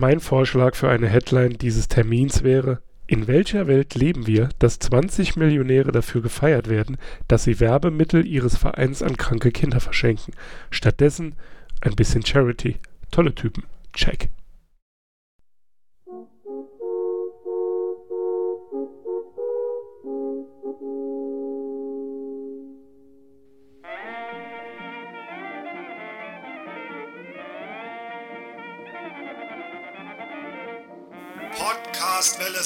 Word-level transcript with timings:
Mein 0.00 0.20
Vorschlag 0.20 0.76
für 0.76 0.88
eine 0.88 1.08
Headline 1.08 1.58
dieses 1.58 1.88
Termins 1.88 2.44
wäre, 2.44 2.80
in 3.08 3.26
welcher 3.26 3.66
Welt 3.66 3.96
leben 3.96 4.28
wir, 4.28 4.48
dass 4.60 4.78
20 4.78 5.34
Millionäre 5.34 5.90
dafür 5.90 6.22
gefeiert 6.22 6.68
werden, 6.68 6.98
dass 7.26 7.42
sie 7.42 7.58
Werbemittel 7.58 8.24
ihres 8.24 8.56
Vereins 8.56 9.02
an 9.02 9.16
kranke 9.16 9.50
Kinder 9.50 9.80
verschenken? 9.80 10.34
Stattdessen 10.70 11.34
ein 11.80 11.96
bisschen 11.96 12.24
Charity. 12.24 12.76
Tolle 13.10 13.34
Typen. 13.34 13.64
Check. 13.92 14.28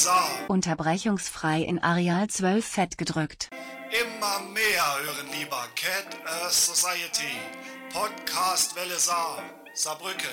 Saar. 0.03 0.29
Unterbrechungsfrei 0.49 1.63
in 1.63 1.79
Areal 1.81 2.27
12 2.27 2.67
fett 2.67 2.99
gedrückt. 2.99 3.51
Immer 3.93 4.51
mehr 4.53 4.83
hören 5.05 5.29
lieber 5.39 5.65
Cat 5.77 6.19
Earth 6.27 6.51
Society. 6.51 7.37
Podcastwelle 7.93 8.97
Saar. 8.99 9.45
Saarbrücken. 9.75 10.27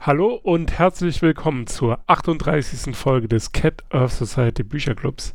Hallo 0.00 0.40
und 0.42 0.78
herzlich 0.78 1.20
willkommen 1.20 1.66
zur 1.66 2.02
38. 2.06 2.96
Folge 2.96 3.28
des 3.28 3.52
Cat 3.52 3.84
Earth 3.90 4.12
Society 4.12 4.62
Bücherclubs. 4.62 5.34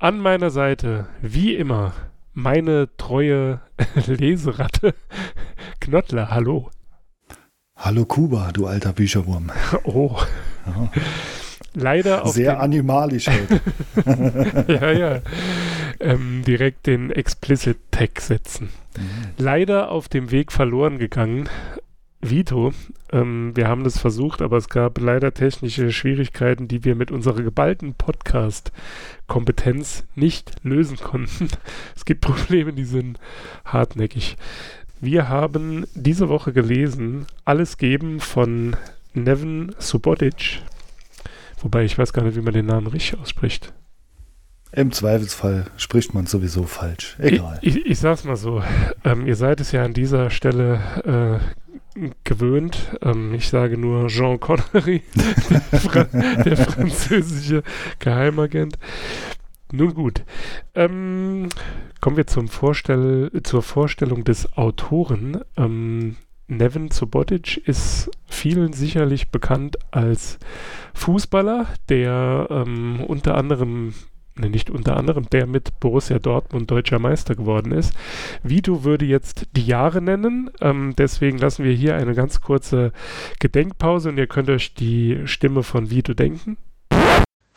An 0.00 0.20
meiner 0.20 0.50
Seite, 0.50 1.08
wie 1.22 1.56
immer, 1.56 1.92
meine 2.32 2.88
treue 2.98 3.60
Leseratte 4.06 4.94
Knottler. 5.80 6.30
Hallo. 6.30 6.70
Hallo 7.76 8.04
Kuba, 8.04 8.50
du 8.52 8.66
alter 8.66 8.92
Bücherwurm. 8.92 9.50
Oh. 9.84 10.16
Ja. 10.66 10.90
Leider 11.74 12.24
auf 12.24 12.32
Sehr 12.34 12.60
animalisch 12.60 13.26
heute. 13.28 13.60
ja, 14.68 14.92
ja. 14.92 15.20
Ähm, 16.00 16.42
direkt 16.46 16.86
den 16.86 17.10
Explicit 17.10 17.78
Tag 17.90 18.20
setzen. 18.20 18.68
Leider 19.36 19.90
auf 19.90 20.08
dem 20.08 20.30
Weg 20.30 20.52
verloren 20.52 20.98
gegangen. 20.98 21.48
Vito, 22.20 22.72
ähm, 23.12 23.52
wir 23.54 23.68
haben 23.68 23.84
das 23.84 23.98
versucht, 23.98 24.42
aber 24.42 24.56
es 24.56 24.68
gab 24.68 24.98
leider 24.98 25.32
technische 25.32 25.92
Schwierigkeiten, 25.92 26.66
die 26.66 26.82
wir 26.84 26.96
mit 26.96 27.12
unserer 27.12 27.42
geballten 27.42 27.94
Podcast-Kompetenz 27.94 30.04
nicht 30.16 30.56
lösen 30.64 30.96
konnten. 30.96 31.48
Es 31.96 32.04
gibt 32.04 32.22
Probleme, 32.22 32.72
die 32.72 32.84
sind 32.84 33.20
hartnäckig. 33.64 34.36
Wir 35.00 35.28
haben 35.28 35.86
diese 35.94 36.28
Woche 36.28 36.52
gelesen 36.52 37.26
Alles 37.44 37.78
geben 37.78 38.18
von 38.18 38.74
Nevin 39.14 39.76
Subotic. 39.78 40.62
Wobei 41.62 41.84
ich 41.84 41.96
weiß 41.98 42.12
gar 42.12 42.24
nicht, 42.24 42.36
wie 42.36 42.42
man 42.42 42.54
den 42.54 42.66
Namen 42.66 42.88
richtig 42.88 43.20
ausspricht. 43.20 43.72
Im 44.72 44.92
Zweifelsfall 44.92 45.66
spricht 45.76 46.14
man 46.14 46.26
sowieso 46.26 46.64
falsch. 46.64 47.16
Egal. 47.18 47.58
Ich, 47.62 47.76
ich, 47.76 47.86
ich 47.86 47.98
sag's 47.98 48.24
mal 48.24 48.36
so. 48.36 48.62
Ähm, 49.04 49.26
ihr 49.26 49.36
seid 49.36 49.60
es 49.60 49.72
ja 49.72 49.84
an 49.84 49.94
dieser 49.94 50.30
Stelle 50.30 50.80
äh, 51.04 51.38
gewöhnt. 52.24 52.96
Ähm, 53.02 53.34
ich 53.34 53.48
sage 53.48 53.76
nur 53.76 54.08
Jean 54.08 54.40
Connery, 54.40 55.02
der, 55.50 55.60
Fra 55.80 56.04
der 56.04 56.56
französische 56.56 57.62
Geheimagent. 57.98 58.78
Nun 59.72 59.94
gut. 59.94 60.24
Ähm, 60.74 61.48
kommen 62.00 62.16
wir 62.16 62.26
zum 62.26 62.48
Vorstell 62.48 63.30
zur 63.42 63.62
Vorstellung 63.62 64.24
des 64.24 64.56
Autoren. 64.56 65.42
Ähm, 65.56 66.16
Nevin 66.46 66.90
Subotic 66.90 67.58
ist 67.68 68.10
vielen 68.26 68.72
sicherlich 68.72 69.30
bekannt 69.30 69.76
als 69.90 70.38
Fußballer, 70.94 71.66
der 71.90 72.46
ähm, 72.50 73.04
unter 73.06 73.36
anderem 73.36 73.92
nicht 74.38 74.70
unter 74.70 74.96
anderem, 74.96 75.28
der 75.30 75.46
mit 75.46 75.80
Borussia 75.80 76.18
Dortmund 76.18 76.70
deutscher 76.70 76.98
Meister 76.98 77.34
geworden 77.34 77.72
ist. 77.72 77.94
Vito 78.42 78.84
würde 78.84 79.04
jetzt 79.04 79.46
die 79.56 79.66
Jahre 79.66 80.00
nennen, 80.00 80.50
ähm, 80.60 80.94
deswegen 80.96 81.38
lassen 81.38 81.64
wir 81.64 81.72
hier 81.72 81.96
eine 81.96 82.14
ganz 82.14 82.40
kurze 82.40 82.92
Gedenkpause 83.40 84.10
und 84.10 84.18
ihr 84.18 84.26
könnt 84.26 84.50
euch 84.50 84.74
die 84.74 85.22
Stimme 85.24 85.62
von 85.62 85.90
Vito 85.90 86.14
denken. 86.14 86.56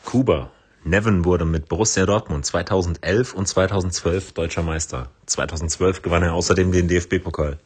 Kuba. 0.04 0.50
Nevin 0.84 1.24
wurde 1.24 1.44
mit 1.44 1.68
Borussia 1.68 2.04
Dortmund 2.06 2.44
2011 2.44 3.34
und 3.34 3.46
2012 3.46 4.32
deutscher 4.32 4.64
Meister. 4.64 5.10
2012 5.26 6.02
gewann 6.02 6.24
er 6.24 6.34
außerdem 6.34 6.72
den 6.72 6.88
DFB-Pokal. 6.88 7.58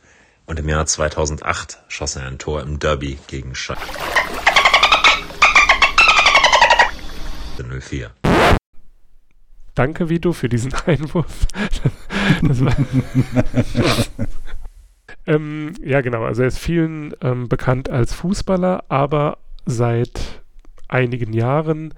Und 0.45 0.61
im 0.61 0.69
Jahr 0.69 0.85
2008 0.85 1.79
schoss 1.89 2.17
er 2.17 2.27
ein 2.27 2.39
Tor 2.39 2.63
im 2.63 2.79
Derby 2.79 3.19
gegen 3.27 3.55
Schalke 3.55 3.83
04. 7.81 8.26
Danke, 9.77 10.09
Vito, 10.09 10.33
für 10.33 10.49
diesen 10.49 10.75
Einwurf. 10.87 11.47
Das 12.43 12.65
war 12.65 12.75
ähm, 15.27 15.75
ja, 15.85 16.01
genau. 16.01 16.25
Also 16.25 16.43
er 16.43 16.49
ist 16.49 16.59
vielen 16.59 17.15
ähm, 17.21 17.49
bekannt 17.49 17.89
als 17.89 18.15
Fußballer, 18.15 18.85
aber 18.89 19.39
seit 19.67 20.43
einigen 20.89 21.33
Jahren 21.33 21.95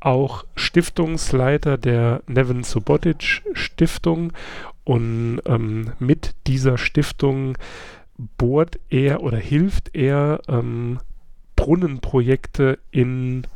auch 0.00 0.44
Stiftungsleiter 0.56 1.76
der 1.76 2.22
Nevin 2.26 2.64
Subotic 2.64 3.42
Stiftung 3.52 4.32
und 4.84 5.40
ähm, 5.44 5.92
mit 5.98 6.34
dieser 6.46 6.78
Stiftung 6.78 7.58
bohrt 8.38 8.78
er 8.88 9.22
oder 9.22 9.36
hilft 9.36 9.94
er 9.94 10.40
ähm, 10.48 10.98
Brunnenprojekte 11.56 12.78
in 12.90 13.46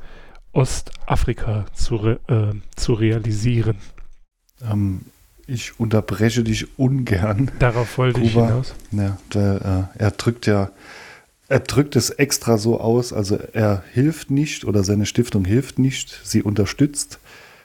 Ostafrika 0.52 1.66
zu, 1.74 1.96
re 1.96 2.20
äh, 2.28 2.54
zu 2.76 2.94
realisieren. 2.94 3.76
Ähm, 4.62 5.02
ich 5.46 5.78
unterbreche 5.80 6.44
dich 6.44 6.78
ungern. 6.78 7.50
Darauf 7.58 7.98
wollte 7.98 8.20
ich 8.20 8.34
Kuba. 8.34 8.46
hinaus. 8.48 8.74
Ja, 8.92 9.18
der, 9.34 9.90
äh, 9.96 10.02
er 10.02 10.10
drückt 10.12 10.46
ja, 10.46 10.70
er 11.48 11.60
drückt 11.60 11.96
es 11.96 12.10
extra 12.10 12.58
so 12.58 12.80
aus, 12.80 13.12
also 13.12 13.38
er 13.52 13.82
hilft 13.92 14.30
nicht 14.30 14.64
oder 14.64 14.84
seine 14.84 15.06
Stiftung 15.06 15.44
hilft 15.44 15.78
nicht, 15.78 16.20
sie 16.24 16.42
unterstützt 16.42 17.18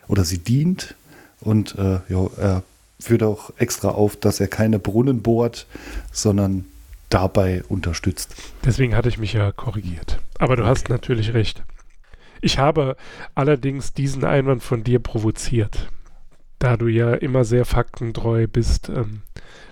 oder 0.08 0.26
sie 0.26 0.40
dient 0.40 0.96
und 1.40 1.76
äh, 1.78 2.00
ja, 2.10 2.28
er 2.38 2.64
führt 3.00 3.24
auch 3.24 3.52
extra 3.58 3.90
auf, 3.90 4.16
dass 4.16 4.40
er 4.40 4.48
keine 4.48 4.80
Brunnen 4.80 5.22
bohrt, 5.22 5.68
sondern 6.12 6.66
dabei 7.10 7.64
unterstützt. 7.70 8.36
Deswegen 8.66 8.96
hatte 8.96 9.10
ich 9.10 9.18
mich 9.18 9.34
ja 9.34 9.52
korrigiert. 9.52 10.20
Aber 10.40 10.56
du 10.56 10.66
hast 10.66 10.90
natürlich 10.90 11.34
recht. 11.34 11.64
Ich 12.42 12.60
habe 12.60 12.96
allerdings 13.36 13.94
diesen 13.94 14.24
Einwand 14.24 14.64
von 14.64 14.84
dir 14.84 15.00
provoziert. 15.00 15.90
Da 16.60 16.76
du 16.78 16.88
ja 16.88 17.14
immer 17.14 17.44
sehr 17.44 17.66
faktentreu 17.66 18.48
bist, 18.48 18.90
ähm, 18.90 19.22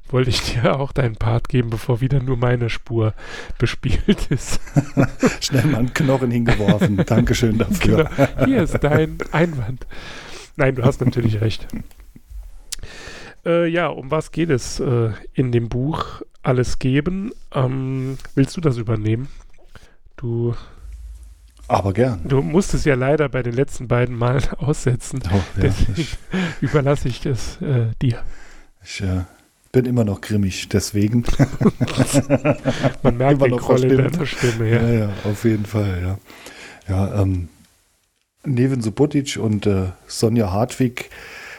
wollte 0.09 0.29
ich 0.29 0.41
dir 0.41 0.79
auch 0.79 0.91
deinen 0.91 1.15
Part 1.15 1.49
geben, 1.49 1.69
bevor 1.69 1.99
wieder 2.01 2.21
nur 2.21 2.37
meine 2.37 2.69
Spur 2.69 3.13
bespielt 3.57 4.27
ist. 4.29 4.59
Schnell 5.41 5.65
mal 5.65 5.79
einen 5.79 5.93
Knochen 5.93 6.31
hingeworfen. 6.31 6.97
Dankeschön 7.05 7.57
dafür. 7.57 8.09
Genau. 8.15 8.45
Hier 8.45 8.63
ist 8.63 8.83
dein 8.83 9.17
Einwand. 9.31 9.87
Nein, 10.57 10.75
du 10.75 10.83
hast 10.83 11.01
natürlich 11.01 11.41
recht. 11.41 11.67
Äh, 13.45 13.67
ja, 13.67 13.87
um 13.87 14.11
was 14.11 14.31
geht 14.31 14.49
es 14.49 14.79
äh, 14.79 15.11
in 15.33 15.51
dem 15.51 15.69
Buch 15.69 16.21
Alles 16.41 16.79
geben? 16.79 17.31
Ähm, 17.53 18.17
willst 18.35 18.55
du 18.57 18.61
das 18.61 18.77
übernehmen? 18.77 19.27
Du, 20.17 20.55
Aber 21.67 21.93
gern. 21.93 22.21
du 22.27 22.41
musstest 22.41 22.85
ja 22.85 22.95
leider 22.95 23.27
bei 23.29 23.41
den 23.41 23.53
letzten 23.53 23.87
beiden 23.87 24.15
Malen 24.15 24.43
aussetzen. 24.57 25.21
Oh, 25.33 25.61
ja, 25.61 25.69
ich 25.95 26.17
überlasse 26.61 27.07
ich 27.07 27.21
das 27.21 27.61
äh, 27.61 27.87
dir. 28.01 28.19
ich 28.83 29.01
äh, 29.01 29.23
bin 29.71 29.85
immer 29.85 30.03
noch 30.03 30.21
grimmig, 30.21 30.69
deswegen. 30.69 31.23
Man 33.03 33.17
merkt 33.17 33.33
Immer 33.33 33.45
den 33.47 33.51
noch 33.51 33.59
Groll 33.61 33.83
in 33.83 33.97
deiner 33.97 34.25
Stimme. 34.25 34.69
Ja, 34.69 34.81
Ja. 34.81 34.91
ja, 35.05 35.09
auf 35.25 35.43
jeden 35.43 35.65
Fall, 35.65 36.01
ja. 36.01 36.17
Ja, 36.87 37.21
ähm, 37.21 37.49
Nevin 38.45 38.81
Subotic 38.81 39.37
und 39.37 39.65
äh, 39.65 39.87
Sonja 40.07 40.51
Hartwig 40.51 41.09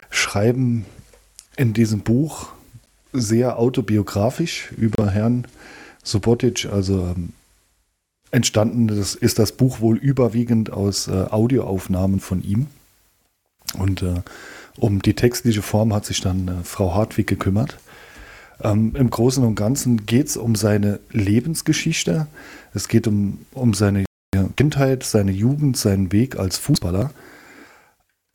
schreiben 0.09 0.85
in 1.57 1.73
diesem 1.73 1.99
Buch 1.99 2.47
sehr 3.11 3.59
autobiografisch 3.59 4.71
über 4.77 5.09
Herrn 5.11 5.45
Subotic. 6.03 6.65
Also 6.71 7.13
ähm, 7.15 7.33
entstanden 8.31 8.87
das, 8.87 9.15
ist 9.15 9.39
das 9.39 9.51
Buch 9.51 9.79
wohl 9.79 9.97
überwiegend 9.97 10.71
aus 10.71 11.07
äh, 11.07 11.11
Audioaufnahmen 11.11 12.19
von 12.19 12.43
ihm. 12.43 12.67
Und 13.77 14.01
äh, 14.01 14.21
um 14.77 15.01
die 15.01 15.13
textliche 15.13 15.61
Form 15.61 15.93
hat 15.93 16.05
sich 16.05 16.21
dann 16.21 16.47
äh, 16.47 16.63
Frau 16.63 16.93
Hartwig 16.93 17.27
gekümmert. 17.27 17.77
Ähm, 18.61 18.95
Im 18.95 19.09
Großen 19.09 19.43
und 19.43 19.55
Ganzen 19.55 20.05
geht 20.05 20.27
es 20.27 20.37
um 20.37 20.55
seine 20.55 20.99
Lebensgeschichte. 21.11 22.27
Es 22.73 22.87
geht 22.87 23.07
um, 23.07 23.39
um 23.53 23.73
seine 23.73 24.05
Kindheit, 24.55 25.03
seine 25.03 25.31
Jugend, 25.31 25.77
seinen 25.77 26.11
Weg 26.11 26.37
als 26.37 26.57
Fußballer. 26.57 27.11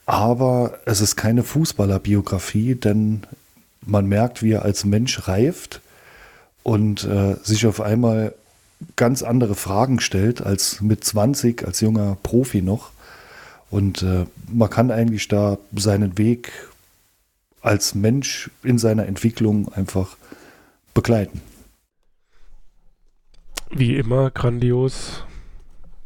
Aber 0.06 0.78
es 0.84 1.00
ist 1.00 1.16
keine 1.16 1.42
Fußballerbiografie, 1.42 2.74
denn 2.74 3.22
man 3.84 4.06
merkt, 4.06 4.42
wie 4.42 4.52
er 4.52 4.62
als 4.62 4.84
Mensch 4.84 5.28
reift 5.28 5.80
und 6.62 7.04
äh, 7.04 7.36
sich 7.42 7.66
auf 7.66 7.80
einmal 7.80 8.34
ganz 8.96 9.22
andere 9.22 9.54
Fragen 9.54 10.00
stellt 10.00 10.40
als 10.40 10.80
mit 10.80 11.04
20, 11.04 11.66
als 11.66 11.80
junger 11.80 12.16
Profi 12.22 12.62
noch. 12.62 12.90
Und 13.70 14.02
äh, 14.02 14.26
man 14.52 14.70
kann 14.70 14.90
eigentlich 14.90 15.28
da 15.28 15.58
seinen 15.74 16.18
Weg 16.18 16.52
als 17.62 17.94
Mensch 17.94 18.50
in 18.62 18.78
seiner 18.78 19.06
Entwicklung 19.06 19.72
einfach 19.72 20.16
begleiten. 20.94 21.40
Wie 23.70 23.96
immer 23.96 24.30
grandios 24.30 25.24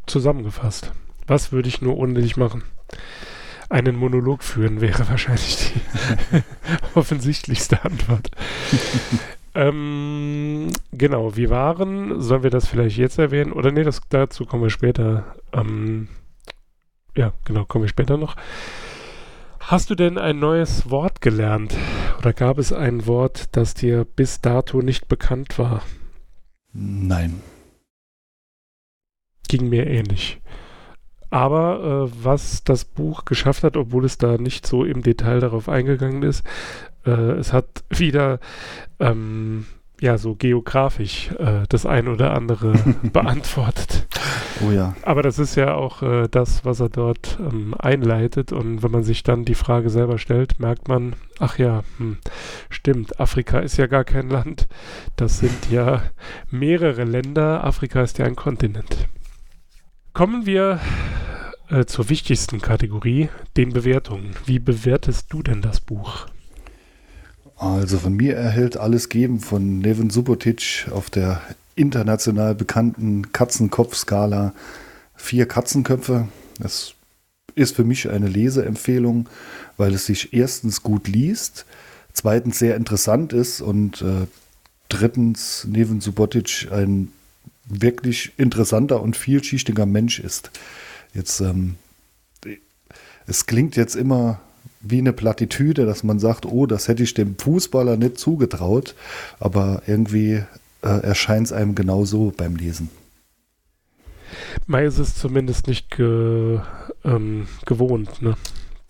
zusammengefasst. 0.06 0.92
Was 1.26 1.50
würde 1.50 1.68
ich 1.68 1.82
nur 1.82 1.96
ohne 1.96 2.20
dich 2.20 2.36
machen? 2.36 2.62
Einen 3.68 3.96
Monolog 3.96 4.44
führen 4.44 4.80
wäre 4.80 5.08
wahrscheinlich 5.08 5.72
die 5.72 6.42
offensichtlichste 6.94 7.84
Antwort. 7.84 8.30
ähm, 9.54 10.45
genau, 10.96 11.36
wir 11.36 11.50
waren, 11.50 12.20
sollen 12.20 12.42
wir 12.42 12.50
das 12.50 12.66
vielleicht 12.66 12.96
jetzt 12.96 13.18
erwähnen? 13.18 13.52
Oder 13.52 13.72
nee, 13.72 13.84
das, 13.84 14.00
dazu 14.08 14.46
kommen 14.46 14.62
wir 14.62 14.70
später. 14.70 15.36
Ähm, 15.52 16.08
ja, 17.16 17.32
genau, 17.44 17.64
kommen 17.64 17.84
wir 17.84 17.88
später 17.88 18.16
noch. 18.16 18.36
Hast 19.60 19.90
du 19.90 19.94
denn 19.94 20.16
ein 20.16 20.38
neues 20.38 20.90
Wort 20.90 21.20
gelernt? 21.20 21.74
Oder 22.18 22.32
gab 22.32 22.58
es 22.58 22.72
ein 22.72 23.06
Wort, 23.06 23.56
das 23.56 23.74
dir 23.74 24.04
bis 24.04 24.40
dato 24.40 24.80
nicht 24.80 25.08
bekannt 25.08 25.58
war? 25.58 25.82
Nein. 26.72 27.40
Ging 29.48 29.68
mir 29.68 29.86
ähnlich. 29.86 30.40
Aber 31.30 32.08
äh, 32.08 32.24
was 32.24 32.62
das 32.64 32.84
Buch 32.84 33.24
geschafft 33.24 33.64
hat, 33.64 33.76
obwohl 33.76 34.04
es 34.04 34.18
da 34.18 34.38
nicht 34.38 34.66
so 34.66 34.84
im 34.84 35.02
Detail 35.02 35.40
darauf 35.40 35.68
eingegangen 35.68 36.22
ist, 36.22 36.46
äh, 37.04 37.10
es 37.10 37.52
hat 37.52 37.84
wieder 37.90 38.38
ähm, 39.00 39.66
ja 40.00 40.18
so 40.18 40.34
geografisch 40.34 41.30
äh, 41.38 41.62
das 41.68 41.86
ein 41.86 42.08
oder 42.08 42.34
andere 42.34 42.72
beantwortet. 43.12 44.06
Oh 44.66 44.70
ja. 44.70 44.94
Aber 45.02 45.22
das 45.22 45.38
ist 45.38 45.54
ja 45.54 45.74
auch 45.74 46.02
äh, 46.02 46.28
das, 46.30 46.64
was 46.64 46.80
er 46.80 46.88
dort 46.88 47.38
ähm, 47.40 47.74
einleitet. 47.78 48.52
Und 48.52 48.82
wenn 48.82 48.90
man 48.90 49.04
sich 49.04 49.22
dann 49.22 49.44
die 49.44 49.54
Frage 49.54 49.90
selber 49.90 50.18
stellt, 50.18 50.58
merkt 50.60 50.88
man, 50.88 51.14
ach 51.38 51.58
ja, 51.58 51.82
hm, 51.98 52.18
stimmt, 52.68 53.20
Afrika 53.20 53.58
ist 53.58 53.76
ja 53.76 53.86
gar 53.86 54.04
kein 54.04 54.28
Land. 54.28 54.68
Das 55.16 55.38
sind 55.38 55.70
ja 55.70 56.02
mehrere 56.50 57.04
Länder. 57.04 57.64
Afrika 57.64 58.02
ist 58.02 58.18
ja 58.18 58.26
ein 58.26 58.36
Kontinent. 58.36 59.08
Kommen 60.12 60.46
wir 60.46 60.80
äh, 61.68 61.84
zur 61.84 62.08
wichtigsten 62.08 62.60
Kategorie, 62.60 63.28
den 63.56 63.72
Bewertungen. 63.72 64.34
Wie 64.44 64.58
bewertest 64.58 65.32
du 65.32 65.42
denn 65.42 65.62
das 65.62 65.80
Buch? 65.80 66.26
Also 67.56 67.98
von 67.98 68.14
mir 68.14 68.36
erhält 68.36 68.76
alles 68.76 69.08
geben 69.08 69.40
von 69.40 69.78
Neven 69.78 70.10
Subotic 70.10 70.86
auf 70.90 71.08
der 71.08 71.40
international 71.74 72.54
bekannten 72.54 73.32
Katzenkopf-Skala 73.32 74.52
vier 75.14 75.46
Katzenköpfe. 75.46 76.28
Das 76.58 76.94
ist 77.54 77.74
für 77.74 77.84
mich 77.84 78.10
eine 78.10 78.28
Leseempfehlung, 78.28 79.28
weil 79.78 79.94
es 79.94 80.06
sich 80.06 80.34
erstens 80.34 80.82
gut 80.82 81.08
liest, 81.08 81.64
zweitens 82.12 82.58
sehr 82.58 82.76
interessant 82.76 83.32
ist 83.32 83.62
und 83.62 84.02
äh, 84.02 84.26
drittens 84.88 85.64
Neven 85.64 86.02
Subotic 86.02 86.68
ein 86.70 87.10
wirklich 87.64 88.32
interessanter 88.36 89.02
und 89.02 89.16
vielschichtiger 89.16 89.86
Mensch 89.86 90.20
ist. 90.20 90.50
Jetzt, 91.14 91.40
ähm, 91.40 91.76
es 93.26 93.46
klingt 93.46 93.76
jetzt 93.76 93.96
immer 93.96 94.40
wie 94.90 94.98
eine 94.98 95.12
Plattitüde, 95.12 95.86
dass 95.86 96.02
man 96.02 96.18
sagt, 96.18 96.46
oh, 96.46 96.66
das 96.66 96.88
hätte 96.88 97.02
ich 97.02 97.14
dem 97.14 97.36
Fußballer 97.38 97.96
nicht 97.96 98.18
zugetraut, 98.18 98.94
aber 99.38 99.82
irgendwie 99.86 100.42
äh, 100.82 101.00
erscheint 101.02 101.46
es 101.46 101.52
einem 101.52 101.74
genau 101.74 102.04
so 102.04 102.32
beim 102.36 102.56
Lesen. 102.56 102.90
Mai 104.66 104.84
ist 104.84 104.98
es 104.98 105.14
zumindest 105.14 105.66
nicht 105.68 105.90
ge, 105.96 106.60
ähm, 107.04 107.46
gewohnt, 107.64 108.22
ne? 108.22 108.36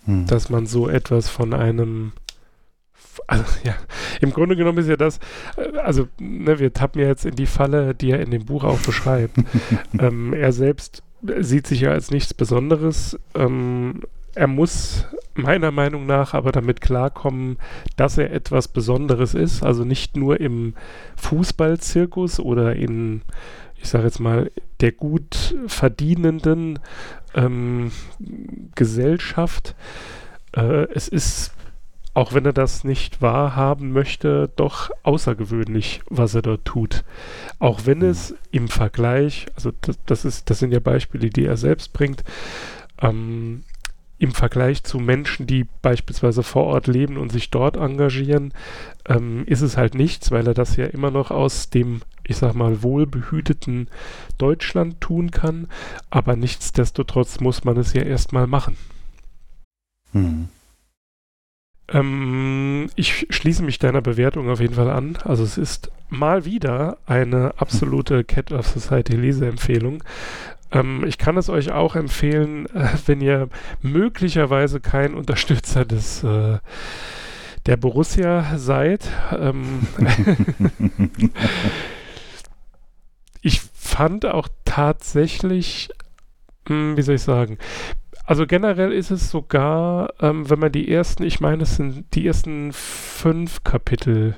Hm. 0.04 0.26
dass 0.26 0.50
man 0.50 0.66
so 0.66 0.88
etwas 0.88 1.28
von 1.28 1.52
einem 1.52 2.12
also, 3.26 3.44
ja, 3.64 3.74
im 4.20 4.30
Grunde 4.30 4.56
genommen 4.56 4.78
ist 4.78 4.88
ja 4.88 4.96
das, 4.96 5.18
äh, 5.56 5.78
also 5.78 6.08
ne, 6.18 6.58
wir 6.58 6.72
tappen 6.72 7.00
ja 7.00 7.08
jetzt 7.08 7.26
in 7.26 7.34
die 7.34 7.46
Falle, 7.46 7.94
die 7.94 8.10
er 8.10 8.20
in 8.20 8.30
dem 8.30 8.44
Buch 8.44 8.64
auch 8.64 8.78
beschreibt. 8.78 9.36
ähm, 9.98 10.32
er 10.32 10.52
selbst 10.52 11.02
sieht 11.40 11.66
sich 11.66 11.80
ja 11.80 11.90
als 11.90 12.10
nichts 12.10 12.34
Besonderes. 12.34 13.18
Ähm, 13.34 14.02
er 14.36 14.46
muss 14.46 15.06
meiner 15.34 15.70
Meinung 15.70 16.06
nach 16.06 16.34
aber 16.34 16.52
damit 16.52 16.80
klarkommen, 16.80 17.58
dass 17.96 18.18
er 18.18 18.32
etwas 18.32 18.68
Besonderes 18.68 19.34
ist. 19.34 19.62
Also 19.62 19.84
nicht 19.84 20.16
nur 20.16 20.40
im 20.40 20.74
Fußballzirkus 21.16 22.40
oder 22.40 22.76
in, 22.76 23.22
ich 23.76 23.88
sage 23.88 24.04
jetzt 24.04 24.20
mal, 24.20 24.50
der 24.80 24.92
gut 24.92 25.56
verdienenden 25.66 26.78
ähm, 27.34 27.92
Gesellschaft. 28.74 29.74
Äh, 30.54 30.86
es 30.92 31.08
ist 31.08 31.52
auch 32.12 32.32
wenn 32.32 32.46
er 32.46 32.54
das 32.54 32.82
nicht 32.82 33.20
wahrhaben 33.20 33.92
möchte, 33.92 34.50
doch 34.56 34.88
außergewöhnlich, 35.02 36.00
was 36.08 36.34
er 36.34 36.40
dort 36.40 36.64
tut. 36.64 37.04
Auch 37.58 37.80
wenn 37.84 38.00
es 38.00 38.34
im 38.50 38.68
Vergleich, 38.68 39.44
also 39.54 39.70
das, 39.82 39.98
das 40.06 40.24
ist, 40.24 40.48
das 40.48 40.60
sind 40.60 40.72
ja 40.72 40.80
Beispiele, 40.80 41.28
die 41.28 41.44
er 41.44 41.58
selbst 41.58 41.92
bringt, 41.92 42.24
ähm, 43.02 43.64
im 44.18 44.32
Vergleich 44.32 44.82
zu 44.82 44.98
Menschen, 44.98 45.46
die 45.46 45.66
beispielsweise 45.82 46.42
vor 46.42 46.64
Ort 46.64 46.86
leben 46.86 47.16
und 47.16 47.30
sich 47.30 47.50
dort 47.50 47.76
engagieren, 47.76 48.54
ähm, 49.06 49.44
ist 49.46 49.60
es 49.60 49.76
halt 49.76 49.94
nichts, 49.94 50.30
weil 50.30 50.46
er 50.46 50.54
das 50.54 50.76
ja 50.76 50.86
immer 50.86 51.10
noch 51.10 51.30
aus 51.30 51.68
dem, 51.68 52.00
ich 52.24 52.36
sag 52.36 52.54
mal, 52.54 52.82
wohlbehüteten 52.82 53.88
Deutschland 54.38 55.00
tun 55.00 55.30
kann. 55.30 55.68
Aber 56.08 56.34
nichtsdestotrotz 56.34 57.40
muss 57.40 57.64
man 57.64 57.76
es 57.76 57.92
ja 57.92 58.02
erstmal 58.02 58.46
machen. 58.46 58.76
Mhm. 60.12 60.48
Ähm, 61.88 62.88
ich 62.96 63.26
schließe 63.30 63.62
mich 63.62 63.78
deiner 63.78 64.00
Bewertung 64.00 64.48
auf 64.48 64.60
jeden 64.60 64.74
Fall 64.74 64.90
an. 64.90 65.18
Also 65.24 65.44
es 65.44 65.58
ist 65.58 65.90
mal 66.08 66.44
wieder 66.44 66.98
eine 67.06 67.54
absolute 67.58 68.24
Cat 68.24 68.52
of 68.52 68.66
Society 68.66 69.14
Leseempfehlung. 69.14 70.02
Ähm, 70.72 71.04
ich 71.06 71.18
kann 71.18 71.36
es 71.36 71.48
euch 71.48 71.72
auch 71.72 71.96
empfehlen, 71.96 72.66
äh, 72.74 72.88
wenn 73.06 73.20
ihr 73.20 73.48
möglicherweise 73.82 74.80
kein 74.80 75.14
Unterstützer 75.14 75.84
des 75.84 76.22
äh, 76.24 76.58
der 77.66 77.76
Borussia 77.76 78.56
seid. 78.58 79.08
Ähm, 79.36 79.86
ich 83.42 83.60
fand 83.60 84.24
auch 84.26 84.48
tatsächlich, 84.64 85.90
mh, 86.68 86.74
hm, 86.74 86.96
wie 86.96 87.02
soll 87.02 87.16
ich 87.16 87.22
sagen, 87.22 87.58
also 88.24 88.46
generell 88.46 88.92
ist 88.92 89.12
es 89.12 89.30
sogar, 89.30 90.12
ähm, 90.20 90.50
wenn 90.50 90.58
man 90.58 90.72
die 90.72 90.90
ersten, 90.90 91.22
ich 91.22 91.40
meine, 91.40 91.62
es 91.62 91.76
sind 91.76 92.12
die 92.14 92.26
ersten 92.26 92.72
fünf 92.72 93.62
Kapitel 93.62 94.36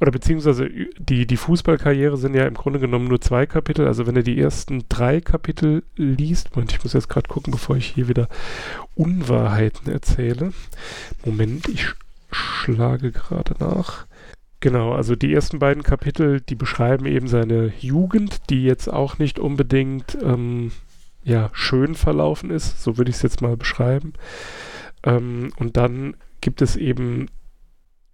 oder 0.00 0.12
beziehungsweise 0.12 0.68
die, 0.98 1.26
die 1.26 1.36
Fußballkarriere 1.36 2.16
sind 2.16 2.34
ja 2.34 2.46
im 2.46 2.54
Grunde 2.54 2.78
genommen 2.78 3.08
nur 3.08 3.20
zwei 3.20 3.46
Kapitel. 3.46 3.86
Also 3.86 4.06
wenn 4.06 4.16
er 4.16 4.22
die 4.22 4.40
ersten 4.40 4.84
drei 4.88 5.20
Kapitel 5.20 5.82
liest, 5.96 6.54
Moment, 6.54 6.72
ich 6.72 6.84
muss 6.84 6.92
jetzt 6.92 7.08
gerade 7.08 7.28
gucken, 7.28 7.50
bevor 7.50 7.76
ich 7.76 7.86
hier 7.86 8.08
wieder 8.08 8.28
Unwahrheiten 8.94 9.90
erzähle. 9.90 10.52
Moment, 11.24 11.68
ich 11.68 11.88
schlage 12.30 13.10
gerade 13.10 13.54
nach. 13.58 14.06
Genau, 14.60 14.92
also 14.92 15.14
die 15.14 15.32
ersten 15.32 15.58
beiden 15.58 15.82
Kapitel, 15.82 16.40
die 16.40 16.56
beschreiben 16.56 17.06
eben 17.06 17.28
seine 17.28 17.72
Jugend, 17.78 18.50
die 18.50 18.64
jetzt 18.64 18.88
auch 18.92 19.18
nicht 19.18 19.38
unbedingt 19.38 20.18
ähm, 20.22 20.72
ja, 21.22 21.50
schön 21.52 21.94
verlaufen 21.94 22.50
ist, 22.50 22.82
so 22.82 22.98
würde 22.98 23.10
ich 23.10 23.16
es 23.16 23.22
jetzt 23.22 23.40
mal 23.40 23.56
beschreiben. 23.56 24.14
Ähm, 25.04 25.50
und 25.58 25.76
dann 25.76 26.16
gibt 26.40 26.62
es 26.62 26.76
eben 26.76 27.26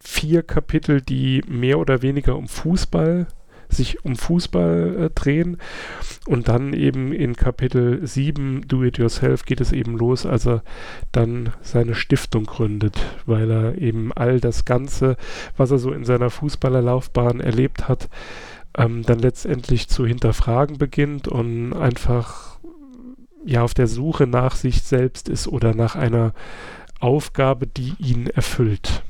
vier 0.05 0.43
Kapitel, 0.43 1.01
die 1.01 1.43
mehr 1.49 1.79
oder 1.79 2.03
weniger 2.03 2.37
um 2.37 2.47
Fußball 2.47 3.27
sich 3.69 4.05
um 4.05 4.17
Fußball 4.17 4.97
äh, 5.07 5.11
drehen. 5.15 5.59
Und 6.27 6.49
dann 6.49 6.73
eben 6.73 7.13
in 7.13 7.35
Kapitel 7.35 8.07
7 8.07 8.63
Do 8.69 8.83
It 8.85 8.99
Yourself 8.99 9.45
geht 9.45 9.61
es 9.61 9.73
eben 9.73 9.97
los, 9.97 10.27
als 10.27 10.47
er 10.47 10.63
dann 11.13 11.53
seine 11.61 11.95
Stiftung 11.95 12.45
gründet, 12.45 12.99
weil 13.27 13.51
er 13.51 13.79
eben 13.79 14.13
all 14.13 14.41
das 14.41 14.65
Ganze, 14.65 15.17
was 15.57 15.71
er 15.71 15.79
so 15.79 15.93
in 15.93 16.05
seiner 16.05 16.31
Fußballerlaufbahn 16.31 17.41
erlebt 17.41 17.89
hat, 17.89 18.09
ähm, 18.77 19.03
dann 19.03 19.19
letztendlich 19.19 19.89
zu 19.89 20.07
hinterfragen 20.07 20.79
beginnt 20.79 21.29
und 21.29 21.73
einfach 21.73 22.59
ja 23.45 23.63
auf 23.63 23.75
der 23.75 23.87
Suche 23.87 24.27
nach 24.27 24.57
sich 24.57 24.83
selbst 24.83 25.29
ist 25.29 25.47
oder 25.49 25.75
nach 25.75 25.97
einer 25.97 26.33
Aufgabe, 27.01 27.67
die 27.67 27.95
ihn 27.99 28.27
erfüllt. 28.29 29.03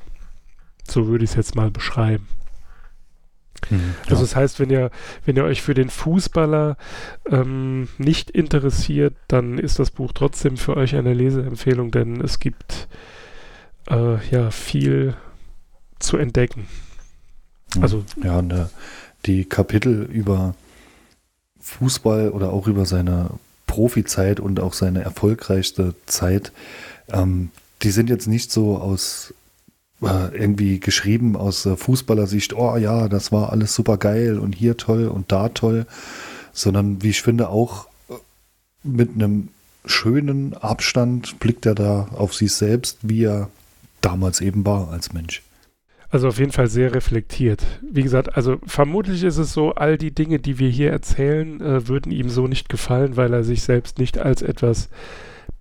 So 0.88 1.06
würde 1.06 1.24
ich 1.24 1.30
es 1.30 1.36
jetzt 1.36 1.54
mal 1.54 1.70
beschreiben. 1.70 2.28
Mhm, 3.70 3.94
Also 4.08 4.22
das 4.22 4.36
heißt, 4.36 4.60
wenn 4.60 4.70
ihr, 4.70 4.90
wenn 5.24 5.36
ihr 5.36 5.44
euch 5.44 5.62
für 5.62 5.74
den 5.74 5.88
Fußballer 5.90 6.76
ähm, 7.30 7.88
nicht 7.98 8.30
interessiert, 8.30 9.14
dann 9.28 9.58
ist 9.58 9.78
das 9.78 9.90
Buch 9.90 10.12
trotzdem 10.12 10.56
für 10.56 10.76
euch 10.76 10.94
eine 10.96 11.14
Leseempfehlung, 11.14 11.90
denn 11.90 12.20
es 12.20 12.38
gibt 12.38 12.88
äh, 13.88 14.16
ja 14.30 14.50
viel 14.50 15.14
zu 15.98 16.16
entdecken. 16.16 16.66
Also 17.80 18.04
Ja, 18.22 18.38
und, 18.38 18.52
äh, 18.52 18.66
die 19.26 19.44
Kapitel 19.46 20.02
über 20.02 20.54
Fußball 21.60 22.30
oder 22.30 22.52
auch 22.52 22.66
über 22.66 22.84
seine 22.84 23.30
Profizeit 23.66 24.38
und 24.38 24.60
auch 24.60 24.74
seine 24.74 25.02
erfolgreichste 25.02 25.94
Zeit, 26.06 26.52
ähm, 27.08 27.50
die 27.82 27.90
sind 27.90 28.10
jetzt 28.10 28.26
nicht 28.26 28.52
so 28.52 28.76
aus 28.78 29.32
äh, 30.06 30.36
irgendwie 30.36 30.80
geschrieben 30.80 31.36
aus 31.36 31.66
äh, 31.66 31.76
Fußballersicht, 31.76 32.54
oh 32.54 32.76
ja, 32.76 33.08
das 33.08 33.32
war 33.32 33.52
alles 33.52 33.74
super 33.74 33.96
geil 33.96 34.38
und 34.38 34.54
hier 34.54 34.76
toll 34.76 35.08
und 35.08 35.32
da 35.32 35.48
toll, 35.48 35.86
sondern 36.52 37.02
wie 37.02 37.10
ich 37.10 37.22
finde 37.22 37.48
auch 37.48 37.86
äh, 38.08 38.14
mit 38.82 39.10
einem 39.14 39.48
schönen 39.84 40.54
Abstand 40.54 41.38
blickt 41.40 41.66
er 41.66 41.74
da 41.74 42.08
auf 42.16 42.34
sich 42.34 42.52
selbst, 42.52 42.98
wie 43.02 43.24
er 43.24 43.50
damals 44.00 44.40
eben 44.40 44.64
war 44.64 44.90
als 44.90 45.12
Mensch. 45.12 45.42
Also 46.10 46.28
auf 46.28 46.38
jeden 46.38 46.52
Fall 46.52 46.68
sehr 46.68 46.94
reflektiert. 46.94 47.64
Wie 47.82 48.04
gesagt, 48.04 48.36
also 48.36 48.58
vermutlich 48.64 49.24
ist 49.24 49.38
es 49.38 49.52
so, 49.52 49.74
all 49.74 49.98
die 49.98 50.14
Dinge, 50.14 50.38
die 50.38 50.60
wir 50.60 50.68
hier 50.68 50.92
erzählen, 50.92 51.60
äh, 51.60 51.88
würden 51.88 52.12
ihm 52.12 52.28
so 52.28 52.46
nicht 52.46 52.68
gefallen, 52.68 53.16
weil 53.16 53.32
er 53.32 53.42
sich 53.42 53.62
selbst 53.62 53.98
nicht 53.98 54.18
als 54.18 54.40
etwas 54.40 54.90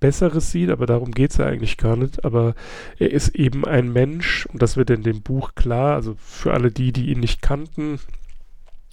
Besseres 0.04 0.52
sieht, 0.52 0.70
aber 0.70 0.86
darum 0.86 1.12
geht 1.12 1.32
es 1.32 1.38
ja 1.38 1.46
eigentlich 1.46 1.78
gar 1.78 1.96
nicht. 1.96 2.26
Aber 2.26 2.56
er 3.00 3.12
ist 3.12 3.30
eben 3.36 3.64
ein 3.64 3.94
Mensch 3.94 4.46
und 4.48 4.62
das 4.62 4.76
wird 4.76 4.90
in 4.90 5.02
dem 5.02 5.22
Buch 5.22 5.56
klar, 5.56 5.96
also 5.96 6.16
für 6.20 6.54
alle 6.54 6.72
die, 6.72 6.92
die 6.92 7.10
ihn 7.10 7.22
nicht 7.22 7.42
kannten 7.42 8.02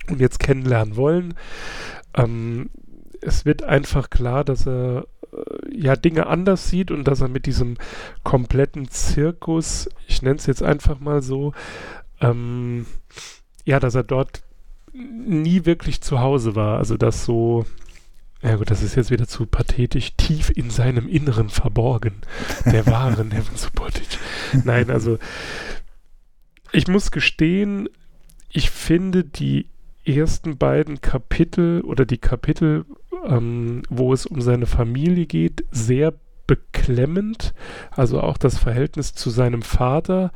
und 0.08 0.20
jetzt 0.20 0.38
kennenlernen 0.38 0.94
wollen. 0.94 1.34
Ähm, 2.14 2.70
es 3.20 3.44
wird 3.44 3.64
einfach 3.64 4.08
klar, 4.08 4.44
dass 4.44 4.68
er 4.68 5.08
äh, 5.32 5.76
ja 5.76 5.96
Dinge 5.96 6.28
anders 6.28 6.70
sieht 6.70 6.92
und 6.92 7.08
dass 7.08 7.22
er 7.22 7.28
mit 7.28 7.44
diesem 7.44 7.76
kompletten 8.22 8.88
Zirkus, 8.88 9.88
ich 10.06 10.22
nenne 10.22 10.36
es 10.36 10.46
jetzt 10.46 10.62
einfach 10.62 11.00
mal 11.00 11.22
so, 11.22 11.54
ähm, 12.20 12.86
ja, 13.64 13.80
dass 13.80 13.96
er 13.96 14.04
dort 14.04 14.44
nie 14.92 15.66
wirklich 15.66 16.02
zu 16.02 16.20
Hause 16.20 16.54
war. 16.54 16.78
Also 16.78 16.96
dass 16.96 17.24
so, 17.24 17.64
ja 18.42 18.56
gut, 18.56 18.70
das 18.70 18.82
ist 18.82 18.94
jetzt 18.94 19.10
wieder 19.10 19.26
zu 19.28 19.46
pathetisch, 19.46 20.14
tief 20.16 20.50
in 20.54 20.70
seinem 20.70 21.08
Inneren 21.08 21.50
verborgen. 21.50 22.22
Der 22.64 22.86
wahre 22.86 23.24
Nevin 23.26 23.56
Subotic. 23.56 24.18
Nein, 24.64 24.90
also 24.90 25.18
ich 26.72 26.88
muss 26.88 27.10
gestehen, 27.10 27.88
ich 28.48 28.70
finde 28.70 29.24
die 29.24 29.66
ersten 30.04 30.56
beiden 30.56 31.00
Kapitel 31.00 31.82
oder 31.82 32.06
die 32.06 32.18
Kapitel, 32.18 32.86
ähm, 33.26 33.82
wo 33.90 34.12
es 34.12 34.26
um 34.26 34.40
seine 34.40 34.66
Familie 34.66 35.26
geht, 35.26 35.64
sehr 35.70 36.14
beklemmend. 36.46 37.54
Also 37.90 38.20
auch 38.20 38.38
das 38.38 38.58
Verhältnis 38.58 39.14
zu 39.14 39.30
seinem 39.30 39.62
Vater. 39.62 40.32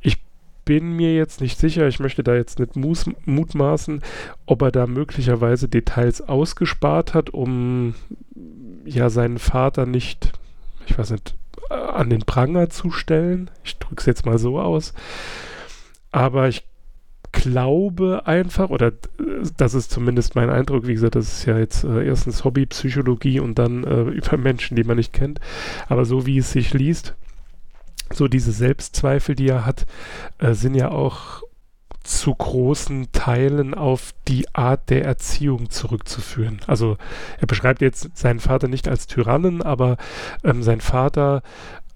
Ich 0.00 0.18
bin 0.66 0.92
mir 0.92 1.14
jetzt 1.14 1.40
nicht 1.40 1.58
sicher, 1.58 1.88
ich 1.88 2.00
möchte 2.00 2.22
da 2.22 2.34
jetzt 2.34 2.58
nicht 2.58 2.76
mutmaßen, 2.76 4.02
ob 4.44 4.62
er 4.62 4.72
da 4.72 4.86
möglicherweise 4.86 5.68
Details 5.68 6.20
ausgespart 6.20 7.14
hat, 7.14 7.30
um 7.30 7.94
ja 8.84 9.08
seinen 9.08 9.38
Vater 9.38 9.86
nicht, 9.86 10.32
ich 10.86 10.98
weiß 10.98 11.12
nicht, 11.12 11.36
äh, 11.70 11.74
an 11.74 12.10
den 12.10 12.20
Pranger 12.20 12.68
zu 12.68 12.90
stellen. 12.90 13.50
Ich 13.64 13.78
drücke 13.78 14.00
es 14.00 14.06
jetzt 14.06 14.26
mal 14.26 14.38
so 14.38 14.60
aus. 14.60 14.92
Aber 16.10 16.48
ich 16.48 16.64
glaube 17.32 18.26
einfach, 18.26 18.70
oder 18.70 18.88
äh, 18.88 18.92
das 19.56 19.74
ist 19.74 19.92
zumindest 19.92 20.34
mein 20.34 20.50
Eindruck, 20.50 20.86
wie 20.88 20.94
gesagt, 20.94 21.14
das 21.14 21.28
ist 21.28 21.46
ja 21.46 21.58
jetzt 21.58 21.84
äh, 21.84 22.04
erstens 22.04 22.44
Hobbypsychologie 22.44 23.38
und 23.38 23.58
dann 23.58 23.84
äh, 23.84 24.02
über 24.10 24.36
Menschen, 24.36 24.76
die 24.76 24.84
man 24.84 24.96
nicht 24.96 25.12
kennt, 25.12 25.40
aber 25.88 26.04
so 26.04 26.26
wie 26.26 26.38
es 26.38 26.50
sich 26.50 26.74
liest, 26.74 27.14
so 28.16 28.28
diese 28.28 28.52
Selbstzweifel, 28.52 29.34
die 29.34 29.48
er 29.48 29.66
hat, 29.66 29.86
äh, 30.38 30.54
sind 30.54 30.74
ja 30.74 30.90
auch 30.90 31.42
zu 32.06 32.34
großen 32.34 33.10
Teilen 33.12 33.74
auf 33.74 34.14
die 34.28 34.46
Art 34.54 34.90
der 34.90 35.04
Erziehung 35.04 35.70
zurückzuführen. 35.70 36.60
Also 36.66 36.96
er 37.40 37.46
beschreibt 37.46 37.82
jetzt 37.82 38.16
seinen 38.16 38.40
Vater 38.40 38.68
nicht 38.68 38.88
als 38.88 39.06
Tyrannen, 39.06 39.60
aber 39.60 39.96
ähm, 40.44 40.62
sein 40.62 40.80
Vater, 40.80 41.42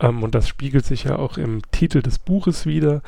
ähm, 0.01 0.23
und 0.23 0.35
das 0.35 0.49
spiegelt 0.49 0.85
sich 0.85 1.05
ja 1.05 1.17
auch 1.17 1.39
im 1.39 1.63
Titel 1.71 2.03
des 2.03 2.19
Buches 2.19 2.67
wieder, 2.67 3.03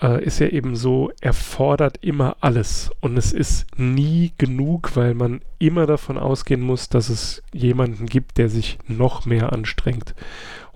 äh, 0.00 0.24
ist 0.24 0.40
ja 0.40 0.48
eben 0.48 0.74
so, 0.74 1.12
er 1.20 1.34
fordert 1.34 1.98
immer 2.02 2.36
alles 2.40 2.90
und 3.00 3.18
es 3.18 3.32
ist 3.32 3.66
nie 3.76 4.32
genug, 4.38 4.96
weil 4.96 5.14
man 5.14 5.42
immer 5.58 5.86
davon 5.86 6.16
ausgehen 6.16 6.62
muss, 6.62 6.88
dass 6.88 7.10
es 7.10 7.42
jemanden 7.52 8.06
gibt, 8.06 8.38
der 8.38 8.48
sich 8.48 8.78
noch 8.86 9.26
mehr 9.26 9.52
anstrengt. 9.52 10.14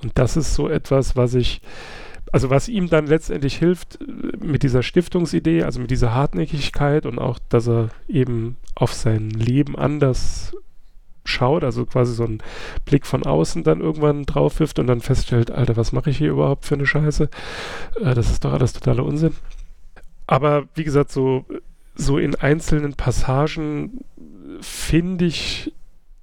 Und 0.03 0.13
das 0.15 0.37
ist 0.37 0.55
so 0.55 0.69
etwas, 0.69 1.17
was 1.17 1.35
ich 1.35 1.61
also 2.33 2.49
was 2.49 2.69
ihm 2.69 2.89
dann 2.89 3.07
letztendlich 3.07 3.59
hilft 3.59 4.01
äh, 4.01 4.37
mit 4.45 4.63
dieser 4.63 4.83
Stiftungsidee, 4.83 5.63
also 5.63 5.81
mit 5.81 5.91
dieser 5.91 6.15
Hartnäckigkeit 6.15 7.07
und 7.07 7.19
auch, 7.19 7.39
dass 7.51 7.69
er 7.69 7.91
eben 8.09 8.57
auf 8.75 8.95
sein 8.95 9.31
Leben 9.31 9.77
anders 9.77 10.57
schaut, 11.25 11.63
also 11.63 11.85
quasi 11.85 12.15
so 12.15 12.25
einen 12.25 12.43
Blick 12.85 13.07
von 13.07 13.25
außen 13.25 13.63
dann 13.63 13.81
irgendwann 13.81 14.25
drauf 14.25 14.59
wirft 14.59 14.79
und 14.79 14.89
dann 14.89 15.01
feststellt, 15.01 15.51
Alter, 15.51 15.77
was 15.77 15.93
mache 15.93 16.11
ich 16.11 16.19
hier 16.19 16.31
überhaupt 16.31 16.65
für 16.65 16.75
eine 16.75 16.87
Scheiße? 16.87 17.29
Äh, 18.01 18.15
das 18.15 18.31
ist 18.31 18.45
doch 18.45 18.53
alles 18.53 18.73
totaler 18.73 19.05
Unsinn. 19.05 19.35
Aber 20.27 20.65
wie 20.75 20.85
gesagt, 20.85 21.13
so, 21.13 21.45
so 21.95 22.19
in 22.19 22.35
einzelnen 22.35 22.95
Passagen 22.95 24.05
finde 24.61 25.27
ich 25.27 25.73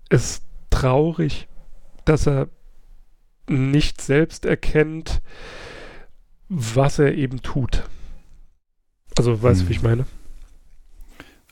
es 0.10 0.42
traurig, 0.72 1.48
dass 2.06 2.26
er 2.26 2.48
nicht 3.50 4.02
selbst 4.02 4.46
erkennt, 4.46 5.22
was 6.50 7.00
er 7.00 7.16
eben 7.16 7.42
tut. 7.42 7.84
Also, 9.18 9.42
weißt 9.42 9.62
du, 9.62 9.64
Hm. 9.64 9.70
wie 9.70 9.74
ich 9.74 9.82
meine? 9.82 10.06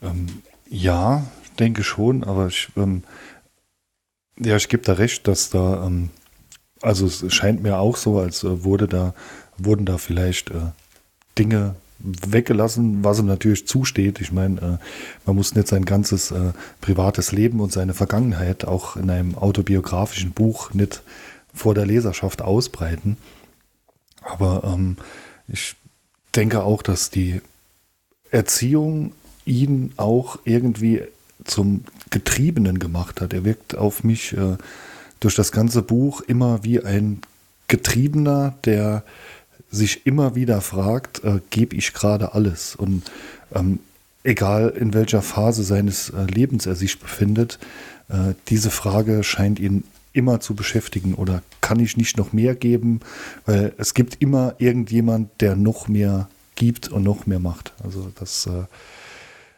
Ähm, 0.02 0.28
ja, 0.70 1.26
denke 1.60 1.84
schon, 1.84 2.24
aber 2.24 2.48
ich, 2.48 2.70
ähm, 2.78 3.04
ja, 4.40 4.56
ich 4.56 4.70
gebe 4.70 4.84
da 4.84 4.94
recht, 4.94 5.28
dass 5.28 5.50
da, 5.50 5.86
ähm, 5.86 6.10
also 6.82 7.06
es 7.08 7.26
scheint 7.34 7.64
mir 7.64 7.80
auch 7.80 7.98
so, 7.98 8.20
als 8.20 8.44
äh, 8.44 8.64
wurde 8.64 8.88
da, 8.88 9.14
wurden 9.58 9.86
da 9.86 9.98
vielleicht 9.98 10.52
äh, 10.52 10.72
Dinge 11.38 11.76
weggelassen, 12.00 13.04
was 13.04 13.18
ihm 13.20 13.26
natürlich 13.26 13.68
zusteht. 13.68 14.22
Ich 14.22 14.32
meine, 14.32 14.62
äh, 14.62 14.78
man 15.26 15.36
muss 15.36 15.56
nicht 15.56 15.68
sein 15.68 15.86
ganzes 15.86 16.30
äh, 16.30 16.54
privates 16.80 17.32
Leben 17.32 17.60
und 17.60 17.72
seine 17.72 17.96
Vergangenheit 17.96 18.66
auch 18.66 18.96
in 18.96 19.10
einem 19.10 19.36
autobiografischen 19.36 20.32
Buch 20.32 20.74
nicht 20.76 21.02
vor 21.58 21.74
der 21.74 21.86
Leserschaft 21.86 22.42
ausbreiten. 22.42 23.18
Aber 24.22 24.64
ähm, 24.64 24.98
ich 25.48 25.76
denke 26.36 26.64
auch, 26.64 26.82
dass 26.82 27.10
die 27.10 27.42
Erziehung 28.32 29.14
ihn 29.46 29.94
auch 29.98 30.40
irgendwie 30.44 31.04
zum 31.46 31.84
Getriebenen 32.10 32.80
gemacht 32.80 33.22
hat. 33.22 33.34
Er 33.34 33.46
wirkt 33.46 33.78
auf 33.78 34.04
mich 34.04 34.36
äh, 34.36 34.58
durch 35.20 35.36
das 35.36 35.52
ganze 35.52 35.82
Buch 35.82 36.22
immer 36.22 36.64
wie 36.64 36.84
ein 36.84 37.22
Getriebener, 37.68 38.56
der 38.66 39.04
sich 39.70 40.06
immer 40.06 40.36
wieder 40.36 40.62
fragt, 40.62 41.24
äh, 41.24 41.40
gebe 41.50 41.76
ich 41.76 41.94
gerade 41.94 42.34
alles? 42.34 42.76
Und 42.76 43.04
ähm, 43.54 43.80
egal 44.24 44.70
in 44.70 44.94
welcher 44.94 45.22
Phase 45.22 45.64
seines 45.64 46.10
äh, 46.10 46.24
Lebens 46.26 46.66
er 46.66 46.76
sich 46.76 47.00
befindet, 47.00 47.60
äh, 48.10 48.34
diese 48.48 48.72
Frage 48.72 49.24
scheint 49.24 49.60
ihn 49.60 49.84
immer 50.18 50.40
zu 50.40 50.56
beschäftigen 50.56 51.14
oder 51.14 51.44
kann 51.62 51.80
ich 51.80 51.96
nicht 51.96 52.18
noch 52.18 52.34
mehr 52.34 52.56
geben? 52.56 53.00
Weil 53.46 53.74
es 53.78 53.94
gibt 53.94 54.22
immer 54.22 54.56
irgendjemand, 54.58 55.30
der 55.40 55.56
noch 55.56 55.88
mehr 55.88 56.28
gibt 56.56 56.90
und 56.90 57.04
noch 57.04 57.28
mehr 57.28 57.40
macht. 57.40 57.74
Also 57.84 58.12
das, 58.20 58.48
äh, 58.48 58.66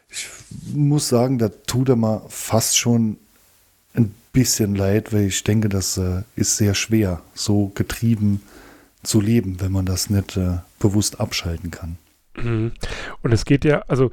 ich 0.10 0.28
muss 0.74 1.08
sagen, 1.08 1.40
da 1.40 1.50
tut 1.50 1.90
er 1.90 1.96
mal 1.96 2.22
fast 2.28 2.78
schon 2.78 3.18
ein 3.94 4.14
bisschen 4.34 4.76
leid, 4.76 5.14
weil 5.14 5.28
ich 5.28 5.44
denke, 5.44 5.70
das 5.70 5.98
äh, 5.98 6.24
ist 6.36 6.58
sehr 6.58 6.76
schwer, 6.76 7.22
so 7.34 7.72
getrieben 7.74 8.42
zu 9.02 9.22
leben, 9.22 9.62
wenn 9.62 9.72
man 9.72 9.86
das 9.86 10.10
nicht 10.10 10.38
äh, 10.38 10.58
bewusst 10.80 11.20
abschalten 11.20 11.72
kann. 11.72 11.98
Mhm. 12.36 12.74
Und 13.22 13.32
es 13.32 13.46
geht 13.46 13.66
ja, 13.66 13.84
also 13.88 14.12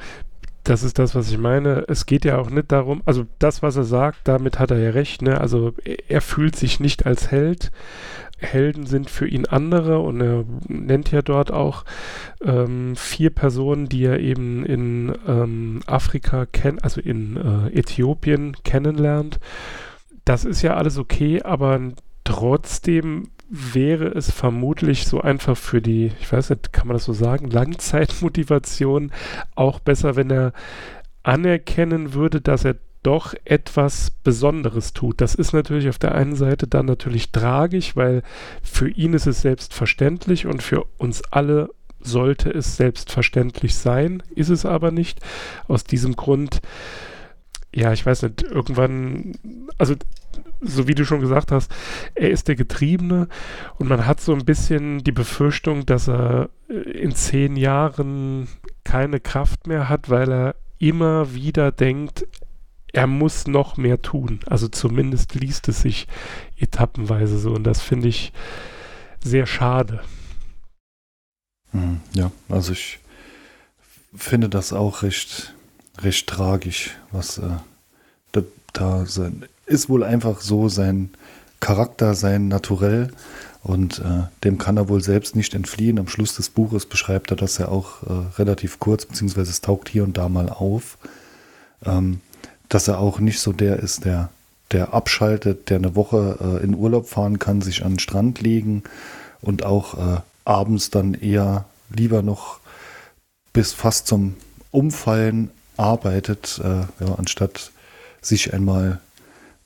das 0.69 0.83
ist 0.83 0.99
das, 0.99 1.15
was 1.15 1.31
ich 1.31 1.39
meine. 1.39 1.85
Es 1.87 2.07
geht 2.07 2.25
ja 2.25 2.39
auch 2.39 2.51
nicht 2.51 2.73
darum, 2.73 3.01
also 3.05 3.25
das, 3.39 3.63
was 3.63 3.77
er 3.77 3.85
sagt, 3.85 4.21
damit 4.25 4.59
hat 4.59 4.73
er 4.73 4.79
ja 4.79 4.91
recht, 4.91 5.23
ne? 5.23 5.41
Also 5.41 5.73
er, 6.09 6.21
fühlt 6.21 6.57
sich 6.57 6.81
nicht 6.81 7.07
als 7.07 7.31
Held. 7.31 7.71
Helden 8.39 8.85
sind 8.85 9.09
für 9.09 9.27
ihn 9.27 9.47
andere 9.47 10.01
und 10.01 10.21
er 10.21 10.45
nennt 10.69 11.11
ja 11.11 11.23
dort 11.23 11.53
auch 11.53 11.85
ähm, 12.45 12.95
vier 12.97 13.31
Personen, 13.31 13.89
die 13.89 14.05
er 14.05 14.19
eben 14.19 14.67
in 14.67 15.17
ähm, 15.27 15.81
Afrika 15.87 16.47
kennt, 16.47 16.85
also 16.85 17.01
in 17.01 17.37
äh, 17.37 17.79
Äthiopien 17.79 18.57
kennenlernt. 18.65 19.39
Das 20.25 20.45
ist 20.45 20.63
ja 20.63 20.75
alles 20.75 20.99
okay, 20.99 21.43
aber 21.43 21.81
trotzdem 22.25 23.29
wäre 23.49 24.07
es 24.07 24.31
vermutlich 24.31 25.07
so 25.07 25.21
einfach 25.21 25.57
für 25.57 25.81
die, 25.81 26.13
ich 26.21 26.33
weiß 26.33 26.51
nicht, 26.51 26.73
kann 26.73 26.89
man 26.89 26.97
das 26.97 27.05
so 27.05 27.13
sagen, 27.13 27.51
Langzeitmotivation 27.51 29.13
auch 29.55 29.79
besser, 29.81 30.17
wenn 30.17 30.31
er 30.31 30.53
anerkennen 31.23 32.15
würde, 32.15 32.41
dass 32.41 32.65
er 32.65 32.77
doch 33.03 33.35
etwas 33.45 34.11
Besonderes 34.11 34.93
tut. 34.93 35.21
Das 35.21 35.37
ist 35.37 35.53
natürlich 35.53 35.89
auf 35.89 35.99
der 35.99 36.17
einen 36.17 36.35
Seite 36.35 36.67
dann 36.67 36.87
natürlich 36.87 37.31
tragisch, 37.31 37.95
weil 37.95 38.23
für 38.65 38.89
ihn 38.89 39.13
ist 39.13 39.27
es 39.27 39.43
selbstverständlich 39.43 40.47
und 40.47 40.61
für 40.61 40.85
uns 40.99 41.23
alle 41.31 41.71
sollte 42.01 42.51
es 42.51 42.77
selbstverständlich 42.77 43.77
sein, 43.77 44.23
ist 44.35 44.49
es 44.49 44.67
aber 44.67 44.91
nicht. 44.91 45.21
Aus 45.69 45.85
diesem 45.85 46.17
Grund, 46.17 46.61
ja, 47.77 47.93
ich 47.93 48.07
weiß 48.07 48.23
nicht, 48.23 48.43
irgendwann, 48.43 49.37
also 49.77 49.95
so 50.63 50.89
wie 50.89 50.95
du 50.95 51.05
schon 51.05 51.21
gesagt 51.21 51.53
hast, 51.53 51.71
er 52.15 52.31
ist 52.31 52.49
der 52.49 52.57
Getriebene 52.57 53.29
und 53.79 53.89
man 53.89 54.07
hat 54.07 54.19
so 54.23 54.33
ein 54.33 54.47
bisschen 54.47 55.05
die 55.05 55.13
Befürchtung, 55.13 55.85
dass 55.85 56.09
er 56.09 56.49
in 56.69 57.15
zehn 57.15 57.55
Jahren 57.55 58.49
keine 58.83 59.21
Kraft 59.21 59.67
mehr 59.67 59.91
hat, 59.91 60.09
weil 60.09 60.33
er 60.33 60.55
immer 60.79 61.35
wieder 61.35 61.71
denkt, 61.71 62.27
er 62.95 63.07
muss 63.07 63.47
noch 63.47 63.77
mehr 63.77 64.01
tun. 64.01 64.41
Also 64.47 64.69
zumindest 64.69 65.35
liest 65.35 65.69
es 65.69 65.83
sich 65.83 66.07
etappenweise 66.57 67.39
so 67.39 67.53
und 67.53 67.65
das 67.65 67.83
finde 67.83 68.09
ich 68.09 68.33
sehr 69.23 69.45
schade. 69.45 70.01
Hm, 71.73 72.01
ja, 72.15 72.33
also 72.49 72.73
ich 72.73 73.01
finde 74.15 74.49
das 74.49 74.73
auch 74.73 75.03
recht, 75.03 75.56
recht 76.03 76.29
tragisch, 76.29 76.97
was 77.13 77.39
äh, 77.39 77.49
da, 78.33 78.43
da 78.73 79.07
sein, 79.07 79.45
ist 79.67 79.89
wohl 79.89 80.05
einfach 80.05 80.41
so 80.41 80.69
sein 80.69 81.11
Charakter, 81.61 82.15
sein 82.15 82.49
Naturell 82.49 83.11
und 83.63 83.99
äh, 83.99 84.25
dem 84.45 84.59
kann 84.59 84.77
er 84.77 84.89
wohl 84.89 85.03
selbst 85.03 85.35
nicht 85.35 85.55
entfliehen. 85.55 85.99
Am 85.99 86.09
Schluss 86.09 86.37
des 86.37 86.51
Buches 86.51 86.87
beschreibt 86.87 87.31
er 87.33 87.37
das 87.37 87.59
ja 87.59 87.69
auch 87.69 88.03
äh, 88.05 88.39
relativ 88.39 88.79
kurz, 88.79 89.07
beziehungsweise 89.07 89.51
es 89.51 89.61
taucht 89.61 89.89
hier 89.89 90.05
und 90.05 90.17
da 90.17 90.29
mal 90.29 90.49
auf, 90.49 90.99
ähm, 91.85 92.21
dass 92.69 92.89
er 92.89 93.01
auch 93.01 93.19
nicht 93.19 93.41
so 93.41 93.53
der 93.53 93.81
ist, 93.81 94.05
der, 94.05 94.31
der 94.71 94.95
abschaltet, 94.95 95.71
der 95.71 95.79
eine 95.79 95.97
Woche 95.97 96.39
äh, 96.41 96.65
in 96.65 96.75
Urlaub 96.75 97.09
fahren 97.09 97.39
kann, 97.39 97.61
sich 97.61 97.85
an 97.85 97.95
den 97.95 97.99
Strand 97.99 98.41
legen 98.41 98.85
und 99.41 99.65
auch 99.65 99.95
äh, 99.95 100.21
abends 100.45 100.91
dann 100.91 101.15
eher 101.15 101.65
lieber 101.91 102.23
noch 102.23 102.61
bis 103.53 103.73
fast 103.73 104.07
zum 104.07 104.35
Umfallen 104.71 105.51
arbeitet, 105.77 106.61
äh, 106.63 107.05
ja, 107.05 107.15
anstatt 107.17 107.73
sich 108.21 108.53
einmal 108.53 109.01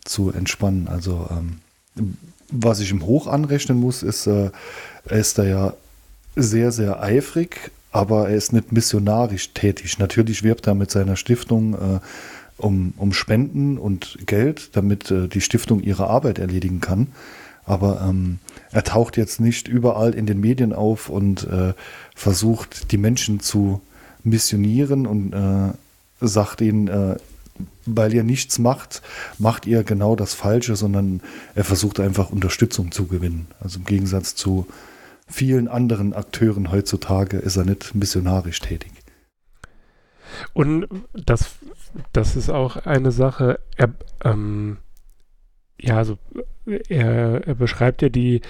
zu 0.05 0.31
entspannen. 0.31 0.88
Also 0.88 1.29
ähm, 1.31 1.61
was 2.50 2.81
ich 2.81 2.90
ihm 2.90 3.05
hoch 3.05 3.26
anrechnen 3.26 3.79
muss, 3.79 4.02
ist, 4.02 4.26
äh, 4.26 4.50
er 5.07 5.19
ist 5.19 5.38
da 5.38 5.45
ja 5.45 5.75
sehr, 6.37 6.73
sehr 6.73 7.02
eifrig, 7.02 7.71
aber 7.93 8.29
er 8.29 8.37
ist 8.37 8.52
nicht 8.52 8.73
missionarisch 8.73 9.52
tätig. 9.52 9.99
Natürlich 9.99 10.43
wirbt 10.43 10.67
er 10.67 10.75
mit 10.75 10.90
seiner 10.90 11.17
Stiftung 11.17 11.75
äh, 11.75 12.00
um, 12.57 12.95
um 12.97 13.12
Spenden 13.12 13.79
und 13.79 14.19
Geld, 14.26 14.71
damit 14.76 15.11
äh, 15.11 15.29
die 15.29 15.40
Stiftung 15.40 15.83
ihre 15.83 16.09
Arbeit 16.09 16.38
erledigen 16.38 16.81
kann. 16.81 17.09
Aber 17.64 18.05
ähm, 18.09 18.38
er 18.73 18.85
taucht 18.85 19.17
jetzt 19.17 19.40
nicht 19.40 19.69
überall 19.69 20.14
in 20.14 20.26
den 20.26 20.40
Medien 20.40 20.73
auf 20.73 21.09
und 21.09 21.45
äh, 21.45 21.75
versucht, 22.14 22.93
die 22.93 22.99
Menschen 22.99 23.40
zu 23.40 23.81
missionieren 24.23 25.07
und 25.07 25.33
äh, 25.33 25.73
sagt 26.21 26.61
ihnen, 26.61 26.89
äh, 26.89 27.17
weil 27.87 28.15
ihr 28.15 28.25
nichts 28.25 28.59
macht, 28.59 29.03
macht 29.39 29.67
ihr 29.67 29.85
genau 29.85 30.17
das 30.17 30.35
Falsche, 30.35 30.77
sondern 30.77 31.21
er 31.55 31.65
versucht 31.65 32.00
einfach 32.00 32.31
Unterstützung 32.31 32.93
zu 32.93 33.07
gewinnen. 33.07 33.49
Also 33.61 33.79
im 33.79 33.85
Gegensatz 33.85 34.35
zu 34.35 34.67
vielen 35.27 35.69
anderen 35.69 36.12
Akteuren 36.12 36.71
heutzutage 36.71 37.39
ist 37.39 37.57
er 37.57 37.65
nicht 37.65 37.95
missionarisch 37.95 38.61
tätig. 38.61 38.93
Und 40.53 40.87
das, 41.12 41.50
das 42.12 42.37
ist 42.37 42.50
auch 42.50 42.77
eine 42.77 43.12
Sache, 43.12 43.61
er, 43.77 43.93
ähm, 44.25 44.79
ja, 45.83 45.97
also 45.97 46.19
er, 46.89 47.47
er, 47.47 47.55
beschreibt 47.55 48.03
ja 48.03 48.09
die 48.09 48.41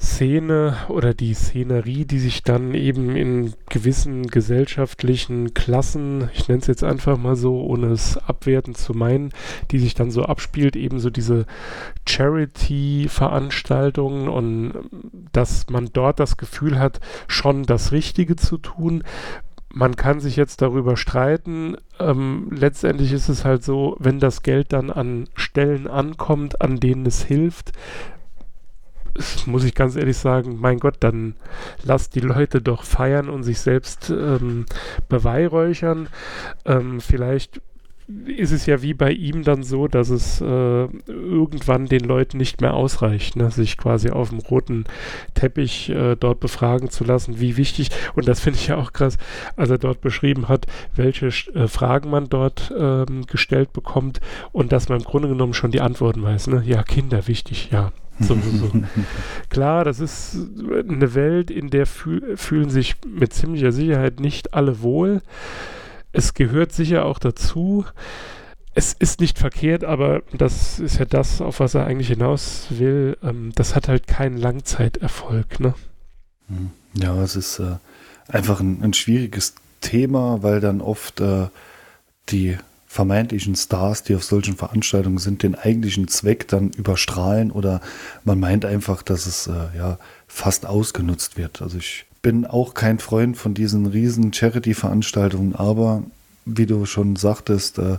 Szene 0.00 0.76
oder 0.88 1.12
die 1.14 1.34
Szenerie, 1.34 2.04
die 2.04 2.18
sich 2.18 2.42
dann 2.42 2.74
eben 2.74 3.14
in 3.16 3.54
gewissen 3.70 4.26
gesellschaftlichen 4.26 5.54
Klassen, 5.54 6.28
ich 6.34 6.48
nenne 6.48 6.60
es 6.60 6.66
jetzt 6.66 6.84
einfach 6.84 7.16
mal 7.16 7.36
so, 7.36 7.62
ohne 7.62 7.86
es 7.88 8.18
abwertend 8.18 8.76
zu 8.76 8.92
meinen, 8.94 9.30
die 9.70 9.78
sich 9.78 9.94
dann 9.94 10.10
so 10.10 10.24
abspielt, 10.24 10.76
eben 10.76 10.98
so 10.98 11.08
diese 11.08 11.46
Charity-Veranstaltungen 12.06 14.28
und 14.28 14.74
dass 15.32 15.70
man 15.70 15.88
dort 15.92 16.20
das 16.20 16.36
Gefühl 16.36 16.78
hat, 16.78 17.00
schon 17.28 17.62
das 17.62 17.92
Richtige 17.92 18.36
zu 18.36 18.58
tun, 18.58 19.02
man 19.76 19.94
kann 19.94 20.20
sich 20.20 20.36
jetzt 20.36 20.62
darüber 20.62 20.96
streiten. 20.96 21.76
Ähm, 22.00 22.48
letztendlich 22.50 23.12
ist 23.12 23.28
es 23.28 23.44
halt 23.44 23.62
so, 23.62 23.94
wenn 23.98 24.20
das 24.20 24.42
Geld 24.42 24.72
dann 24.72 24.90
an 24.90 25.28
Stellen 25.34 25.86
ankommt, 25.86 26.62
an 26.62 26.80
denen 26.80 27.04
es 27.04 27.22
hilft, 27.22 27.72
muss 29.44 29.64
ich 29.64 29.74
ganz 29.74 29.94
ehrlich 29.96 30.16
sagen, 30.16 30.56
mein 30.58 30.78
Gott, 30.78 30.96
dann 31.00 31.34
lasst 31.84 32.14
die 32.14 32.20
Leute 32.20 32.62
doch 32.62 32.84
feiern 32.84 33.28
und 33.28 33.42
sich 33.42 33.60
selbst 33.60 34.08
ähm, 34.08 34.64
beweihräuchern. 35.10 36.08
Ähm, 36.64 37.02
vielleicht 37.02 37.60
ist 38.26 38.52
es 38.52 38.66
ja 38.66 38.82
wie 38.82 38.94
bei 38.94 39.10
ihm 39.10 39.42
dann 39.42 39.64
so, 39.64 39.88
dass 39.88 40.10
es 40.10 40.40
äh, 40.40 40.44
irgendwann 41.06 41.86
den 41.86 42.04
Leuten 42.04 42.38
nicht 42.38 42.60
mehr 42.60 42.74
ausreicht, 42.74 43.34
ne? 43.34 43.50
sich 43.50 43.76
quasi 43.76 44.10
auf 44.10 44.30
dem 44.30 44.38
roten 44.38 44.84
Teppich 45.34 45.90
äh, 45.90 46.14
dort 46.14 46.38
befragen 46.38 46.88
zu 46.88 47.02
lassen, 47.02 47.40
wie 47.40 47.56
wichtig, 47.56 47.90
und 48.14 48.28
das 48.28 48.40
finde 48.40 48.60
ich 48.60 48.68
ja 48.68 48.76
auch 48.76 48.92
krass, 48.92 49.18
als 49.56 49.70
er 49.70 49.78
dort 49.78 50.00
beschrieben 50.00 50.48
hat, 50.48 50.66
welche 50.94 51.26
äh, 51.26 51.66
Fragen 51.66 52.10
man 52.10 52.28
dort 52.28 52.72
ähm, 52.78 53.26
gestellt 53.26 53.72
bekommt 53.72 54.20
und 54.52 54.70
dass 54.70 54.88
man 54.88 54.98
im 54.98 55.04
Grunde 55.04 55.28
genommen 55.28 55.54
schon 55.54 55.72
die 55.72 55.80
Antworten 55.80 56.22
weiß. 56.22 56.46
Ne? 56.46 56.62
Ja, 56.64 56.84
Kinder 56.84 57.26
wichtig, 57.26 57.70
ja. 57.72 57.92
So, 58.18 58.34
so, 58.34 58.50
so. 58.50 58.70
Klar, 59.50 59.84
das 59.84 60.00
ist 60.00 60.38
eine 60.88 61.14
Welt, 61.14 61.50
in 61.50 61.68
der 61.68 61.84
fühl 61.84 62.36
fühlen 62.38 62.70
sich 62.70 62.96
mit 63.06 63.34
ziemlicher 63.34 63.72
Sicherheit 63.72 64.20
nicht 64.20 64.54
alle 64.54 64.80
wohl 64.80 65.20
es 66.16 66.34
gehört 66.34 66.72
sicher 66.72 67.04
auch 67.04 67.18
dazu. 67.18 67.84
Es 68.74 68.92
ist 68.92 69.20
nicht 69.20 69.38
verkehrt, 69.38 69.84
aber 69.84 70.22
das 70.32 70.78
ist 70.78 70.98
ja 70.98 71.04
das, 71.04 71.40
auf 71.40 71.60
was 71.60 71.74
er 71.74 71.86
eigentlich 71.86 72.08
hinaus 72.08 72.66
will. 72.70 73.16
Ähm, 73.22 73.52
das 73.54 73.74
hat 73.74 73.88
halt 73.88 74.06
keinen 74.06 74.36
Langzeiterfolg, 74.36 75.60
ne? 75.60 75.74
Hm. 76.48 76.70
Ja, 76.94 77.22
es 77.22 77.36
ist 77.36 77.58
äh, 77.58 77.76
einfach 78.28 78.60
ein, 78.60 78.82
ein, 78.82 78.94
schwieriges 78.94 79.54
Thema, 79.80 80.42
weil 80.42 80.60
dann 80.60 80.80
oft 80.80 81.20
äh, 81.20 81.48
die 82.30 82.56
vermeintlichen 82.86 83.56
Stars, 83.56 84.02
die 84.02 84.14
auf 84.14 84.24
solchen 84.24 84.56
Veranstaltungen 84.56 85.18
sind, 85.18 85.42
den 85.42 85.54
eigentlichen 85.54 86.08
Zweck 86.08 86.48
dann 86.48 86.70
überstrahlen 86.70 87.50
oder 87.50 87.82
man 88.24 88.40
meint 88.40 88.64
einfach, 88.64 89.02
dass 89.02 89.26
es 89.26 89.48
äh, 89.48 89.76
ja 89.76 89.98
fast 90.26 90.64
ausgenutzt 90.64 91.36
wird. 91.36 91.60
Also 91.60 91.76
ich 91.76 92.06
bin 92.26 92.44
auch 92.44 92.74
kein 92.74 92.98
Freund 92.98 93.36
von 93.36 93.54
diesen 93.54 93.86
riesen 93.86 94.32
Charity-Veranstaltungen, 94.32 95.54
aber 95.54 96.02
wie 96.44 96.66
du 96.66 96.84
schon 96.84 97.14
sagtest, 97.14 97.78
äh, 97.78 97.98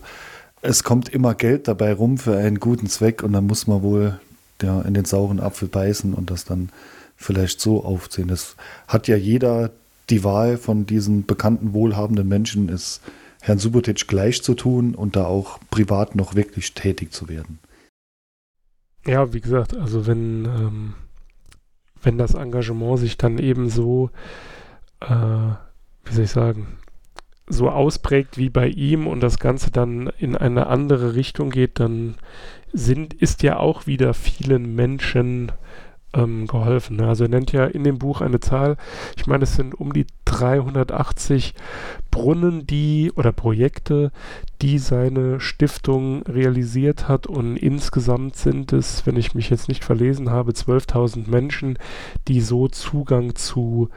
es 0.62 0.84
kommt 0.84 1.08
immer 1.08 1.34
Geld 1.34 1.70
dabei 1.70 1.94
rum 1.94 2.18
für 2.18 2.36
einen 2.36 2.60
guten 2.60 2.88
Zweck 2.88 3.24
und 3.24 3.32
dann 3.32 3.48
muss 3.48 3.68
man 3.68 3.84
wohl 3.84 4.20
ja, 4.62 4.82
in 4.82 4.96
den 4.96 5.06
sauren 5.06 5.40
Apfel 5.40 5.70
beißen 5.70 6.14
und 6.14 6.30
das 6.30 6.44
dann 6.44 6.72
vielleicht 7.16 7.62
so 7.62 7.86
aufziehen. 7.86 8.28
Das 8.28 8.58
hat 8.90 9.08
ja 9.08 9.16
jeder 9.16 9.72
die 10.10 10.26
Wahl 10.26 10.58
von 10.58 10.86
diesen 10.86 11.26
bekannten 11.26 11.72
wohlhabenden 11.72 12.28
Menschen, 12.28 12.68
ist 12.68 13.00
Herrn 13.40 13.60
Subotic 13.60 14.10
gleich 14.10 14.44
zu 14.44 14.56
tun 14.56 14.94
und 14.94 15.16
da 15.16 15.24
auch 15.24 15.58
privat 15.72 16.16
noch 16.16 16.36
wirklich 16.36 16.74
tätig 16.74 17.14
zu 17.14 17.30
werden. 17.30 17.60
Ja, 19.06 19.32
wie 19.32 19.40
gesagt, 19.40 19.74
also 19.74 20.06
wenn 20.06 20.44
ähm, 20.44 20.94
wenn 22.04 22.18
das 22.18 22.34
Engagement 22.34 23.00
sich 23.00 23.18
dann 23.18 23.38
eben 23.38 23.70
so, 23.70 24.10
äh, 25.02 25.08
wie 26.06 26.14
soll 26.14 26.24
ich 26.24 26.32
sagen, 26.32 26.78
so 27.48 27.70
ausprägt 27.70 28.38
wie 28.38 28.50
bei 28.50 28.68
ihm 28.68 29.08
und 29.08 29.22
das 29.22 29.40
Ganze 29.40 29.72
dann 29.72 30.12
in 30.18 30.36
eine 30.36 30.68
andere 30.68 31.16
Richtung 31.16 31.50
geht, 31.50 31.80
dann 31.80 32.16
sind, 32.74 33.14
ist 33.14 33.42
ja 33.44 33.58
auch 33.58 33.88
wieder 33.88 34.14
vielen 34.14 34.76
Menschen 34.76 35.52
ähm, 36.14 36.48
geholfen. 36.48 36.98
Ne? 36.98 37.08
Also 37.08 37.26
er 37.26 37.30
nennt 37.30 37.52
ja 37.52 37.66
in 37.66 37.84
dem 37.84 38.00
Buch 38.00 38.22
eine 38.22 38.40
Zahl, 38.40 38.78
ich 39.16 39.28
meine, 39.28 39.44
es 39.44 39.56
sind 39.56 39.74
um 39.74 39.94
die 39.94 40.08
380 40.26 41.54
Brunnen, 42.12 42.66
die 42.66 43.12
oder 43.16 43.32
Projekte, 43.32 44.12
die 44.62 44.80
seine 44.80 45.40
Stiftung 45.40 46.24
realisiert 46.24 47.08
hat 47.08 47.28
und 47.28 47.58
insgesamt 47.58 48.36
sind 48.36 48.74
es, 48.74 49.06
wenn 49.06 49.18
ich 49.18 49.36
mich 49.36 49.50
jetzt 49.50 49.68
nicht 49.68 49.84
verlesen 49.84 50.30
habe, 50.30 50.52
12.000 50.52 51.30
Menschen, 51.30 51.78
die 52.28 52.42
so 52.42 52.68
Zugang 52.68 53.36
zu 53.36 53.90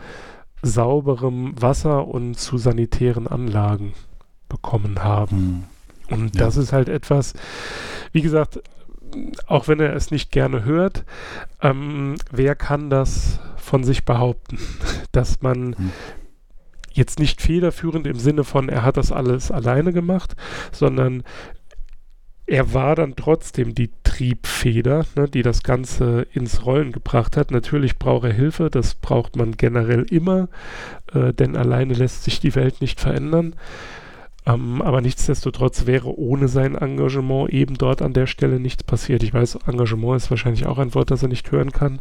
sauberem 0.62 1.60
Wasser 1.60 2.06
und 2.06 2.34
zu 2.34 2.58
sanitären 2.58 3.26
Anlagen 3.26 3.94
bekommen 4.48 5.02
haben. 5.02 5.64
Mhm. 6.08 6.14
Und 6.14 6.36
ja. 6.36 6.44
das 6.44 6.56
ist 6.56 6.72
halt 6.72 6.88
etwas, 6.88 7.34
wie 8.12 8.20
gesagt, 8.20 8.60
auch 9.46 9.68
wenn 9.68 9.80
er 9.80 9.94
es 9.94 10.10
nicht 10.10 10.30
gerne 10.30 10.64
hört, 10.64 11.04
ähm, 11.60 12.16
wer 12.30 12.54
kann 12.54 12.90
das 12.90 13.40
von 13.56 13.84
sich 13.84 14.04
behaupten, 14.04 14.58
dass 15.12 15.42
man 15.42 15.76
hm. 15.76 15.92
jetzt 16.92 17.18
nicht 17.18 17.40
federführend 17.40 18.06
im 18.06 18.18
Sinne 18.18 18.44
von, 18.44 18.68
er 18.68 18.82
hat 18.82 18.96
das 18.96 19.12
alles 19.12 19.50
alleine 19.50 19.92
gemacht, 19.92 20.36
sondern 20.72 21.22
er 22.50 22.74
war 22.74 22.96
dann 22.96 23.14
trotzdem 23.14 23.76
die 23.76 23.92
Triebfeder, 24.02 25.06
ne, 25.14 25.28
die 25.28 25.42
das 25.42 25.62
Ganze 25.62 26.26
ins 26.32 26.66
Rollen 26.66 26.90
gebracht 26.90 27.36
hat. 27.36 27.52
Natürlich 27.52 27.96
braucht 27.96 28.24
er 28.24 28.32
Hilfe, 28.32 28.70
das 28.70 28.96
braucht 28.96 29.36
man 29.36 29.56
generell 29.56 30.02
immer, 30.10 30.48
äh, 31.14 31.32
denn 31.32 31.56
alleine 31.56 31.94
lässt 31.94 32.24
sich 32.24 32.40
die 32.40 32.56
Welt 32.56 32.80
nicht 32.80 32.98
verändern. 32.98 33.54
Ähm, 34.46 34.81
aber 34.81 35.00
nichtsdestotrotz 35.00 35.87
wäre 35.87 36.16
ohne 36.16 36.48
sein 36.48 36.74
Engagement 36.74 37.50
eben 37.50 37.74
dort 37.74 38.03
an 38.03 38.12
der 38.12 38.26
Stelle 38.26 38.59
nichts 38.59 38.85
passiert. 38.85 39.22
Ich 39.22 39.35
weiß, 39.35 39.57
Engagement 39.66 40.16
ist 40.16 40.31
wahrscheinlich 40.31 40.66
auch 40.66 40.79
ein 40.79 40.94
Wort, 40.94 41.11
das 41.11 41.22
er 41.22 41.29
nicht 41.29 41.50
hören 41.53 41.72
kann. 41.72 42.00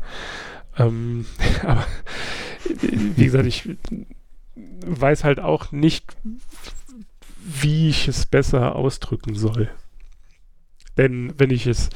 Ähm, 0.77 1.25
aber 1.63 1.85
wie 2.81 3.25
gesagt, 3.25 3.45
ich 3.45 3.69
weiß 4.85 5.23
halt 5.23 5.39
auch 5.39 5.71
nicht, 5.71 6.15
wie 7.43 7.89
ich 7.89 8.07
es 8.07 8.25
besser 8.25 8.75
ausdrücken 8.75 9.35
soll. 9.35 9.69
Denn 10.97 11.33
wenn 11.37 11.49
ich 11.49 11.65
es 11.65 11.89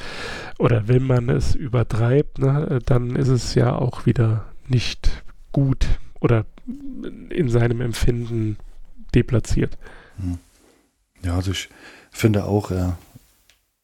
oder 0.60 0.88
wenn 0.88 1.04
man 1.04 1.30
es 1.30 1.56
übertreibt, 1.56 2.40
ne, 2.40 2.80
dann 2.86 3.16
ist 3.16 3.28
es 3.28 3.54
ja 3.56 3.76
auch 3.76 4.06
wieder 4.06 4.46
nicht 4.68 5.24
gut 5.52 5.88
oder 6.22 6.46
in 7.30 7.50
seinem 7.50 7.82
Empfinden 7.82 8.58
deplatziert. 9.14 9.78
Ja, 11.24 11.36
also 11.36 11.52
ich 11.52 11.70
finde 12.12 12.46
auch, 12.46 12.72
er, 12.72 12.98